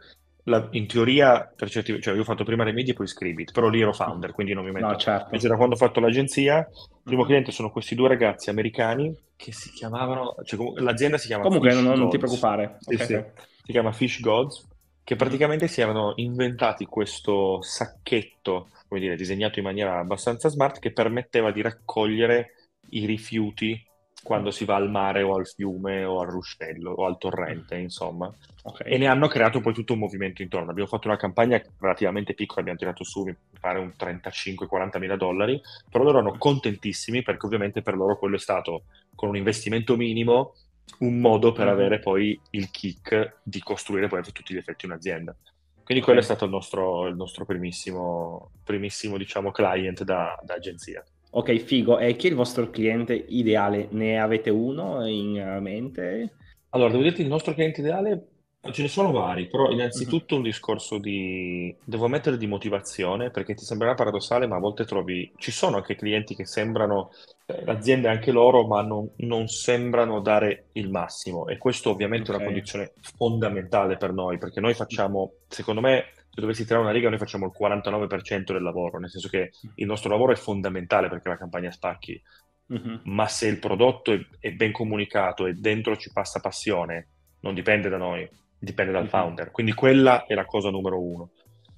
la- 0.45 0.69
in 0.73 0.87
teoria, 0.87 1.51
per 1.55 1.71
certi, 1.71 2.01
cioè 2.01 2.15
io 2.15 2.21
ho 2.21 2.25
fatto 2.25 2.45
prima 2.45 2.65
Remedi 2.65 2.91
e 2.91 2.95
poi 2.95 3.07
Scribit, 3.07 3.53
però 3.53 3.69
lì 3.69 3.81
ero 3.81 3.93
founder, 3.93 4.33
quindi 4.33 4.55
non 4.55 4.65
mi 4.65 4.73
metto. 4.73 4.87
No, 4.87 4.97
certo. 4.97 5.27
Invece 5.27 5.49
da 5.49 5.57
quando 5.57 5.75
ho 5.75 5.79
fatto 5.79 6.01
l'agenzia, 6.01 6.59
il 6.59 7.01
primo 7.05 7.25
cliente 7.25 7.53
sono 7.53 7.71
questi 7.71 7.95
due 7.95 8.09
ragazzi 8.09 8.51
americani 8.51 9.15
che 9.37 9.53
si 9.53 9.71
chiamavano, 9.71 10.35
cioè 10.45 10.59
comunque- 10.59 10.83
l'azienda 10.83 11.19
si 11.19 11.27
chiama 11.27 11.45
Comunque, 11.45 11.71
Fish 11.71 11.81
non, 11.83 11.99
non 11.99 12.09
ti 12.11 12.19
preoccupare. 12.19 12.77
Sì, 12.81 12.95
Ok, 12.95 13.03
sì. 13.05 13.25
Si 13.65 13.73
chiama 13.73 13.93
Fish 13.93 14.21
Gods, 14.21 14.69
che 15.05 15.17
praticamente 15.17 15.69
si 15.69 15.81
erano 15.81 16.13
inventati 16.17 16.85
questo 16.87 17.61
sacchetto, 17.63 18.69
come 18.89 19.01
dire, 19.01 19.17
disegnato 19.17 19.59
in 19.59 19.65
maniera 19.65 19.99
abbastanza 19.99 20.49
smart, 20.49 20.79
che 20.79 20.93
permetteva 20.93 21.51
di 21.53 21.61
raccogliere 21.63 22.55
i 22.91 23.07
rifiuti 23.07 23.81
quando 24.23 24.51
si 24.51 24.65
va 24.65 24.77
al 24.77 24.91
mare 24.91 25.23
o 25.23 25.35
al 25.35 25.47
fiume 25.47 26.05
o 26.05 26.21
al 26.21 26.29
ruscello 26.29 26.93
o 26.93 27.07
al 27.07 27.19
torrente, 27.19 27.77
insomma. 27.77 28.33
Ok. 28.65 28.83
E 28.85 28.97
ne 28.99 29.07
hanno 29.07 29.27
creato 29.29 29.61
poi 29.61 29.73
tutto 29.73 29.95
un 29.95 29.99
movimento 29.99 30.43
intorno. 30.43 30.71
Abbiamo 30.71 30.89
fatto 30.89 31.09
una 31.09 31.17
campagna 31.17 31.61
relativamente 31.79 32.35
piccola, 32.35 32.61
abbiamo 32.61 32.79
tirato 32.79 33.03
su, 33.05 33.25
mi 33.25 33.37
pare, 33.61 33.79
un 33.81 33.93
35-40 33.97 34.99
mila 34.99 35.17
dollari, 35.17 35.61
però 35.91 36.05
loro 36.05 36.19
erano 36.19 36.39
contentissimi 36.39 37.23
perché 37.23 37.47
ovviamente 37.47 37.83
per 37.83 37.95
loro 37.97 38.17
quello 38.17 38.37
è 38.37 38.39
stato, 38.39 38.85
con 39.15 39.29
un 39.29 39.37
investimento 39.37 39.97
minimo, 39.97 40.55
un 41.01 41.19
modo 41.21 41.53
per 41.53 41.67
Mhm. 41.67 41.73
avere 41.73 41.99
poi 41.99 42.41
il 42.51 42.71
kick 42.71 43.39
di 43.43 43.61
costruire 43.61 44.09
poi 44.09 44.21
a 44.21 44.23
tutti 44.23 44.55
gli 44.55 44.59
effetti 44.59 44.87
un'azienda. 44.87 45.35
Quindi 45.83 46.03
Ok. 46.03 46.05
quello 46.05 46.21
è 46.21 46.23
stato 46.23 46.45
il 46.45 46.51
nostro, 46.53 47.07
il 47.09 47.17
nostro 47.17 47.45
primissimo, 47.45 48.53
primissimo, 48.63 49.17
diciamo, 49.19 49.51
client 49.51 50.05
da, 50.05 50.39
da 50.43 50.55
agenzia. 50.55 51.05
Ok, 51.35 51.57
figo. 51.59 51.99
E 51.99 52.15
chi 52.17 52.27
è 52.27 52.31
il 52.31 52.37
vostro 52.37 52.69
cliente 52.69 53.15
ideale? 53.15 53.89
Ne 53.91 54.21
avete 54.21 54.51
uno 54.51 55.07
in 55.07 55.59
mente? 55.61 56.35
Allora, 56.71 56.91
devo 56.91 57.03
dirti, 57.03 57.23
il 57.23 57.29
nostro 57.29 57.55
cliente 57.55 57.81
ideale 57.81 58.27
ce 58.71 58.83
ne 58.83 58.89
sono 58.89 59.11
vari, 59.11 59.49
però 59.49 59.71
innanzitutto 59.71 60.37
un 60.37 60.43
discorso 60.43 60.99
di, 60.99 61.75
devo 61.85 62.07
mettere 62.07 62.37
di 62.37 62.47
motivazione, 62.47 63.31
perché 63.31 63.55
ti 63.55 63.65
sembrerà 63.65 63.95
paradossale, 63.95 64.47
ma 64.47 64.57
a 64.57 64.61
volte 64.61 64.85
trovi, 64.85 65.33
ci 65.37 65.51
sono 65.51 65.77
anche 65.77 65.97
clienti 65.97 66.37
che 66.37 66.47
sembrano, 66.47 67.11
eh, 67.47 67.63
aziende 67.67 68.09
anche 68.09 68.31
loro, 68.31 68.67
ma 68.67 68.83
non, 68.83 69.11
non 69.17 69.49
sembrano 69.49 70.21
dare 70.21 70.67
il 70.73 70.91
massimo. 70.91 71.49
E 71.49 71.59
questo 71.59 71.91
ovviamente 71.91 72.31
è 72.31 72.35
una 72.35 72.45
condizione 72.45 72.93
fondamentale 73.17 73.97
per 73.97 74.13
noi, 74.13 74.39
perché 74.39 74.61
noi 74.61 74.75
facciamo, 74.75 75.33
secondo 75.49 75.81
me, 75.81 76.05
se 76.35 76.41
dovessi 76.41 76.63
tirare 76.65 76.83
una 76.83 76.93
riga, 76.93 77.11
noi 77.11 77.19
facciamo 77.19 77.45
il 77.47 77.53
49% 77.59 78.53
del 78.53 78.63
lavoro, 78.63 78.99
nel 78.99 79.11
senso 79.11 79.29
che 79.29 79.53
il 79.75 79.87
nostro 79.87 80.09
lavoro 80.11 80.33
è 80.33 80.37
fondamentale 80.37 81.09
perché 81.09 81.29
la 81.29 81.37
campagna 81.37 81.71
spacchi, 81.71 82.21
Mhm. 82.69 83.03
ma 83.05 83.27
se 83.29 83.49
il 83.49 83.59
prodotto 83.59 84.13
è, 84.13 84.21
è 84.41 84.51
ben 84.53 84.73
comunicato 84.73 85.45
e 85.47 85.53
dentro 85.53 85.97
ci 85.97 86.11
passa 86.11 86.41
passione, 86.41 87.09
non 87.41 87.53
dipende 87.53 87.91
da 87.91 87.99
noi, 87.99 88.27
dipende 88.59 88.93
dal 88.93 89.03
Mhm. 89.03 89.09
founder. 89.09 89.51
Quindi 89.51 89.73
quella 89.75 90.25
è 90.25 90.33
la 90.35 90.47
cosa 90.47 90.71
numero 90.71 90.99
uno. 91.03 91.31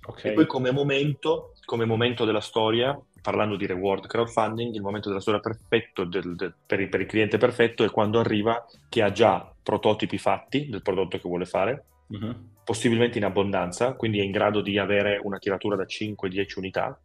Ok. 0.07 0.25
E 0.27 0.33
poi 0.35 0.47
come 0.47 0.71
momento, 0.71 1.55
come 1.65 1.85
momento 1.85 2.25
della 2.25 2.41
storia, 2.43 2.97
parlando 3.23 3.57
di 3.57 3.67
reward 3.67 4.07
crowdfunding, 4.07 4.73
il 4.75 4.83
momento 4.83 5.09
della 5.09 5.21
storia 5.21 5.41
perfetto 5.41 6.05
del- 6.05 6.37
del- 6.37 6.55
per, 6.65 6.79
il, 6.79 6.89
per 6.91 7.01
il 7.01 7.07
cliente 7.07 7.39
perfetto 7.39 7.83
è 7.83 7.91
quando 7.91 8.21
arriva 8.21 8.65
che 8.89 9.03
ha 9.03 9.11
già 9.11 9.51
prototipi 9.63 10.19
fatti 10.19 10.69
del 10.69 10.83
prodotto 10.83 11.17
che 11.19 11.27
vuole 11.27 11.47
fare, 11.47 11.87
Mhm. 12.09 12.53
Possibilmente 12.65 13.19
in 13.19 13.25
abbondanza, 13.25 13.93
quindi 13.95 14.19
è 14.21 14.23
in 14.23 14.31
grado 14.31 14.61
di 14.61 14.79
avere 14.79 15.21
una 15.23 15.39
tiratura 15.39 15.77
da 15.77 15.85
5-10 15.85 16.59
unità, 16.59 16.99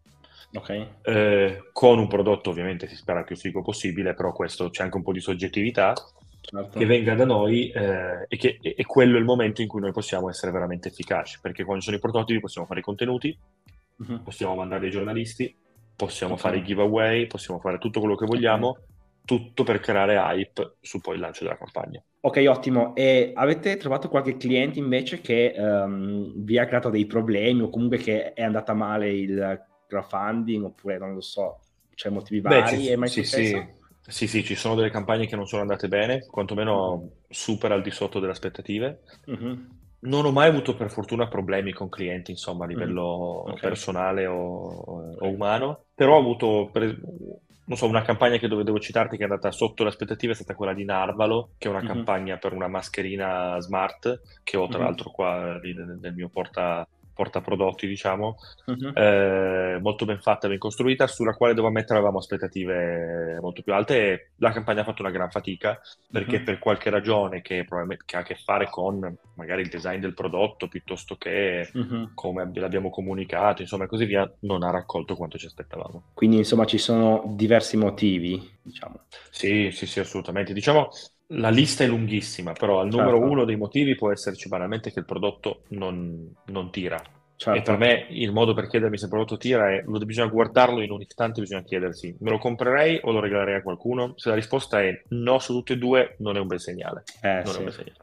Ok. 0.54 0.88
eh, 1.04 1.70
con 1.72 2.00
un 2.00 2.08
prodotto 2.08 2.50
ovviamente 2.50 2.88
si 2.88 2.96
spera 2.96 3.20
il 3.20 3.26
più 3.26 3.36
figo 3.36 3.62
possibile, 3.62 4.14
però 4.14 4.32
questo 4.32 4.70
c'è 4.70 4.84
anche 4.84 4.98
un 4.98 5.04
po' 5.04 5.12
di 5.12 5.20
soggettività, 5.20 5.94
Certo. 6.42 6.80
che 6.80 6.86
venga 6.86 7.14
da 7.14 7.26
noi 7.26 7.70
eh, 7.70 8.26
e 8.28 8.38
che 8.38 8.58
e, 8.62 8.84
quello 8.86 9.18
è 9.18 9.20
il 9.20 9.26
momento 9.26 9.62
in 9.62 9.68
cui 9.68 9.82
noi 9.82 9.92
possiamo 9.92 10.30
essere 10.30 10.52
veramente 10.52 10.88
efficaci, 10.88 11.38
perché 11.42 11.64
quando 11.64 11.82
ci 11.82 11.88
sono 11.90 11.98
i 11.98 12.02
prototipi 12.02 12.40
possiamo 12.40 12.66
fare 12.66 12.80
i 12.80 12.84
contenuti, 12.84 13.38
Mhm. 13.98 14.24
possiamo 14.24 14.56
mandare 14.56 14.86
ai 14.86 14.92
giornalisti, 14.92 15.56
possiamo 15.96 16.34
Ok. 16.34 16.40
fare 16.40 16.58
i 16.58 16.64
giveaway, 16.64 17.28
possiamo 17.28 17.60
fare 17.60 17.78
tutto 17.78 18.00
quello 18.00 18.16
che 18.16 18.26
vogliamo, 18.26 18.78
tutto 19.26 19.64
per 19.64 19.80
creare 19.80 20.16
hype 20.16 20.78
su 20.82 21.02
poi 21.02 21.16
il 21.16 21.22
lancio 21.22 21.44
della 21.44 21.58
campagna. 21.58 22.02
Ok, 22.22 22.44
ottimo. 22.50 22.94
E 22.96 23.32
avete 23.34 23.78
trovato 23.78 24.10
qualche 24.10 24.36
cliente 24.36 24.78
invece 24.80 25.22
che 25.22 25.54
ehm, 25.54 26.34
vi 26.44 26.58
ha 26.58 26.66
creato 26.66 26.90
dei 26.90 27.06
problemi 27.06 27.62
o 27.62 27.70
comunque 27.70 27.98
che 27.98 28.34
è 28.34 28.44
andata 28.44 28.74
male 28.74 29.10
il 29.14 29.66
crowdfunding 29.88 30.66
oppure 30.66 30.98
non 30.98 31.14
lo 31.14 31.22
so, 31.22 31.60
c'è 31.96 32.10
motivi 32.10 32.42
Beh, 32.42 32.66
vari? 32.66 32.94
mai 32.98 33.10
sì, 33.10 33.24
successo? 33.24 33.24
sì, 33.24 33.74
sì, 34.02 34.28
sì, 34.28 34.44
ci 34.44 34.56
sono 34.56 34.76
delle 34.76 34.90
campagne 34.90 35.28
che 35.28 35.36
non 35.36 35.46
sono 35.48 35.62
andate 35.62 35.88
bene, 35.88 36.26
quantomeno 36.26 37.12
super 37.30 37.72
al 37.72 37.82
di 37.82 37.92
sotto 37.92 38.20
delle 38.20 38.32
aspettative. 38.32 39.04
Mhm. 39.28 39.80
Non 40.02 40.26
ho 40.26 40.32
mai 40.32 40.48
avuto 40.48 40.76
per 40.76 40.90
fortuna 40.90 41.28
problemi 41.28 41.74
con 41.74 41.90
clienti, 41.90 42.32
insomma, 42.32 42.64
a 42.66 42.68
livello 42.68 43.48
Mm. 43.48 43.54
Ok. 43.54 43.62
personale 43.62 44.26
o, 44.28 44.36
o 44.38 45.28
umano, 45.30 45.88
però 45.94 46.16
ho 46.16 46.20
avuto, 46.20 46.70
per- 46.72 46.98
non 47.70 47.78
so, 47.78 47.86
una 47.88 48.02
campagna 48.02 48.38
che 48.38 48.48
dove 48.48 48.64
devo 48.64 48.80
citarti 48.80 49.16
che 49.16 49.22
è 49.22 49.26
andata 49.28 49.52
sotto 49.52 49.84
le 49.84 49.90
aspettative 49.90 50.32
è 50.32 50.36
stata 50.36 50.56
quella 50.56 50.74
di 50.74 50.86
Narvalo, 50.86 51.52
che 51.60 51.68
è 51.68 51.72
una 51.72 51.82
Mhm. 51.82 51.88
campagna 51.88 52.38
per 52.38 52.54
una 52.54 52.68
mascherina 52.68 53.60
smart, 53.60 54.22
che 54.44 54.58
ho 54.58 54.68
tra 54.68 54.80
Mhm. 54.80 54.84
l'altro 54.86 55.12
qua 55.12 55.60
lì 55.60 55.74
nel, 55.76 56.00
nel 56.02 56.14
mio 56.16 56.30
porta, 56.30 56.88
portaprodotti, 57.20 57.86
diciamo, 57.88 58.38
Mhm. 58.68 58.94
eh, 58.94 59.78
molto 59.82 60.06
ben 60.06 60.20
fatta, 60.22 60.48
ben 60.48 60.58
costruita, 60.58 61.06
sulla 61.08 61.34
quale 61.34 61.54
devo 61.54 61.68
ammettere 61.68 61.96
avevamo 61.96 62.20
aspettative 62.20 63.38
molto 63.42 63.62
più 63.62 63.74
alte 63.74 63.96
e 64.12 64.32
la 64.38 64.52
campagna 64.52 64.82
ha 64.82 64.84
fatto 64.86 65.02
una 65.02 65.12
gran 65.12 65.30
fatica 65.30 65.80
perché 66.10 66.38
Mhm. 66.38 66.46
per 66.46 66.60
qualche 66.60 66.90
ragione 66.90 67.42
che, 67.42 67.66
probabilmente, 67.66 68.06
che 68.06 68.16
ha 68.16 68.20
a 68.20 68.24
che 68.24 68.36
fare 68.36 68.70
con 68.70 69.18
magari 69.36 69.62
il 69.62 69.70
design 69.70 70.00
del 70.00 70.14
prodotto 70.14 70.68
piuttosto 70.68 71.16
che 71.18 71.70
Mhm. 71.74 72.12
come 72.14 72.42
ab- 72.44 72.56
l'abbiamo 72.58 72.90
comunicato, 72.90 73.62
insomma, 73.62 73.84
e 73.84 73.88
così 73.88 74.06
via, 74.06 74.30
non 74.42 74.64
ha 74.64 74.72
raccolto 74.72 75.16
quanto 75.16 75.38
ci 75.38 75.46
aspettavamo. 75.46 76.04
Quindi 76.14 76.38
insomma 76.38 76.66
ci 76.66 76.78
sono 76.78 77.24
diversi 77.36 77.78
motivi, 77.78 78.42
diciamo. 78.62 79.02
Sì, 79.32 79.70
sì, 79.72 79.86
sì, 79.86 80.00
assolutamente. 80.00 80.54
Diciamo, 80.54 80.90
la 81.32 81.50
lista 81.50 81.84
è 81.84 81.88
lunghissima, 81.88 82.54
però 82.54 82.80
al 82.80 82.88
numero 82.88 83.18
Certo. 83.18 83.32
uno 83.32 83.46
dei 83.46 83.56
motivi 83.56 83.96
può 83.96 84.12
esserci 84.12 84.48
banalmente 84.50 84.92
che 84.92 85.00
il 85.00 85.06
prodotto 85.06 85.62
non, 85.70 86.34
non 86.46 86.72
tira. 86.72 86.98
E 87.00 87.08
Certo. 87.40 87.62
per 87.72 87.78
me 87.78 88.08
il 88.10 88.34
modo 88.34 88.54
per 88.54 88.68
chiedermi 88.68 88.98
se 88.98 89.06
il 89.06 89.10
prodotto 89.12 89.38
tira 89.38 89.72
è, 89.72 89.82
lo, 89.86 89.98
bisogna 90.00 90.28
guardarlo 90.28 90.82
in 90.82 90.92
un 90.92 91.00
istante, 91.00 91.40
bisogna 91.40 91.64
chiedersi, 91.64 92.14
me 92.20 92.32
lo 92.32 92.38
comprerei 92.38 93.00
o 93.04 93.12
lo 93.12 93.22
regalerei 93.22 93.56
a 93.56 93.62
qualcuno? 93.62 94.14
Se 94.18 94.28
la 94.30 94.36
risposta 94.36 94.82
è 94.82 95.04
no 95.10 95.40
su 95.40 95.54
tutte 95.54 95.74
e 95.74 95.78
due, 95.78 96.16
non 96.20 96.36
è 96.36 96.40
un 96.40 96.48
bel 96.48 96.60
segnale. 96.60 97.04
Eh, 97.22 97.28
Non 97.28 97.42
è 97.44 97.46
sì. 97.46 97.58
un 97.60 97.64
bel 97.64 97.74
segnale. 97.74 97.98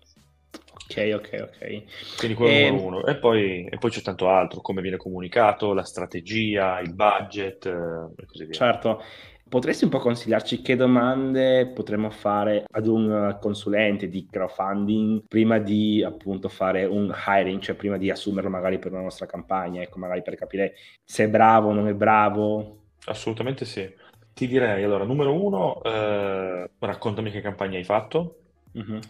Ok, 0.88 1.14
ok, 1.16 1.38
ok. 1.42 2.16
Quindi 2.16 2.36
quello 2.36 2.52
è 2.52 2.54
E- 2.54 2.66
il 2.68 2.72
numero 2.74 2.86
uno. 2.86 3.06
E 3.06 3.16
poi, 3.16 3.66
e 3.66 3.76
poi 3.76 3.90
c'è 3.90 4.00
tanto 4.02 4.28
altro, 4.28 4.60
come 4.60 4.80
viene 4.80 4.96
comunicato, 4.96 5.74
la 5.74 5.84
strategia, 5.84 6.80
il 6.80 6.94
budget 6.94 7.66
eh, 7.66 8.22
e 8.22 8.24
così 8.24 8.44
via. 8.44 8.54
Certo, 8.54 9.02
potresti 9.48 9.84
un 9.84 9.90
po' 9.90 9.98
consigliarci 9.98 10.60
che 10.60 10.76
domande 10.76 11.66
potremmo 11.68 12.10
fare 12.10 12.64
ad 12.70 12.86
un 12.86 13.36
consulente 13.40 14.08
di 14.08 14.26
crowdfunding 14.28 15.22
prima 15.28 15.58
di 15.58 16.02
appunto 16.02 16.48
fare 16.48 16.84
un 16.84 17.14
hiring, 17.26 17.60
cioè 17.60 17.76
prima 17.76 17.96
di 17.96 18.10
assumerlo 18.10 18.50
magari 18.50 18.78
per 18.78 18.92
una 18.92 19.02
nostra 19.02 19.26
campagna, 19.26 19.82
ecco, 19.82 19.98
magari 19.98 20.22
per 20.22 20.34
capire 20.34 20.74
se 21.04 21.24
è 21.24 21.28
bravo 21.28 21.68
o 21.68 21.72
non 21.72 21.88
è 21.88 21.94
bravo. 21.94 22.78
Assolutamente 23.06 23.64
sì. 23.64 23.88
Ti 24.34 24.46
direi, 24.46 24.82
allora, 24.82 25.04
numero 25.04 25.32
uno, 25.32 25.82
eh, 25.82 26.70
raccontami 26.78 27.30
che 27.30 27.40
campagna 27.40 27.78
hai 27.78 27.84
fatto. 27.84 28.40
Mhm. 28.72 29.00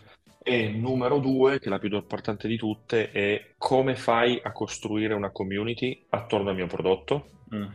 E 0.48 0.68
numero 0.68 1.18
due, 1.18 1.58
che 1.58 1.66
è 1.66 1.68
la 1.70 1.80
più 1.80 1.92
importante 1.92 2.46
di 2.46 2.56
tutte, 2.56 3.10
è 3.10 3.54
come 3.58 3.96
fai 3.96 4.38
a 4.40 4.52
costruire 4.52 5.14
una 5.14 5.30
community 5.30 6.06
attorno 6.10 6.50
al 6.50 6.54
mio 6.54 6.68
prodotto. 6.68 7.26
Mm. 7.52 7.66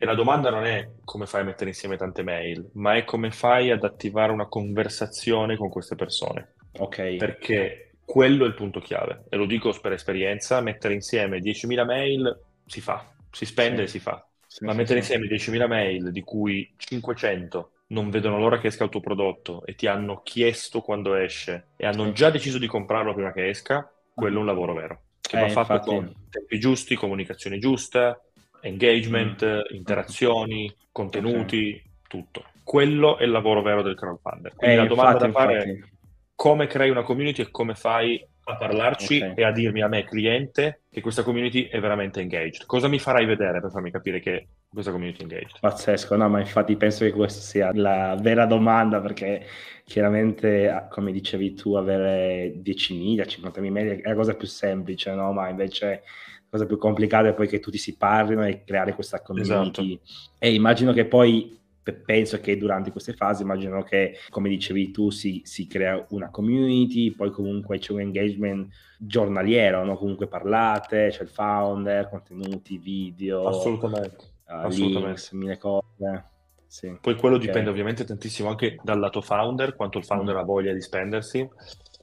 E 0.00 0.04
la 0.06 0.14
domanda 0.14 0.48
non 0.50 0.64
è 0.64 0.88
come 1.04 1.26
fai 1.26 1.40
a 1.40 1.44
mettere 1.44 1.70
insieme 1.70 1.96
tante 1.96 2.22
mail, 2.22 2.70
ma 2.74 2.94
è 2.96 3.04
come 3.04 3.30
fai 3.32 3.70
ad 3.70 3.82
attivare 3.82 4.30
una 4.32 4.46
conversazione 4.46 5.56
con 5.56 5.68
queste 5.68 5.96
persone. 5.96 6.54
Ok, 6.78 6.98
Perché 7.16 7.96
quello 8.04 8.44
è 8.44 8.48
il 8.48 8.54
punto 8.54 8.80
chiave. 8.80 9.24
E 9.28 9.36
lo 9.36 9.46
dico 9.46 9.76
per 9.80 9.92
esperienza, 9.92 10.60
mettere 10.60 10.94
insieme 10.94 11.40
10.000 11.40 11.84
mail 11.84 12.44
si 12.64 12.80
fa, 12.80 13.12
si 13.30 13.44
spende 13.44 13.82
Sì. 13.82 13.84
e 13.84 13.86
si 13.88 13.98
fa. 13.98 14.24
Sì, 14.46 14.64
Ma 14.64 14.72
sì, 14.72 14.78
mettere 14.78 14.98
insieme 15.00 15.26
10.000 15.26 15.66
mail, 15.66 16.12
di 16.12 16.20
cui 16.22 16.72
500 16.76 17.72
non 17.88 18.10
vedono 18.10 18.38
l'ora 18.38 18.58
che 18.58 18.68
esca 18.68 18.84
il 18.84 18.90
tuo 18.90 19.00
prodotto 19.00 19.64
e 19.64 19.74
ti 19.74 19.86
hanno 19.86 20.20
chiesto 20.22 20.80
quando 20.80 21.14
esce 21.14 21.68
e 21.76 21.86
hanno 21.86 22.12
già 22.12 22.30
deciso 22.30 22.58
di 22.58 22.66
comprarlo 22.66 23.14
prima 23.14 23.32
che 23.32 23.48
esca, 23.48 23.90
quello 24.14 24.36
è 24.36 24.40
un 24.40 24.46
lavoro 24.46 24.74
vero. 24.74 25.02
Che 25.20 25.36
Eh, 25.36 25.38
va 25.38 25.48
fatto 25.48 25.80
infatti. 25.80 25.80
con 25.80 26.12
tempi 26.30 26.58
giusti, 26.58 26.94
comunicazione 26.94 27.58
giusta, 27.58 28.18
engagement, 28.62 29.44
Mm. 29.44 29.74
interazioni, 29.74 30.74
contenuti, 30.92 31.82
tutto. 32.08 32.44
Quello 32.62 33.18
è 33.18 33.24
il 33.24 33.30
lavoro 33.30 33.62
vero 33.62 33.82
del 33.82 33.94
crowdfunder. 33.94 34.52
Eh, 34.52 34.56
Quindi 34.56 34.76
la 34.76 34.86
domanda 34.86 35.26
infatti, 35.26 35.32
da 35.32 35.38
fare 35.38 35.62
è 35.62 35.68
infatti. 35.68 35.92
come 36.34 36.66
crei 36.66 36.90
una 36.90 37.02
community 37.02 37.42
e 37.42 37.50
come 37.50 37.74
fai 37.74 38.24
a 38.44 38.56
parlarci 38.56 39.16
okay. 39.18 39.32
e 39.36 39.44
a 39.44 39.52
dirmi 39.52 39.82
a 39.82 39.88
me, 39.88 40.04
cliente, 40.04 40.82
che 40.90 41.00
questa 41.00 41.22
community 41.22 41.68
è 41.68 41.80
veramente 41.80 42.20
engaged. 42.20 42.64
Cosa 42.66 42.88
mi 42.88 42.98
farai 42.98 43.26
vedere 43.26 43.60
per 43.60 43.70
farmi 43.70 43.90
capire 43.90 44.20
che 44.20 44.46
questa 44.70 44.90
community 44.90 45.22
engaged? 45.22 45.58
Pazzesco, 45.60 46.16
no, 46.16 46.28
ma 46.28 46.40
infatti 46.40 46.76
penso 46.76 47.04
che 47.04 47.12
questa 47.12 47.40
sia 47.40 47.72
la 47.74 48.16
vera 48.20 48.46
domanda 48.46 49.00
perché 49.00 49.46
chiaramente, 49.84 50.86
come 50.90 51.12
dicevi 51.12 51.54
tu, 51.54 51.74
avere 51.74 52.54
10.000, 52.62 53.26
50.000 53.26 53.70
mail 53.70 54.00
è 54.00 54.08
la 54.08 54.14
cosa 54.14 54.34
più 54.34 54.46
semplice, 54.46 55.14
no? 55.14 55.32
Ma 55.32 55.48
invece 55.48 55.86
la 55.86 56.46
cosa 56.50 56.66
più 56.66 56.76
complicata 56.76 57.28
è 57.28 57.34
poi 57.34 57.48
che 57.48 57.60
tutti 57.60 57.78
si 57.78 57.96
parlino 57.96 58.46
e 58.46 58.64
creare 58.64 58.94
questa 58.94 59.22
community. 59.22 59.98
Esatto. 60.02 60.36
E 60.38 60.52
immagino 60.52 60.92
che 60.92 61.06
poi 61.06 61.56
penso 61.92 62.38
che 62.40 62.58
durante 62.58 62.90
queste 62.90 63.14
fasi 63.14 63.42
immagino 63.42 63.82
che 63.82 64.16
come 64.28 64.48
dicevi 64.48 64.90
tu 64.90 65.10
si, 65.10 65.40
si, 65.44 65.66
crea 65.66 66.04
una 66.10 66.30
community 66.30 67.12
poi 67.12 67.30
comunque 67.30 67.78
c'è 67.78 67.92
un 67.92 68.00
engagement 68.00 68.68
giornaliero 68.98 69.84
no? 69.84 69.96
comunque 69.96 70.26
parlate 70.26 71.08
c'è 71.10 71.22
il 71.22 71.28
founder 71.28 72.08
contenuti 72.10 72.76
video 72.76 73.46
assolutamente, 73.48 74.16
assolutamente. 74.48 75.06
Links, 75.06 75.30
mille 75.32 75.58
cose 75.58 76.24
sì. 76.66 76.98
poi 77.00 77.16
quello 77.16 77.36
okay. 77.36 77.46
dipende 77.46 77.70
ovviamente 77.70 78.04
tantissimo 78.04 78.48
anche 78.48 78.78
dal 78.82 78.98
lato 78.98 79.20
founder 79.20 79.74
quanto 79.74 79.98
il 79.98 80.04
founder 80.04 80.34
mm. 80.34 80.38
ha 80.38 80.42
voglia 80.42 80.72
di 80.72 80.80
spendersi 80.82 81.48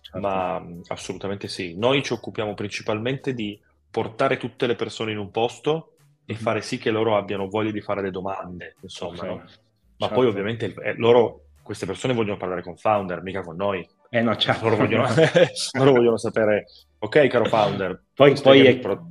certo. 0.01 0.19
ma 0.19 0.63
assolutamente 0.87 1.47
sì 1.47 1.77
noi 1.77 2.01
ci 2.03 2.13
occupiamo 2.13 2.53
principalmente 2.53 3.33
di 3.33 3.59
portare 3.95 4.35
tutte 4.35 4.67
le 4.67 4.75
persone 4.75 5.11
in 5.11 5.17
un 5.17 5.31
posto 5.31 5.95
e 6.25 6.33
mm-hmm. 6.33 6.41
fare 6.41 6.61
sì 6.61 6.77
che 6.77 6.89
loro 6.89 7.15
abbiano 7.15 7.47
voglia 7.47 7.71
di 7.71 7.81
fare 7.81 8.01
le 8.01 8.11
domande, 8.11 8.75
insomma, 8.81 9.19
okay. 9.19 9.29
no? 9.29 9.35
Ma 9.35 10.07
certo. 10.07 10.15
poi 10.15 10.25
ovviamente 10.25 10.73
eh, 10.83 10.95
loro, 10.97 11.45
queste 11.61 11.85
persone 11.85 12.13
vogliono 12.13 12.37
parlare 12.37 12.61
con 12.61 12.75
founder, 12.75 13.21
mica 13.21 13.41
con 13.41 13.55
noi. 13.55 13.87
Eh 14.09 14.21
no, 14.21 14.35
certo. 14.35 14.65
Loro 14.65 14.75
vogliono, 14.75 15.07
loro 15.77 15.91
vogliono 15.91 16.17
sapere, 16.17 16.65
ok 16.99 17.27
caro 17.27 17.45
founder, 17.45 18.03
poi, 18.13 18.33
poi 18.41 18.65
è... 18.65 18.79
Pro... 18.79 19.07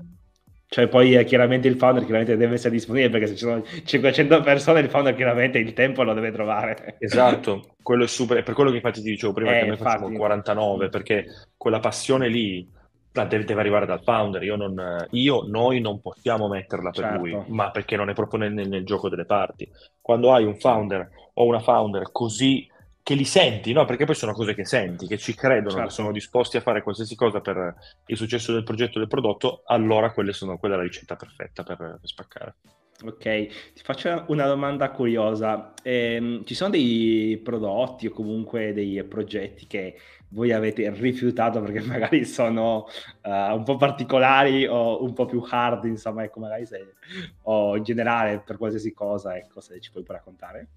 Cioè, 0.74 0.88
poi 0.88 1.14
eh, 1.14 1.22
chiaramente 1.22 1.68
il 1.68 1.76
founder 1.76 2.02
chiaramente 2.02 2.36
deve 2.36 2.54
essere 2.54 2.74
disponibile 2.74 3.08
perché 3.08 3.28
se 3.28 3.36
ci 3.36 3.44
sono 3.44 3.62
500 3.62 4.40
persone 4.40 4.80
il 4.80 4.90
founder 4.90 5.14
chiaramente 5.14 5.56
il 5.58 5.72
tempo 5.72 6.02
lo 6.02 6.14
deve 6.14 6.32
trovare. 6.32 6.96
Esatto, 6.98 7.76
quello 7.80 8.02
è 8.02 8.06
super, 8.08 8.38
è 8.38 8.42
per 8.42 8.54
quello 8.54 8.70
che 8.70 8.76
infatti 8.78 9.00
ti 9.00 9.10
dicevo 9.10 9.32
prima 9.32 9.52
eh, 9.52 9.60
che 9.60 9.66
noi 9.66 9.76
infatti... 9.76 9.98
facciamo 9.98 10.16
49, 10.16 10.88
perché 10.88 11.26
quella 11.56 11.78
passione 11.78 12.26
lì 12.26 12.68
deve, 13.12 13.44
deve, 13.44 13.60
arrivare 13.60 13.86
dal 13.86 14.02
founder. 14.02 14.42
Io, 14.42 14.56
non, 14.56 15.06
io, 15.10 15.44
noi 15.46 15.80
non 15.80 16.00
possiamo 16.00 16.48
metterla 16.48 16.90
per 16.90 17.04
certo. 17.04 17.18
lui, 17.18 17.40
ma 17.50 17.70
perché 17.70 17.94
non 17.94 18.10
è 18.10 18.12
proprio 18.12 18.40
nel, 18.40 18.68
nel, 18.68 18.84
gioco 18.84 19.08
delle 19.08 19.26
parti. 19.26 19.70
Quando 20.00 20.32
hai 20.32 20.44
un 20.44 20.56
founder 20.56 21.08
o 21.34 21.44
una 21.46 21.60
founder 21.60 22.10
così 22.10 22.68
che 23.04 23.14
li 23.14 23.26
senti, 23.26 23.74
no? 23.74 23.84
Perché 23.84 24.06
poi 24.06 24.14
sono 24.14 24.32
cose 24.32 24.54
che 24.54 24.64
senti, 24.64 25.06
che 25.06 25.18
ci 25.18 25.34
credono, 25.34 25.72
certo. 25.72 25.86
che 25.88 25.92
sono 25.92 26.10
disposti 26.10 26.56
a 26.56 26.62
fare 26.62 26.82
qualsiasi 26.82 27.14
cosa 27.14 27.42
per 27.42 27.74
il 28.06 28.16
successo 28.16 28.50
del 28.50 28.64
progetto 28.64 28.96
o 28.96 29.00
del 29.00 29.08
prodotto, 29.08 29.60
allora 29.66 30.10
quelle 30.10 30.32
sono, 30.32 30.56
quella 30.56 30.76
è 30.76 30.78
la 30.78 30.84
ricetta 30.84 31.14
perfetta 31.14 31.62
per, 31.64 31.76
per 31.76 31.98
spaccare. 32.02 32.54
Ok, 33.04 33.72
ti 33.74 33.82
faccio 33.82 34.24
una 34.28 34.46
domanda 34.46 34.90
curiosa. 34.90 35.74
Eh, 35.82 36.40
ci 36.46 36.54
sono 36.54 36.70
dei 36.70 37.38
prodotti 37.44 38.06
o 38.06 38.10
comunque 38.10 38.72
dei 38.72 39.04
progetti 39.04 39.66
che 39.66 39.98
voi 40.28 40.52
avete 40.52 40.88
rifiutato 40.90 41.60
perché 41.60 41.80
magari 41.86 42.24
sono 42.24 42.86
uh, 43.22 43.54
un 43.54 43.64
po' 43.64 43.76
particolari 43.76 44.66
o 44.66 45.02
un 45.04 45.12
po' 45.12 45.26
più 45.26 45.44
hard, 45.46 45.84
insomma, 45.84 46.24
ecco, 46.24 46.40
magari 46.40 46.64
se, 46.64 46.94
o 47.42 47.76
in 47.76 47.82
generale 47.82 48.40
per 48.40 48.56
qualsiasi 48.56 48.94
cosa, 48.94 49.36
ecco, 49.36 49.60
se 49.60 49.78
ci 49.80 49.90
puoi 49.90 50.04
raccontare. 50.06 50.68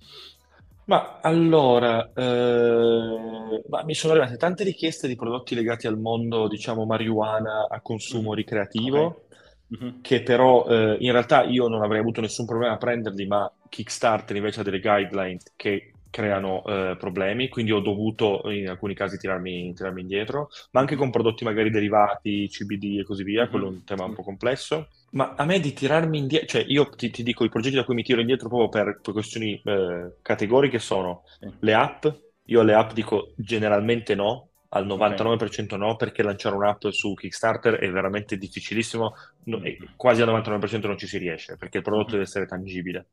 Ma 0.88 1.19
allora, 1.21 2.12
eh, 2.13 3.63
ma 3.67 3.84
mi 3.84 3.93
sono 3.93 4.13
arrivate 4.13 4.38
tante 4.38 4.63
richieste 4.63 5.08
di 5.08 5.15
prodotti 5.15 5.54
legati 5.54 5.86
al 5.86 6.00
mondo, 6.00 6.47
diciamo, 6.47 6.86
marijuana 6.86 7.67
a 7.69 7.82
consumo 7.82 8.34
ricreativo. 8.34 9.06
Okay. 9.06 9.26
Mm-hmm. 9.67 10.00
che 10.00 10.23
però 10.23 10.65
eh, 10.65 10.95
in 11.02 11.12
realtà 11.12 11.43
io 11.43 11.67
non 11.67 11.84
avrei 11.84 12.00
avuto 12.00 12.21
nessun 12.21 12.45
problema 12.45 12.76
a 12.76 12.78
prenderli, 12.78 13.28
ma 13.28 13.52
Kickstarter 13.67 14.38
invece 14.38 14.62
ha 14.62 14.63
delle 14.63 14.80
guidelines 14.80 15.52
che 15.58 15.91
creano 16.17 16.63
eh, 16.65 16.95
problemi, 16.97 17.47
quindi 17.47 17.71
ho 17.71 17.80
dovuto 17.80 18.49
in 18.49 18.67
alcuni 18.67 18.95
casi 18.95 19.19
tirarmi, 19.19 19.71
tirarmi, 19.75 20.01
indietro, 20.01 20.49
ma 20.71 20.80
anche 20.80 20.95
con 20.95 21.12
prodotti 21.12 21.43
magari 21.43 21.69
derivati, 21.69 22.47
CBD 22.49 22.97
e 22.97 23.03
così 23.03 23.21
via, 23.21 23.41
mm-hmm. 23.41 23.51
quello 23.51 23.67
è 23.67 23.69
un 23.69 23.84
tema 23.84 24.06
un 24.06 24.15
po' 24.15 24.23
complesso. 24.23 24.88
Ma 25.12 25.36
a 25.38 25.45
me 25.45 25.60
di 25.60 25.73
tirarmi 25.73 26.17
indietro, 26.17 26.47
cioè 26.47 26.65
io 26.67 26.89
ti, 26.89 27.12
ti, 27.12 27.21
dico 27.21 27.43
i 27.43 27.49
progetti 27.49 27.75
da 27.75 27.84
cui 27.84 27.93
mi 27.93 28.01
tiro 28.01 28.19
indietro 28.19 28.49
proprio 28.49 28.67
per, 28.67 28.99
per 28.99 29.13
questioni 29.13 29.62
eh, 29.63 30.15
categoriche 30.23 30.80
sono 30.80 31.21
le 31.60 31.73
app, 31.75 32.08
io 32.45 32.62
alle 32.62 32.73
app 32.73 32.93
dico 32.93 33.34
generalmente 33.36 34.15
no, 34.15 34.49
al 34.69 34.88
99% 34.88 35.65
okay. 35.65 35.77
no, 35.77 35.95
perché 35.97 36.23
lanciare 36.23 36.56
un'app 36.56 36.88
su 36.88 37.13
Kickstarter 37.13 37.75
è 37.75 37.91
veramente 37.91 38.38
difficilissimo, 38.38 39.13
no, 39.43 39.62
quasi 39.95 40.23
al 40.23 40.30
99% 40.30 40.88
non 40.88 40.97
ci 40.97 41.06
si 41.06 41.19
riesce, 41.19 41.58
perché 41.58 41.77
il 41.77 41.84
prodotto 41.84 42.13
deve 42.13 42.23
essere 42.23 42.47
tangibile. 42.47 43.06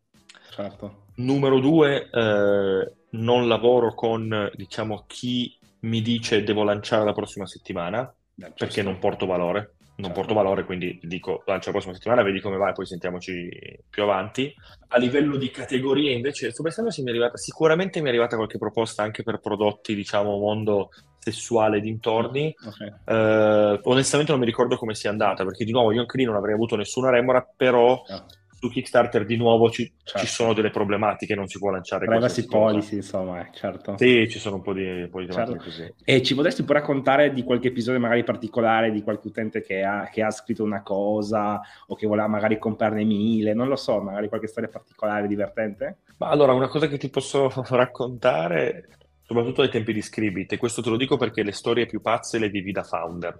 Certo. 0.54 1.06
Numero 1.16 1.58
due, 1.58 2.08
eh, 2.10 2.92
non 3.10 3.48
lavoro 3.48 3.94
con 3.94 4.50
diciamo, 4.54 5.04
chi 5.06 5.56
mi 5.80 6.00
dice 6.00 6.42
devo 6.44 6.62
lanciare 6.62 7.04
la 7.04 7.12
prossima 7.12 7.46
settimana, 7.46 8.12
Beh, 8.34 8.52
perché 8.56 8.82
non 8.82 8.98
porto 8.98 9.26
valore 9.26 9.74
non 9.96 10.10
certo. 10.10 10.20
porto 10.20 10.34
valore, 10.34 10.64
quindi 10.64 10.98
dico 11.02 11.42
lancia 11.46 11.66
la 11.66 11.72
prossima 11.72 11.94
settimana, 11.94 12.22
vedi 12.22 12.40
come 12.40 12.56
va 12.56 12.70
e 12.70 12.72
poi 12.72 12.86
sentiamoci 12.86 13.48
più 13.88 14.02
avanti. 14.02 14.52
A 14.88 14.98
livello 14.98 15.36
di 15.36 15.50
categorie 15.50 16.12
invece, 16.12 16.50
sto 16.50 16.64
pensando 16.64 16.90
se 16.90 17.02
mi 17.02 17.08
è 17.08 17.10
arrivata, 17.10 17.36
sicuramente 17.36 18.00
mi 18.00 18.06
è 18.06 18.08
arrivata 18.08 18.34
qualche 18.34 18.58
proposta 18.58 19.02
anche 19.04 19.22
per 19.22 19.38
prodotti, 19.38 19.94
diciamo, 19.94 20.36
mondo 20.38 20.90
sessuale 21.18 21.80
dintorni. 21.80 22.52
Okay. 22.66 22.88
Uh, 23.04 23.80
onestamente 23.84 24.32
non 24.32 24.40
mi 24.40 24.46
ricordo 24.46 24.76
come 24.76 24.94
sia 24.94 25.10
andata, 25.10 25.44
perché 25.44 25.64
di 25.64 25.72
nuovo 25.72 25.92
io 25.92 26.00
anche 26.00 26.16
lì 26.16 26.24
non 26.24 26.34
avrei 26.34 26.54
avuto 26.54 26.74
nessuna 26.76 27.10
remora, 27.10 27.46
però... 27.56 27.92
Oh 27.92 28.26
su 28.64 28.70
Kickstarter 28.70 29.26
di 29.26 29.36
nuovo 29.36 29.68
ci, 29.70 29.92
certo. 30.02 30.26
ci, 30.26 30.32
sono 30.32 30.54
delle 30.54 30.70
problematiche, 30.70 31.34
non 31.34 31.46
si 31.46 31.58
può 31.58 31.70
lanciare 31.70 32.06
Privacy 32.06 32.46
policy, 32.46 32.96
insomma, 32.96 33.42
eh, 33.42 33.50
certo. 33.52 33.96
Sì, 33.98 34.26
ci 34.30 34.38
sono 34.38 34.56
un 34.56 34.62
po' 34.62 34.72
di, 34.72 35.02
un 35.02 35.10
po 35.10 35.20
di 35.20 35.30
certo. 35.30 35.56
così. 35.56 35.92
E 36.02 36.22
ci 36.22 36.34
potresti 36.34 36.62
pure 36.62 36.78
raccontare 36.78 37.34
di 37.34 37.42
qualche 37.42 37.68
episodio 37.68 38.00
magari 38.00 38.24
particolare 38.24 38.90
di 38.90 39.02
qualche 39.02 39.28
utente 39.28 39.60
che 39.60 39.82
ha, 39.82 40.08
che 40.10 40.22
ha 40.22 40.30
scritto 40.30 40.62
una 40.62 40.82
cosa 40.82 41.60
o 41.88 41.94
che 41.94 42.06
voleva 42.06 42.26
magari 42.26 42.58
comprarne 42.58 43.04
mille, 43.04 43.52
non 43.52 43.68
lo 43.68 43.76
so, 43.76 44.00
magari 44.00 44.28
qualche 44.28 44.46
storia 44.46 44.70
particolare 44.70 45.26
divertente? 45.26 45.98
Ma 46.16 46.28
allora, 46.28 46.54
una 46.54 46.68
cosa 46.68 46.86
che 46.86 46.96
ti 46.96 47.10
posso 47.10 47.52
raccontare, 47.68 48.88
soprattutto 49.24 49.60
ai 49.60 49.68
tempi 49.68 49.92
di 49.92 50.00
Scribit, 50.00 50.52
e 50.52 50.56
questo 50.56 50.80
te 50.80 50.88
lo 50.88 50.96
dico 50.96 51.18
perché 51.18 51.42
le 51.42 51.52
storie 51.52 51.84
più 51.84 52.00
pazze 52.00 52.38
le 52.38 52.48
vivi 52.48 52.72
da 52.72 52.82
founder. 52.82 53.38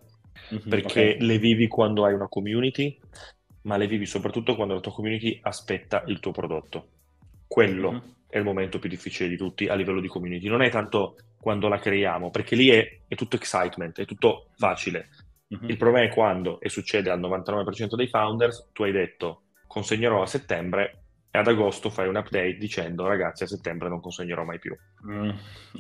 Mm-hmm, 0.53 0.69
perché 0.69 1.15
okay. 1.15 1.27
le 1.27 1.39
vivi 1.39 1.67
quando 1.69 2.05
hai 2.05 2.13
una 2.13 2.29
community, 2.29 2.99
ma 3.65 3.77
le 3.77 3.87
vivi 3.87 4.07
soprattutto 4.07 4.55
quando 4.55 4.75
la 4.75 4.81
tua 4.81 4.93
community 4.93 5.39
aspetta 5.43 6.05
il 6.07 6.21
tuo 6.21 6.33
prodotto. 6.33 6.89
Quello 7.47 7.93
mm-hmm. 7.93 8.03
è 8.29 8.39
il 8.39 8.45
momento 8.45 8.79
più 8.79 8.89
difficile 8.89 9.29
di 9.29 9.37
tutti 9.37 9.69
a 9.69 9.75
livello 9.75 10.01
di 10.01 10.09
community. 10.09 10.49
Non 10.49 10.63
è 10.63 10.71
tanto 10.71 11.17
quando 11.39 11.69
la 11.69 11.79
creiamo, 11.79 12.31
perché 12.31 12.57
lì 12.57 12.69
è, 12.69 13.01
è 13.07 13.15
tutto 13.15 13.37
excitement, 13.37 14.01
è 14.01 14.05
tutto 14.05 14.49
facile. 14.57 15.09
Mm-hmm. 15.55 15.69
Il 15.69 15.77
problema 15.77 16.07
è 16.07 16.13
quando, 16.13 16.61
e 16.61 16.69
succede 16.69 17.11
al 17.11 17.21
99% 17.21 17.95
dei 17.95 18.09
founders, 18.09 18.71
tu 18.73 18.83
hai 18.83 18.93
detto 18.93 19.43
consegnerò 19.67 20.23
a 20.23 20.27
settembre 20.27 21.04
e 21.35 21.39
ad 21.39 21.49
agosto 21.49 21.91
fai 21.91 22.07
un 22.07 22.15
update 22.15 22.59
dicendo 22.59 23.09
ragazzi 23.09 23.43
a 23.43 23.49
settembre 23.49 23.89
non 23.89 24.01
consegnerò 24.01 24.45
mai 24.45 24.61
più. 24.61 24.73
Mm, 25.05 25.31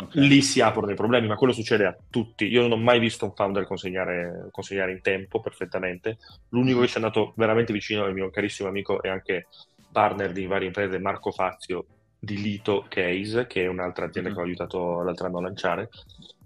okay. 0.01 0.27
Lì 0.27 0.43
si 0.43 0.61
aprono 0.61 0.90
i 0.90 0.97
problemi, 0.97 1.29
ma 1.29 1.37
quello 1.37 1.53
succede 1.53 1.87
a 1.87 1.97
tutti. 2.11 2.47
Io 2.47 2.62
non 2.62 2.73
ho 2.73 2.77
mai 2.77 2.99
visto 2.99 3.25
un 3.25 3.35
founder 3.35 3.64
consegnare, 3.64 4.49
consegnare 4.51 4.90
in 4.90 5.01
tempo 5.01 5.40
perfettamente. 5.40 6.19
L'unico 6.49 6.81
che 6.81 6.88
ci 6.88 6.95
è 6.95 6.97
andato 6.97 7.35
veramente 7.37 7.73
vicino 7.73 8.05
è 8.05 8.09
il 8.09 8.14
mio 8.14 8.31
carissimo 8.31 8.69
amico 8.69 9.01
e 9.01 9.09
anche 9.09 9.47
partner 9.93 10.33
di 10.33 10.45
varie 10.47 10.67
imprese, 10.67 10.99
Marco 10.99 11.31
Fazio 11.31 11.87
di 12.19 12.43
Lito 12.43 12.87
Case, 12.88 13.47
che 13.47 13.62
è 13.62 13.69
un'altra 13.69 14.07
azienda 14.07 14.31
mm-hmm. 14.31 14.38
che 14.38 14.45
ho 14.45 14.47
aiutato 14.49 15.03
l'altro 15.03 15.27
anno 15.29 15.38
a 15.38 15.43
lanciare. 15.43 15.88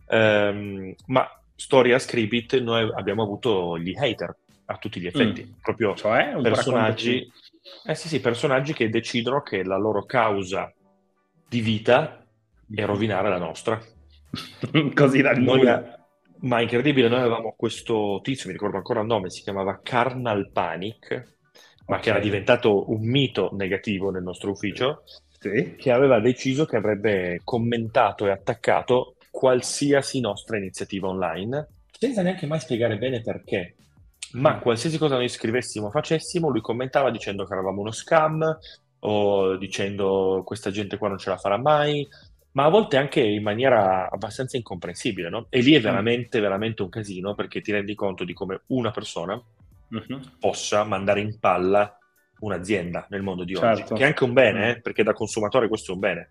Um, 0.09 0.95
ma 1.07 1.27
storia 1.57 1.99
Scribit, 1.99 2.59
noi 2.59 2.87
abbiamo 2.95 3.23
avuto 3.23 3.79
gli 3.79 3.97
hater 3.97 4.37
a 4.67 4.77
tutti 4.77 5.01
gli 5.01 5.07
effetti, 5.07 5.45
mm. 5.45 5.61
proprio 5.63 5.95
cioè, 5.95 6.37
personaggi 6.43 7.27
eh 7.85 7.95
sì, 7.95 8.09
sì, 8.09 8.21
personaggi 8.21 8.73
che 8.73 8.91
decidono 8.91 9.43
che 9.43 9.65
la 9.65 9.79
loro 9.79 10.05
causa 10.05 10.73
di 11.49 11.61
vita 11.61 12.25
è 12.75 12.85
rovinare 12.85 13.29
la 13.29 13.39
nostra. 13.39 13.81
Così 14.95 15.23
da 15.23 15.33
nulla. 15.33 15.97
Ma 16.41 16.61
incredibile, 16.61 17.09
noi 17.09 17.21
avevamo 17.21 17.55
questo 17.57 18.21
tizio, 18.23 18.47
mi 18.47 18.53
ricordo 18.53 18.77
ancora 18.77 19.01
il 19.01 19.07
nome, 19.07 19.31
si 19.31 19.43
chiamava 19.43 19.81
Carnal 19.83 20.51
Panic, 20.53 21.37
ma 21.87 21.97
okay. 21.97 22.01
che 22.01 22.11
era 22.11 22.19
diventato 22.21 22.91
un 22.91 23.01
mito 23.01 23.51
negativo 23.55 24.11
nel 24.11 24.23
nostro 24.23 24.51
ufficio, 24.51 25.03
sì. 25.41 25.75
che 25.77 25.91
aveva 25.91 26.21
deciso 26.21 26.65
che 26.65 26.77
avrebbe 26.77 27.41
commentato 27.43 28.27
e 28.27 28.31
attaccato 28.31 29.17
qualsiasi 29.31 30.21
nostra 30.21 30.59
iniziativa 30.59 31.09
online, 31.09 31.69
senza 31.91 32.23
neanche 32.23 32.47
mai 32.47 32.61
spiegare 32.61 32.99
bene 32.99 33.21
perché 33.21 33.75
ma 34.33 34.57
mm. 34.57 34.61
qualsiasi 34.61 34.99
cosa 34.99 35.17
noi 35.17 35.29
scrivessimo 35.29 35.87
o 35.87 35.91
facessimo, 35.91 36.49
lui 36.49 36.61
commentava 36.61 37.11
dicendo 37.11 37.45
che 37.45 37.53
eravamo 37.53 37.81
uno 37.81 37.91
scam 37.91 38.59
o 39.01 39.57
dicendo 39.57 40.43
questa 40.45 40.71
gente 40.71 40.99
qua 40.99 41.09
non 41.09 41.19
ce 41.19 41.31
la 41.31 41.37
farà 41.37 41.57
mai. 41.57 42.07
ma 42.53 42.65
a 42.65 42.69
volte 42.71 42.97
anche 42.97 43.21
in 43.21 43.43
maniera 43.43 44.11
abbastanza 44.11 44.57
incomprensibile, 44.57 45.29
no? 45.29 45.47
E 45.49 45.61
lì 45.61 45.75
è 45.75 45.81
veramente, 45.81 46.41
veramente 46.41 46.83
un 46.83 46.89
casino 46.89 47.35
perché 47.35 47.61
ti 47.61 47.71
rendi 47.71 47.95
conto 47.95 48.25
di 48.25 48.33
come 48.33 48.63
una 48.69 48.91
persona 48.91 49.35
uh-huh. 49.35 50.21
possa 50.41 50.83
mandare 50.85 51.21
in 51.21 51.39
palla 51.39 51.97
un'azienda 52.41 53.07
nel 53.11 53.23
mondo 53.23 53.45
di 53.45 53.55
certo. 53.55 53.69
oggi, 53.69 53.95
che 53.95 54.03
è 54.03 54.07
anche 54.07 54.25
un 54.25 54.33
bene, 54.33 54.71
eh, 54.71 54.81
perché 54.81 55.03
da 55.03 55.13
consumatore 55.13 55.69
questo 55.69 55.93
è 55.93 55.95
un 55.95 56.01
bene, 56.01 56.31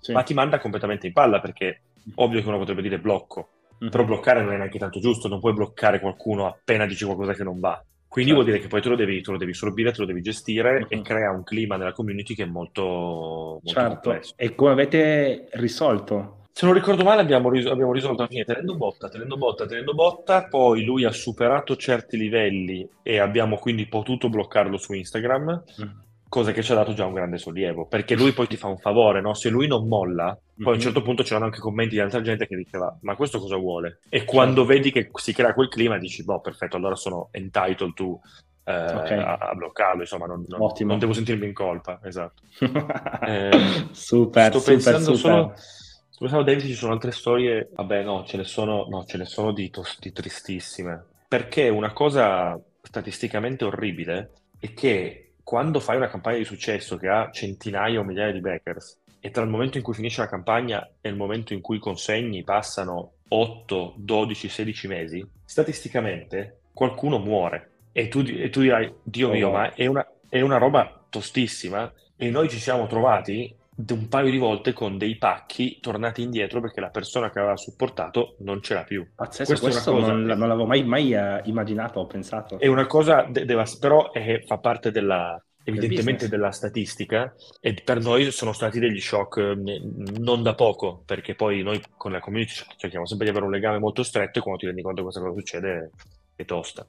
sì. 0.00 0.12
ma 0.12 0.22
ti 0.22 0.34
manda 0.34 0.58
completamente 0.58 1.06
in 1.06 1.12
palla 1.12 1.40
perché 1.40 1.82
ovvio 2.16 2.40
che 2.40 2.48
uno 2.48 2.58
potrebbe 2.58 2.82
dire 2.82 2.98
blocco, 2.98 3.55
mm-hmm. 3.80 3.90
però 3.90 4.04
bloccare 4.04 4.42
non 4.42 4.52
è 4.52 4.56
neanche 4.56 4.78
tanto 4.78 5.00
giusto, 5.00 5.28
non 5.28 5.40
puoi 5.40 5.52
bloccare 5.52 6.00
qualcuno 6.00 6.46
appena 6.46 6.86
dici 6.86 7.04
qualcosa 7.04 7.34
che 7.34 7.44
non 7.44 7.60
va. 7.60 7.82
Quindi 8.08 8.30
certo. 8.30 8.44
vuol 8.44 8.44
dire 8.44 8.58
che 8.58 8.68
poi 8.70 8.82
te 8.82 8.88
lo 8.88 8.96
devi, 8.96 9.20
te 9.20 9.30
lo 9.30 9.36
devi 9.36 9.52
sorbire, 9.52 9.92
te 9.92 10.00
lo 10.00 10.06
devi 10.06 10.22
gestire 10.22 10.72
mm-hmm. 10.72 10.86
e 10.88 11.02
crea 11.02 11.30
un 11.30 11.42
clima 11.42 11.76
nella 11.76 11.92
community 11.92 12.34
che 12.34 12.44
è 12.44 12.46
molto, 12.46 12.82
molto 12.82 13.60
certo. 13.64 13.88
complesso. 13.88 14.34
E 14.36 14.54
come 14.54 14.70
avete 14.72 15.48
risolto? 15.52 16.44
Se 16.52 16.64
non 16.64 16.74
ricordo 16.74 17.04
male 17.04 17.20
abbiamo, 17.20 17.50
ris- 17.50 17.66
abbiamo 17.66 17.92
risolto 17.92 18.22
alla 18.22 18.30
fine 18.30 18.44
tenendo 18.44 18.76
botta, 18.76 19.10
tenendo 19.10 19.36
botta, 19.36 19.66
tenendo 19.66 19.92
botta, 19.92 20.46
poi 20.46 20.84
lui 20.84 21.04
ha 21.04 21.12
superato 21.12 21.76
certi 21.76 22.16
livelli 22.16 22.88
e 23.02 23.18
abbiamo 23.18 23.58
quindi 23.58 23.86
potuto 23.86 24.30
bloccarlo 24.30 24.78
su 24.78 24.94
Instagram. 24.94 25.64
Mm 25.82 26.04
cosa 26.28 26.52
che 26.52 26.62
ci 26.62 26.72
ha 26.72 26.74
dato 26.74 26.92
già 26.92 27.06
un 27.06 27.14
grande 27.14 27.38
sollievo, 27.38 27.86
perché 27.86 28.14
lui 28.14 28.32
poi 28.32 28.46
ti 28.46 28.56
fa 28.56 28.66
un 28.66 28.78
favore, 28.78 29.20
no? 29.20 29.34
Se 29.34 29.48
lui 29.48 29.66
non 29.66 29.86
molla, 29.86 30.32
poi 30.34 30.34
mm-hmm. 30.34 30.66
a 30.66 30.70
un 30.70 30.76
mhm. 30.76 30.80
certo 30.80 31.02
punto 31.02 31.22
c'erano 31.22 31.46
anche 31.46 31.60
commenti 31.60 31.94
di 31.94 32.00
altra 32.00 32.20
gente 32.20 32.46
che 32.46 32.56
diceva 32.56 32.96
ma 33.02 33.14
questo 33.14 33.38
cosa 33.38 33.56
vuole? 33.56 34.00
E 34.08 34.24
quando 34.24 34.64
certo. 34.64 34.72
vedi 34.72 34.90
che 34.92 35.10
si 35.14 35.32
crea 35.32 35.54
quel 35.54 35.68
clima 35.68 35.98
dici 35.98 36.24
boh 36.24 36.40
perfetto, 36.40 36.76
allora 36.76 36.96
sono 36.96 37.28
entitled 37.30 37.92
to 37.94 38.20
eh, 38.64 38.94
okay. 38.94 39.18
a, 39.18 39.34
a, 39.36 39.54
bloccarlo, 39.54 40.00
insomma 40.00 40.26
non, 40.26 40.44
non, 40.48 40.72
non, 40.76 40.98
devo 40.98 41.12
sentirmi 41.12 41.46
in 41.46 41.52
colpa, 41.52 42.00
esatto. 42.02 42.42
eh, 43.24 43.86
super, 43.92 44.50
sto 44.50 44.58
super, 44.58 44.74
pensando 44.74 45.14
super. 45.14 45.18
solo... 45.18 45.52
Sto 45.56 46.24
pensando, 46.24 46.44
David, 46.44 46.64
ci 46.64 46.74
sono 46.74 46.92
altre 46.92 47.12
storie, 47.12 47.68
vabbè 47.74 48.02
no, 48.02 48.24
ce 48.24 48.38
ne 48.38 48.44
sono, 48.44 48.86
no, 48.88 49.04
ce 49.04 49.18
ne 49.18 49.26
sono 49.26 49.52
di, 49.52 49.70
di 50.00 50.12
tristissime, 50.12 51.04
perché 51.28 51.68
una 51.68 51.92
cosa 51.92 52.58
statisticamente 52.82 53.64
orribile 53.64 54.30
è 54.58 54.72
che 54.72 55.25
quando 55.46 55.78
fai 55.78 55.96
una 55.96 56.08
campagna 56.08 56.38
di 56.38 56.44
successo 56.44 56.96
che 56.96 57.06
ha 57.06 57.30
centinaia 57.30 58.00
o 58.00 58.02
migliaia 58.02 58.32
di 58.32 58.40
backers 58.40 58.98
e 59.20 59.30
tra 59.30 59.44
il 59.44 59.48
momento 59.48 59.76
in 59.76 59.84
cui 59.84 59.94
finisce 59.94 60.20
la 60.20 60.28
campagna 60.28 60.90
e 61.00 61.08
il 61.08 61.14
momento 61.14 61.52
in 61.52 61.60
cui 61.60 61.78
consegni 61.78 62.42
passano 62.42 63.12
8, 63.28 63.94
12, 63.96 64.48
16 64.48 64.88
mesi, 64.88 65.24
statisticamente 65.44 66.62
qualcuno 66.72 67.18
muore. 67.18 67.70
E 67.92 68.08
tu, 68.08 68.24
e 68.26 68.50
tu 68.50 68.60
dirai, 68.60 68.92
Dio 69.04 69.30
mio, 69.30 69.50
oh, 69.50 69.52
ma 69.52 69.72
è 69.72 69.86
una, 69.86 70.04
è 70.28 70.40
una 70.40 70.58
roba 70.58 71.06
tostissima. 71.08 71.92
E 72.16 72.28
noi 72.28 72.48
ci 72.48 72.58
siamo 72.58 72.88
trovati 72.88 73.54
un 73.88 74.08
paio 74.08 74.30
di 74.30 74.38
volte 74.38 74.72
con 74.72 74.96
dei 74.96 75.16
pacchi 75.16 75.78
tornati 75.80 76.22
indietro 76.22 76.60
perché 76.60 76.80
la 76.80 76.88
persona 76.88 77.30
che 77.30 77.38
aveva 77.38 77.56
supportato 77.56 78.36
non 78.40 78.60
c'era 78.60 78.84
più. 78.84 79.06
Pazzesco, 79.14 79.50
Questa 79.50 79.66
questo 79.66 79.92
cosa, 79.92 80.12
non, 80.12 80.22
non, 80.22 80.48
l'avevo 80.48 80.66
mai, 80.66 80.84
mai 80.84 81.12
uh, 81.12 81.40
immaginato 81.44 82.00
o 82.00 82.06
pensato. 82.06 82.58
È 82.58 82.66
una 82.66 82.86
cosa, 82.86 83.26
de- 83.28 83.44
devast- 83.44 83.78
però 83.78 84.12
è, 84.12 84.42
fa 84.46 84.58
parte 84.58 84.90
della, 84.90 85.38
evidentemente 85.64 86.28
della 86.28 86.52
statistica 86.52 87.34
e 87.60 87.74
per 87.74 88.00
noi 88.00 88.30
sono 88.30 88.52
stati 88.52 88.78
degli 88.78 89.00
shock 89.00 89.38
eh, 89.38 89.82
non 90.18 90.42
da 90.42 90.54
poco 90.54 91.02
perché 91.04 91.34
poi 91.34 91.62
noi 91.62 91.82
con 91.96 92.12
la 92.12 92.20
community 92.20 92.52
cerchiamo 92.76 93.06
sempre 93.06 93.26
di 93.26 93.32
avere 93.32 93.46
un 93.46 93.52
legame 93.52 93.78
molto 93.78 94.04
stretto 94.04 94.38
e 94.38 94.42
quando 94.42 94.60
ti 94.60 94.66
rendi 94.66 94.82
conto 94.82 94.98
che 94.98 95.02
questa 95.02 95.20
cosa 95.20 95.34
succede 95.34 95.90
è 96.36 96.44
tosta. 96.44 96.86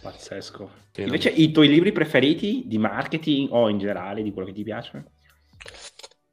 Pazzesco. 0.00 0.70
Invece 0.96 1.30
i 1.30 1.50
tuoi 1.50 1.68
libri 1.68 1.90
preferiti 1.90 2.64
di 2.66 2.78
marketing 2.78 3.48
o 3.50 3.68
in 3.68 3.78
generale 3.78 4.22
di 4.22 4.30
quello 4.30 4.48
che 4.48 4.54
ti 4.54 4.62
piace? 4.62 5.04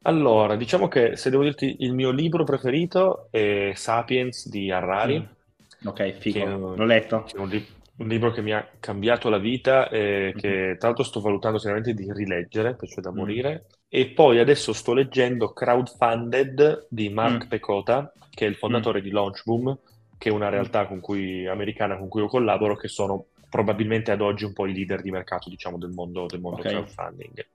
Allora, 0.08 0.56
diciamo 0.56 0.88
che 0.88 1.16
se 1.16 1.32
devo 1.32 1.42
dirti 1.42 1.78
il 1.80 1.94
mio 1.94 2.12
libro 2.12 2.44
preferito 2.44 3.28
è 3.32 3.72
Sapiens 3.74 4.48
di 4.50 4.72
Harari. 4.72 5.20
Mm. 5.20 5.88
Ok, 5.88 6.12
figo, 6.18 6.76
l'ho 6.76 6.86
letto. 6.86 7.26
È 7.26 7.40
un, 7.40 7.50
li- 7.50 7.66
un, 7.98 8.08
libro 8.08 8.32
che 8.32 8.44
mi 8.44 8.52
ha 8.52 8.68
cambiato 8.80 9.30
la 9.30 9.40
vita 9.40 9.90
e 9.90 10.34
che 10.38 10.48
mm-hmm. 10.48 10.78
tra 10.78 10.88
l'altro 10.90 11.04
sto 11.04 11.22
valutando 11.22 11.58
seriamente 11.58 11.94
di 11.94 12.12
rileggere, 12.12 12.76
perciò 12.76 13.02
da 13.02 13.12
mm. 13.12 13.16
morire. 13.16 13.66
E 13.90 14.10
poi 14.10 14.38
adesso 14.38 14.74
sto 14.74 14.94
leggendo 14.94 15.54
Crowdfunded 15.54 16.86
di 16.88 17.10
Mark 17.10 17.46
mm. 17.46 17.50
Pecota, 17.50 18.14
che 18.30 18.46
è 18.46 18.50
il 18.50 18.56
fondatore 18.56 19.00
mm. 19.00 19.04
di 19.04 19.10
Launchboom, 19.10 19.80
che 20.20 20.30
è 20.30 20.32
una 20.32 20.50
realtà 20.50 20.86
con 20.86 21.00
cui, 21.00 21.48
americana 21.48 21.98
con 21.98 22.10
cui 22.10 22.22
io 22.22 22.28
collaboro, 22.28 22.76
che 22.76 22.90
sono 22.90 23.26
probabilmente 23.50 24.12
ad 24.12 24.22
oggi 24.22 24.44
un 24.44 24.54
po' 24.54 24.68
i 24.68 24.74
leader 24.74 25.02
di 25.02 25.10
mercato, 25.10 25.50
diciamo, 25.50 25.80
del 25.80 25.92
mondo, 25.92 26.28
del 26.28 26.42
mondo 26.42 26.60
okay. 26.60 26.74
crowdfunding. 26.74 27.46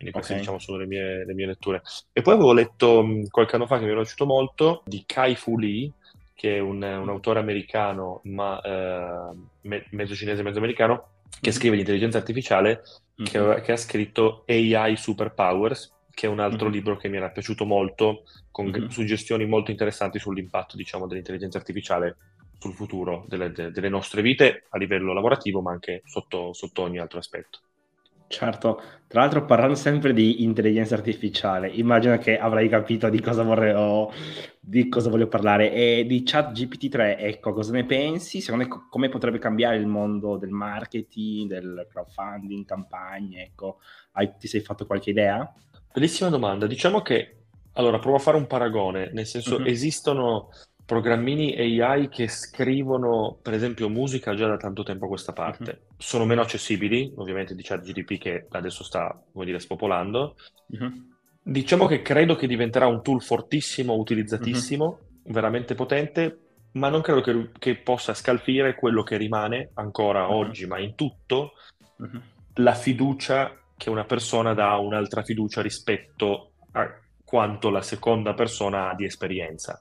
Quindi 0.00 0.16
queste 0.16 0.32
okay. 0.32 0.38
diciamo 0.38 0.58
sono 0.58 0.78
le 0.78 0.86
mie, 0.86 1.26
le 1.26 1.34
mie, 1.34 1.44
letture. 1.44 1.82
E 2.14 2.22
poi 2.22 2.32
avevo 2.32 2.54
letto 2.54 3.06
qualche 3.28 3.56
anno 3.56 3.66
fa 3.66 3.76
che 3.76 3.84
mi 3.84 3.90
era 3.90 4.00
piaciuto 4.00 4.24
molto 4.24 4.82
di 4.86 5.04
Kai 5.04 5.36
Fu 5.36 5.58
Lee, 5.58 5.92
che 6.34 6.56
è 6.56 6.58
un, 6.58 6.82
un 6.82 7.08
autore 7.10 7.38
americano, 7.38 8.22
ma 8.24 8.58
eh, 8.62 9.36
me, 9.60 9.86
mezzo 9.90 10.14
cinese, 10.14 10.42
mezzo 10.42 10.56
americano, 10.56 11.18
che 11.28 11.50
mm-hmm. 11.50 11.58
scrive 11.58 11.74
di 11.74 11.80
intelligenza 11.82 12.16
artificiale, 12.16 12.80
mm-hmm. 13.20 13.54
che, 13.56 13.60
che, 13.60 13.72
ha 13.72 13.76
scritto 13.76 14.44
AI 14.48 14.96
Superpowers, 14.96 15.92
che 16.14 16.26
è 16.26 16.30
un 16.30 16.40
altro 16.40 16.68
mm-hmm. 16.68 16.74
libro 16.74 16.96
che 16.96 17.10
mi 17.10 17.18
era 17.18 17.28
piaciuto 17.28 17.66
molto, 17.66 18.22
con 18.50 18.68
mm-hmm. 18.68 18.86
suggestioni 18.86 19.44
molto 19.44 19.70
interessanti 19.70 20.18
sull'impatto, 20.18 20.78
diciamo, 20.78 21.06
dell'intelligenza 21.06 21.58
artificiale 21.58 22.16
sul 22.58 22.72
futuro 22.72 23.26
delle, 23.28 23.52
delle, 23.52 23.88
nostre 23.90 24.22
vite 24.22 24.64
a 24.70 24.78
livello 24.78 25.12
lavorativo, 25.12 25.60
ma 25.60 25.72
anche 25.72 26.00
sotto, 26.06 26.54
sotto 26.54 26.80
ogni 26.80 26.98
altro 26.98 27.18
aspetto. 27.18 27.58
Certo, 28.32 28.80
tra 29.08 29.22
l'altro 29.22 29.44
parlando 29.44 29.74
sempre 29.74 30.12
di 30.12 30.44
intelligenza 30.44 30.94
artificiale, 30.94 31.68
immagino 31.68 32.16
che 32.18 32.38
avrai 32.38 32.68
capito 32.68 33.08
di 33.08 33.20
cosa 33.20 33.42
vorrei, 33.42 34.06
di 34.60 34.88
cosa 34.88 35.10
voglio 35.10 35.26
parlare 35.26 35.72
e 35.72 36.04
di 36.06 36.22
chat 36.22 36.52
GPT-3, 36.52 37.16
ecco, 37.18 37.52
cosa 37.52 37.72
ne 37.72 37.84
pensi? 37.84 38.40
Secondo 38.40 38.68
me 38.68 38.86
come 38.88 39.08
potrebbe 39.08 39.40
cambiare 39.40 39.78
il 39.78 39.86
mondo 39.88 40.36
del 40.36 40.50
marketing, 40.50 41.48
del 41.48 41.88
crowdfunding, 41.90 42.64
campagne, 42.64 43.46
ecco, 43.46 43.78
hai, 44.12 44.30
ti 44.38 44.46
sei 44.46 44.60
fatto 44.60 44.86
qualche 44.86 45.10
idea? 45.10 45.52
Bellissima 45.92 46.30
domanda, 46.30 46.68
diciamo 46.68 47.02
che, 47.02 47.46
allora 47.72 47.98
provo 47.98 48.18
a 48.18 48.20
fare 48.20 48.36
un 48.36 48.46
paragone, 48.46 49.10
nel 49.12 49.26
senso 49.26 49.58
mm-hmm. 49.58 49.66
esistono 49.66 50.50
programmini 50.90 51.54
AI 51.56 52.08
che 52.08 52.26
scrivono, 52.26 53.38
per 53.40 53.54
esempio, 53.54 53.88
musica 53.88 54.34
già 54.34 54.48
da 54.48 54.56
tanto 54.56 54.82
tempo 54.82 55.04
a 55.04 55.08
questa 55.08 55.32
parte. 55.32 55.70
Uh-huh. 55.70 55.94
Sono 55.98 56.24
meno 56.24 56.40
accessibili, 56.40 57.12
ovviamente, 57.14 57.54
di 57.54 57.62
ChatGDP 57.62 58.18
che 58.18 58.46
adesso 58.50 58.82
sta, 58.82 59.22
come 59.32 59.44
dire, 59.44 59.60
spopolando. 59.60 60.34
Uh-huh. 60.66 60.92
Diciamo 61.44 61.86
che 61.86 62.02
credo 62.02 62.34
che 62.34 62.48
diventerà 62.48 62.88
un 62.88 63.04
tool 63.04 63.22
fortissimo, 63.22 63.94
utilizzatissimo, 63.94 64.84
uh-huh. 64.84 65.32
veramente 65.32 65.76
potente, 65.76 66.38
ma 66.72 66.88
non 66.88 67.02
credo 67.02 67.20
che, 67.20 67.50
che, 67.56 67.76
possa 67.76 68.12
scalfire 68.12 68.74
quello 68.74 69.04
che 69.04 69.16
rimane 69.16 69.70
ancora 69.74 70.32
oggi, 70.32 70.66
ma 70.66 70.80
in 70.80 70.96
tutto, 70.96 71.52
la 72.54 72.74
fiducia 72.74 73.56
che 73.76 73.90
una 73.90 74.04
persona 74.04 74.54
dà 74.54 74.72
a 74.72 74.80
un'altra 74.80 75.22
fiducia 75.22 75.62
rispetto 75.62 76.54
a 76.72 76.92
quanto 77.22 77.70
la 77.70 77.80
seconda 77.80 78.34
persona 78.34 78.90
ha 78.90 78.94
di 78.96 79.04
esperienza. 79.04 79.80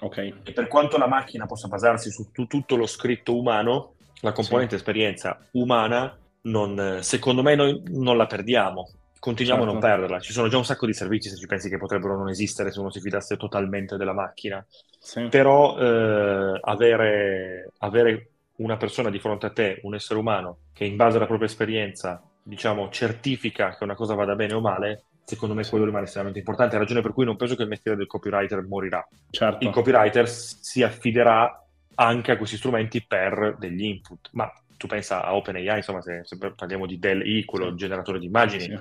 Okay. 0.00 0.34
E 0.42 0.52
per 0.52 0.66
quanto 0.66 0.98
la 0.98 1.06
macchina 1.06 1.46
possa 1.46 1.68
basarsi 1.68 2.10
su 2.10 2.30
t- 2.30 2.46
tutto 2.46 2.76
lo 2.76 2.86
scritto 2.86 3.36
umano, 3.36 3.94
la 4.20 4.32
componente 4.32 4.70
sì. 4.70 4.76
esperienza 4.76 5.38
umana, 5.52 6.16
non, 6.42 6.98
secondo 7.00 7.42
me 7.42 7.54
noi 7.54 7.82
non 7.86 8.16
la 8.16 8.26
perdiamo. 8.26 8.90
Continuiamo 9.18 9.62
certo. 9.62 9.76
a 9.76 9.80
non 9.80 9.82
certo. 9.82 9.96
perderla. 9.96 10.22
Ci 10.22 10.32
sono 10.32 10.48
già 10.48 10.58
un 10.58 10.64
sacco 10.66 10.84
di 10.84 10.92
servizi, 10.92 11.30
se 11.30 11.36
ci 11.36 11.46
pensi, 11.46 11.70
che 11.70 11.78
potrebbero 11.78 12.16
non 12.16 12.28
esistere 12.28 12.70
se 12.70 12.80
uno 12.80 12.90
si 12.90 13.00
fidasse 13.00 13.38
totalmente 13.38 13.96
della 13.96 14.12
macchina. 14.12 14.64
Sì. 14.98 15.28
Però 15.28 15.78
eh, 15.78 16.58
avere, 16.60 17.72
avere 17.78 18.28
una 18.56 18.76
persona 18.76 19.08
di 19.08 19.18
fronte 19.18 19.46
a 19.46 19.50
te, 19.50 19.80
un 19.84 19.94
essere 19.94 20.18
umano, 20.18 20.58
che 20.74 20.84
in 20.84 20.96
base 20.96 21.16
alla 21.16 21.26
propria 21.26 21.48
esperienza, 21.48 22.22
diciamo, 22.42 22.90
certifica 22.90 23.76
che 23.76 23.84
una 23.84 23.94
cosa 23.94 24.14
vada 24.14 24.34
bene 24.34 24.52
o 24.52 24.60
male, 24.60 25.04
secondo 25.24 25.54
me 25.54 25.66
quello 25.66 25.84
rimane 25.84 26.04
estremamente 26.04 26.40
importante, 26.40 26.78
ragione 26.78 27.00
per 27.00 27.12
cui 27.12 27.24
non 27.24 27.36
penso 27.36 27.56
che 27.56 27.62
il 27.62 27.68
mestiere 27.68 27.96
del 27.96 28.06
copywriter 28.06 28.62
morirà. 28.66 29.06
Certo. 29.30 29.64
Il 29.64 29.70
copywriter 29.72 30.28
si 30.28 30.82
affiderà 30.82 31.64
anche 31.96 32.32
a 32.32 32.36
questi 32.36 32.56
strumenti 32.56 33.04
per 33.06 33.56
degli 33.58 33.84
input, 33.84 34.30
ma 34.32 34.52
tu 34.76 34.86
pensa 34.86 35.24
a 35.24 35.34
OpenAI, 35.34 35.78
insomma, 35.78 36.02
se, 36.02 36.22
se 36.24 36.36
parliamo 36.36 36.86
di 36.86 36.98
Dell 36.98 37.22
E, 37.22 37.44
quello 37.44 37.70
sì. 37.70 37.76
generatore 37.76 38.18
di 38.18 38.26
immagini, 38.26 38.64
sì. 38.64 38.78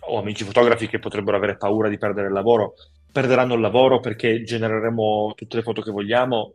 o 0.00 0.18
amici 0.18 0.44
fotografi 0.44 0.86
che 0.86 0.98
potrebbero 0.98 1.36
avere 1.36 1.56
paura 1.56 1.88
di 1.88 1.98
perdere 1.98 2.28
il 2.28 2.32
lavoro, 2.32 2.74
perderanno 3.10 3.54
il 3.54 3.60
lavoro 3.60 3.98
perché 3.98 4.42
genereremo 4.42 5.32
tutte 5.34 5.56
le 5.56 5.62
foto 5.62 5.80
che 5.80 5.90
vogliamo, 5.90 6.52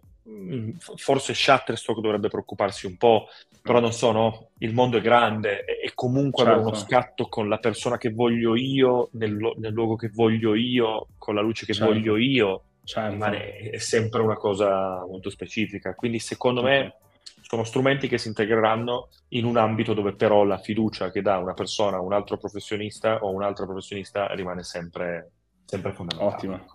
forse 0.96 1.34
Shutterstock 1.34 2.00
dovrebbe 2.00 2.30
preoccuparsi 2.30 2.86
un 2.86 2.98
po', 2.98 3.28
però 3.62 3.80
non 3.80 3.92
so, 3.92 4.12
no? 4.12 4.50
Il 4.60 4.74
mondo 4.74 4.98
è 4.98 5.02
grande 5.02 5.66
e 5.66 5.92
comunque 5.94 6.44
certo. 6.44 6.52
avere 6.52 6.68
uno 6.68 6.76
certo. 6.78 6.90
scatto 6.90 7.28
con 7.28 7.50
la 7.50 7.58
persona 7.58 7.98
che 7.98 8.12
voglio 8.12 8.56
io, 8.56 9.10
nel, 9.14 9.36
nel 9.58 9.74
luogo 9.74 9.96
che 9.96 10.10
voglio 10.10 10.56
io, 10.56 11.08
con 11.18 11.36
la 11.36 11.42
luce 11.42 11.66
che 11.66 11.74
certo. 11.74 11.92
voglio 11.92 12.18
io, 12.18 12.64
certo. 12.84 13.26
è 13.26 13.78
sempre 13.78 14.22
una 14.22 14.36
cosa 14.36 15.06
molto 15.08 15.30
specifica. 15.30 15.96
Quindi 15.96 16.20
secondo 16.20 16.62
me 16.62 16.96
sono 17.42 17.64
strumenti 17.64 18.08
che 18.08 18.18
si 18.18 18.30
integreranno 18.30 19.10
in 19.30 19.46
un 19.46 19.58
ambito 19.58 19.94
dove 19.94 20.14
però 20.14 20.44
la 20.44 20.58
fiducia 20.58 21.12
che 21.12 21.22
dà 21.22 21.38
una 21.38 21.54
persona 21.54 21.98
a 21.98 22.02
un 22.02 22.14
altro 22.14 22.38
professionista 22.38 23.24
o 23.24 23.32
un 23.32 23.44
altro 23.44 23.66
professionista 23.66 24.28
rimane 24.34 24.64
sempre, 24.64 25.32
sempre 25.66 25.92
fondamentale. 25.92 26.36
Ottimo. 26.36 26.66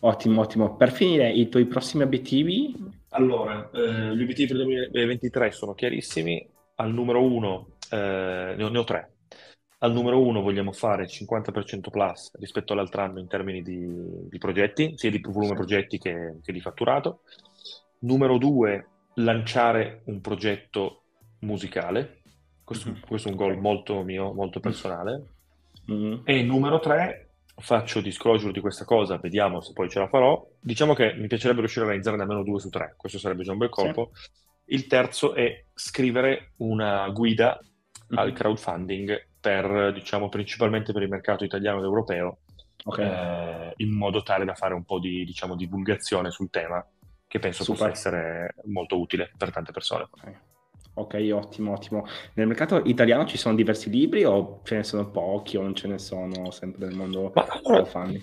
Ottimo, 0.00 0.40
ottimo. 0.40 0.76
Per 0.76 0.92
finire, 0.92 1.30
i 1.30 1.48
tuoi 1.48 1.66
prossimi 1.66 2.02
obiettivi? 2.02 2.74
Allora, 3.10 3.68
eh, 3.70 4.16
gli 4.16 4.22
obiettivi 4.22 4.46
per 4.46 4.56
il 4.56 4.90
2023 4.90 5.50
sono 5.50 5.74
chiarissimi. 5.74 6.48
Al 6.76 6.92
numero 6.92 7.22
uno, 7.22 7.76
eh, 7.90 8.54
ne, 8.56 8.62
ho, 8.62 8.68
ne 8.68 8.78
ho 8.78 8.84
tre. 8.84 9.12
Al 9.82 9.92
numero 9.92 10.22
uno 10.22 10.40
vogliamo 10.40 10.72
fare 10.72 11.06
50% 11.06 11.90
plus 11.90 12.30
rispetto 12.38 12.72
all'altro 12.72 13.02
anno 13.02 13.18
in 13.18 13.28
termini 13.28 13.62
di, 13.62 14.28
di 14.28 14.38
progetti, 14.38 14.92
sia 14.96 15.10
di 15.10 15.20
volume 15.22 15.54
progetti 15.54 15.98
che, 15.98 16.38
che, 16.42 16.52
di 16.52 16.60
fatturato. 16.60 17.20
Numero 18.00 18.38
due, 18.38 18.86
lanciare 19.16 20.02
un 20.06 20.20
progetto 20.20 21.02
musicale. 21.40 22.20
Questo, 22.64 22.90
mm-hmm. 22.90 23.00
questo 23.06 23.28
è 23.28 23.30
un 23.32 23.36
goal 23.36 23.58
molto 23.58 24.02
mio, 24.02 24.32
molto 24.32 24.60
personale. 24.60 25.24
Mm-hmm. 25.90 26.20
E 26.24 26.42
numero 26.42 26.78
tre, 26.78 27.29
faccio 27.60 28.00
disclosure 28.00 28.52
di 28.52 28.60
questa 28.60 28.84
cosa, 28.84 29.18
vediamo 29.18 29.60
se 29.60 29.72
poi 29.72 29.88
ce 29.88 29.98
la 29.98 30.08
farò. 30.08 30.44
Diciamo 30.58 30.94
che 30.94 31.14
mi 31.14 31.26
piacerebbe 31.26 31.60
riuscire 31.60 31.84
a 31.84 31.88
realizzare 31.88 32.20
almeno 32.20 32.42
due 32.42 32.60
su 32.60 32.68
tre, 32.68 32.94
questo 32.96 33.18
sarebbe 33.18 33.42
già 33.42 33.52
un 33.52 33.58
bel 33.58 33.68
colpo. 33.68 34.10
Sì. 34.12 34.30
Il 34.72 34.86
terzo 34.86 35.34
è 35.34 35.64
scrivere 35.74 36.52
una 36.58 37.08
guida 37.08 37.58
mm-hmm. 37.58 38.18
al 38.18 38.32
crowdfunding 38.32 39.28
per, 39.40 39.92
diciamo, 39.92 40.28
principalmente 40.28 40.92
per 40.92 41.02
il 41.02 41.08
mercato 41.08 41.44
italiano 41.44 41.78
ed 41.78 41.84
europeo, 41.84 42.38
okay. 42.84 43.06
eh, 43.06 43.72
in 43.76 43.96
modo 43.96 44.22
tale 44.22 44.44
da 44.44 44.54
fare 44.54 44.74
un 44.74 44.84
po' 44.84 45.00
di, 45.00 45.24
diciamo, 45.24 45.56
divulgazione 45.56 46.30
sul 46.30 46.50
tema, 46.50 46.86
che 47.26 47.38
penso 47.38 47.64
Super. 47.64 47.88
possa 47.88 47.92
essere 47.92 48.54
molto 48.64 48.98
utile 49.00 49.32
per 49.36 49.50
tante 49.50 49.72
persone. 49.72 50.08
Okay. 50.10 50.36
Ok, 50.94 51.30
ottimo, 51.32 51.72
ottimo. 51.72 52.06
Nel 52.34 52.46
mercato 52.46 52.82
italiano 52.84 53.24
ci 53.24 53.38
sono 53.38 53.54
diversi 53.54 53.90
libri 53.90 54.24
o 54.24 54.60
ce 54.64 54.76
ne 54.76 54.82
sono 54.82 55.10
pochi 55.10 55.56
o 55.56 55.62
non 55.62 55.74
ce 55.74 55.88
ne 55.88 55.98
sono 55.98 56.50
sempre 56.50 56.86
nel 56.86 56.96
mondo 56.96 57.30
Ma, 57.34 57.46
allora, 57.46 57.84
fan? 57.84 58.20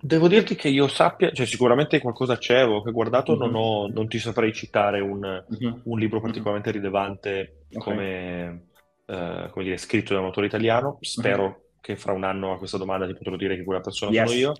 Devo 0.00 0.28
dirti 0.28 0.54
che 0.54 0.68
io 0.68 0.86
sappia, 0.88 1.32
cioè 1.32 1.46
sicuramente 1.46 2.00
qualcosa 2.00 2.38
c'è, 2.38 2.64
ho 2.64 2.80
guardato, 2.82 3.32
mm-hmm. 3.32 3.40
non, 3.40 3.54
ho, 3.54 3.88
non, 3.88 4.06
ti 4.08 4.18
saprei 4.18 4.52
citare 4.52 5.00
un, 5.00 5.18
mm-hmm. 5.20 5.80
un 5.84 5.98
libro 5.98 6.20
particolarmente 6.20 6.70
mm-hmm. 6.70 6.78
rilevante 6.78 7.64
okay. 7.72 7.80
come, 7.82 8.66
eh, 9.06 9.48
come 9.50 9.64
dire, 9.64 9.76
scritto 9.76 10.14
da 10.14 10.20
un 10.20 10.26
autore 10.26 10.46
italiano. 10.46 10.98
Spero 11.00 11.42
mm-hmm. 11.42 11.52
che 11.80 11.96
fra 11.96 12.12
un 12.12 12.24
anno 12.24 12.52
a 12.52 12.58
questa 12.58 12.78
domanda 12.78 13.06
ti 13.06 13.14
potrò 13.14 13.36
dire 13.36 13.56
che 13.56 13.64
quella 13.64 13.80
persona 13.80 14.12
yes. 14.12 14.28
sono 14.28 14.38
io. 14.38 14.54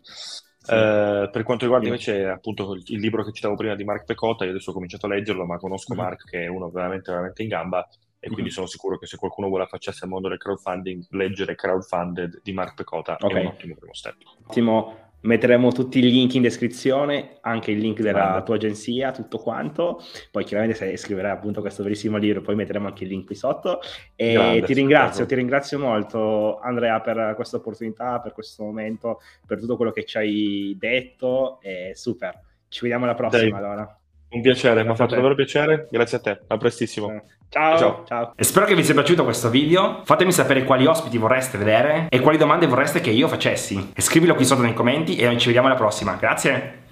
Sì. 0.67 0.75
Eh, 0.75 1.29
per 1.31 1.45
quanto 1.45 1.65
riguarda 1.65 1.87
invece 1.87 2.27
appunto 2.27 2.75
il, 2.75 2.83
il, 2.87 2.99
libro 2.99 3.23
che 3.23 3.33
citavo 3.33 3.55
prima 3.55 3.77
di 3.77 3.85
Mark 3.85 4.05
Pecota, 4.05 4.45
io 4.45 4.51
adesso 4.51 4.71
ho 4.71 4.75
cominciato 4.75 5.07
a 5.07 5.11
leggerlo, 5.11 5.47
ma 5.47 5.59
conosco 5.59 5.95
mm-hmm. 5.95 6.03
Mark 6.03 6.25
che 6.29 6.43
è 6.43 6.47
uno 6.49 6.71
veramente, 6.71 7.13
veramente 7.13 7.43
in 7.43 7.49
gamba 7.49 7.89
e 8.19 8.27
quindi 8.27 8.43
mm-hmm. 8.43 8.51
sono 8.51 8.67
sicuro 8.67 8.99
che 8.99 9.07
se 9.07 9.17
qualcuno 9.17 9.47
vuole 9.47 9.63
affacciarsi 9.63 10.03
al 10.03 10.11
mondo 10.11 10.29
del 10.29 10.39
crowdfunding, 10.39 11.07
leggere 11.11 11.55
Crowdfunded 11.55 12.41
di 12.43 12.53
Mark 12.53 12.75
Pecota 12.75 13.17
okay. 13.21 13.37
è 13.37 13.41
un 13.43 13.47
ottimo 13.47 13.75
primo 13.77 13.95
step. 13.95 14.17
Ottimo. 14.47 15.05
Metteremo 15.21 15.73
tutti 15.73 15.99
i 15.99 16.03
link 16.03 16.35
in 16.35 16.43
descrizione, 16.43 17.39
anche 17.41 17.73
il 17.73 17.79
link 17.79 18.01
della 18.01 18.43
tua 18.45 18.55
agenzia, 18.55 19.11
tutto 19.11 19.39
quanto. 19.39 20.01
Poi 20.31 20.45
chiaramente 20.45 20.79
se 20.79 20.97
scriverai 20.97 21.33
appunto 21.33 21.61
questo 21.61 21.83
bellissimo 21.83 22.17
libro, 22.17 22.43
poi 22.43 22.55
metteremo 22.55 22.87
anche 22.87 23.05
il 23.05 23.11
link 23.11 23.27
qui 23.27 23.35
sotto. 23.35 23.81
E 24.15 24.33
Grande, 24.35 24.63
ti 24.63 24.75
ringrazio, 24.75 25.27
ti 25.27 25.35
ringrazio 25.35 25.79
molto 25.81 26.59
Andrea 26.59 27.01
per 27.01 27.33
questa 27.35 27.57
opportunità, 27.57 28.21
per 28.21 28.33
questo 28.33 28.63
momento, 28.63 29.21
per 29.45 29.59
tutto 29.59 29.77
quello 29.77 29.91
che 29.91 30.05
ci 30.05 30.17
hai 30.17 30.77
detto. 30.79 31.59
È 31.61 31.91
super. 31.95 32.41
Ci 32.69 32.83
vediamo 32.83 33.05
alla 33.05 33.15
prossima 33.15 33.59
Dai. 33.59 33.65
allora. 33.65 34.01
Un 34.29 34.41
piacere, 34.41 34.83
mi 34.83 34.91
ha 34.91 34.95
fatto 34.95 35.15
davvero 35.15 35.35
piacere. 35.35 35.87
Grazie 35.91 36.19
a 36.19 36.21
te, 36.21 36.41
a 36.47 36.57
prestissimo. 36.57 37.23
Ciao. 37.49 37.79
Ciao. 37.79 38.05
Ciao. 38.07 38.33
E 38.37 38.45
spero 38.45 38.67
che 38.67 38.75
vi 38.75 38.85
sia 38.85 38.95
piaciuto 38.95 39.25
questo 39.25 39.51
video. 39.51 40.03
Fatemi 40.05 40.33
sapere 40.33 40.65
quali 40.65 40.85
ospiti 40.87 41.17
vorreste 41.17 41.59
vedere 41.59 42.09
e 42.11 42.21
quali 42.21 42.37
domande 42.37 42.67
vorreste 42.67 43.01
che 43.01 43.11
io 43.11 43.29
facessi. 43.29 43.93
E 43.95 44.03
scrivilo 44.03 44.35
qui 44.35 44.45
sotto 44.45 44.63
nei 44.63 44.75
commenti 44.75 45.17
e 45.17 45.27
noi 45.27 45.39
ci 45.39 45.47
vediamo 45.47 45.69
alla 45.69 45.77
prossima. 45.77 46.15
Grazie. 46.15 46.85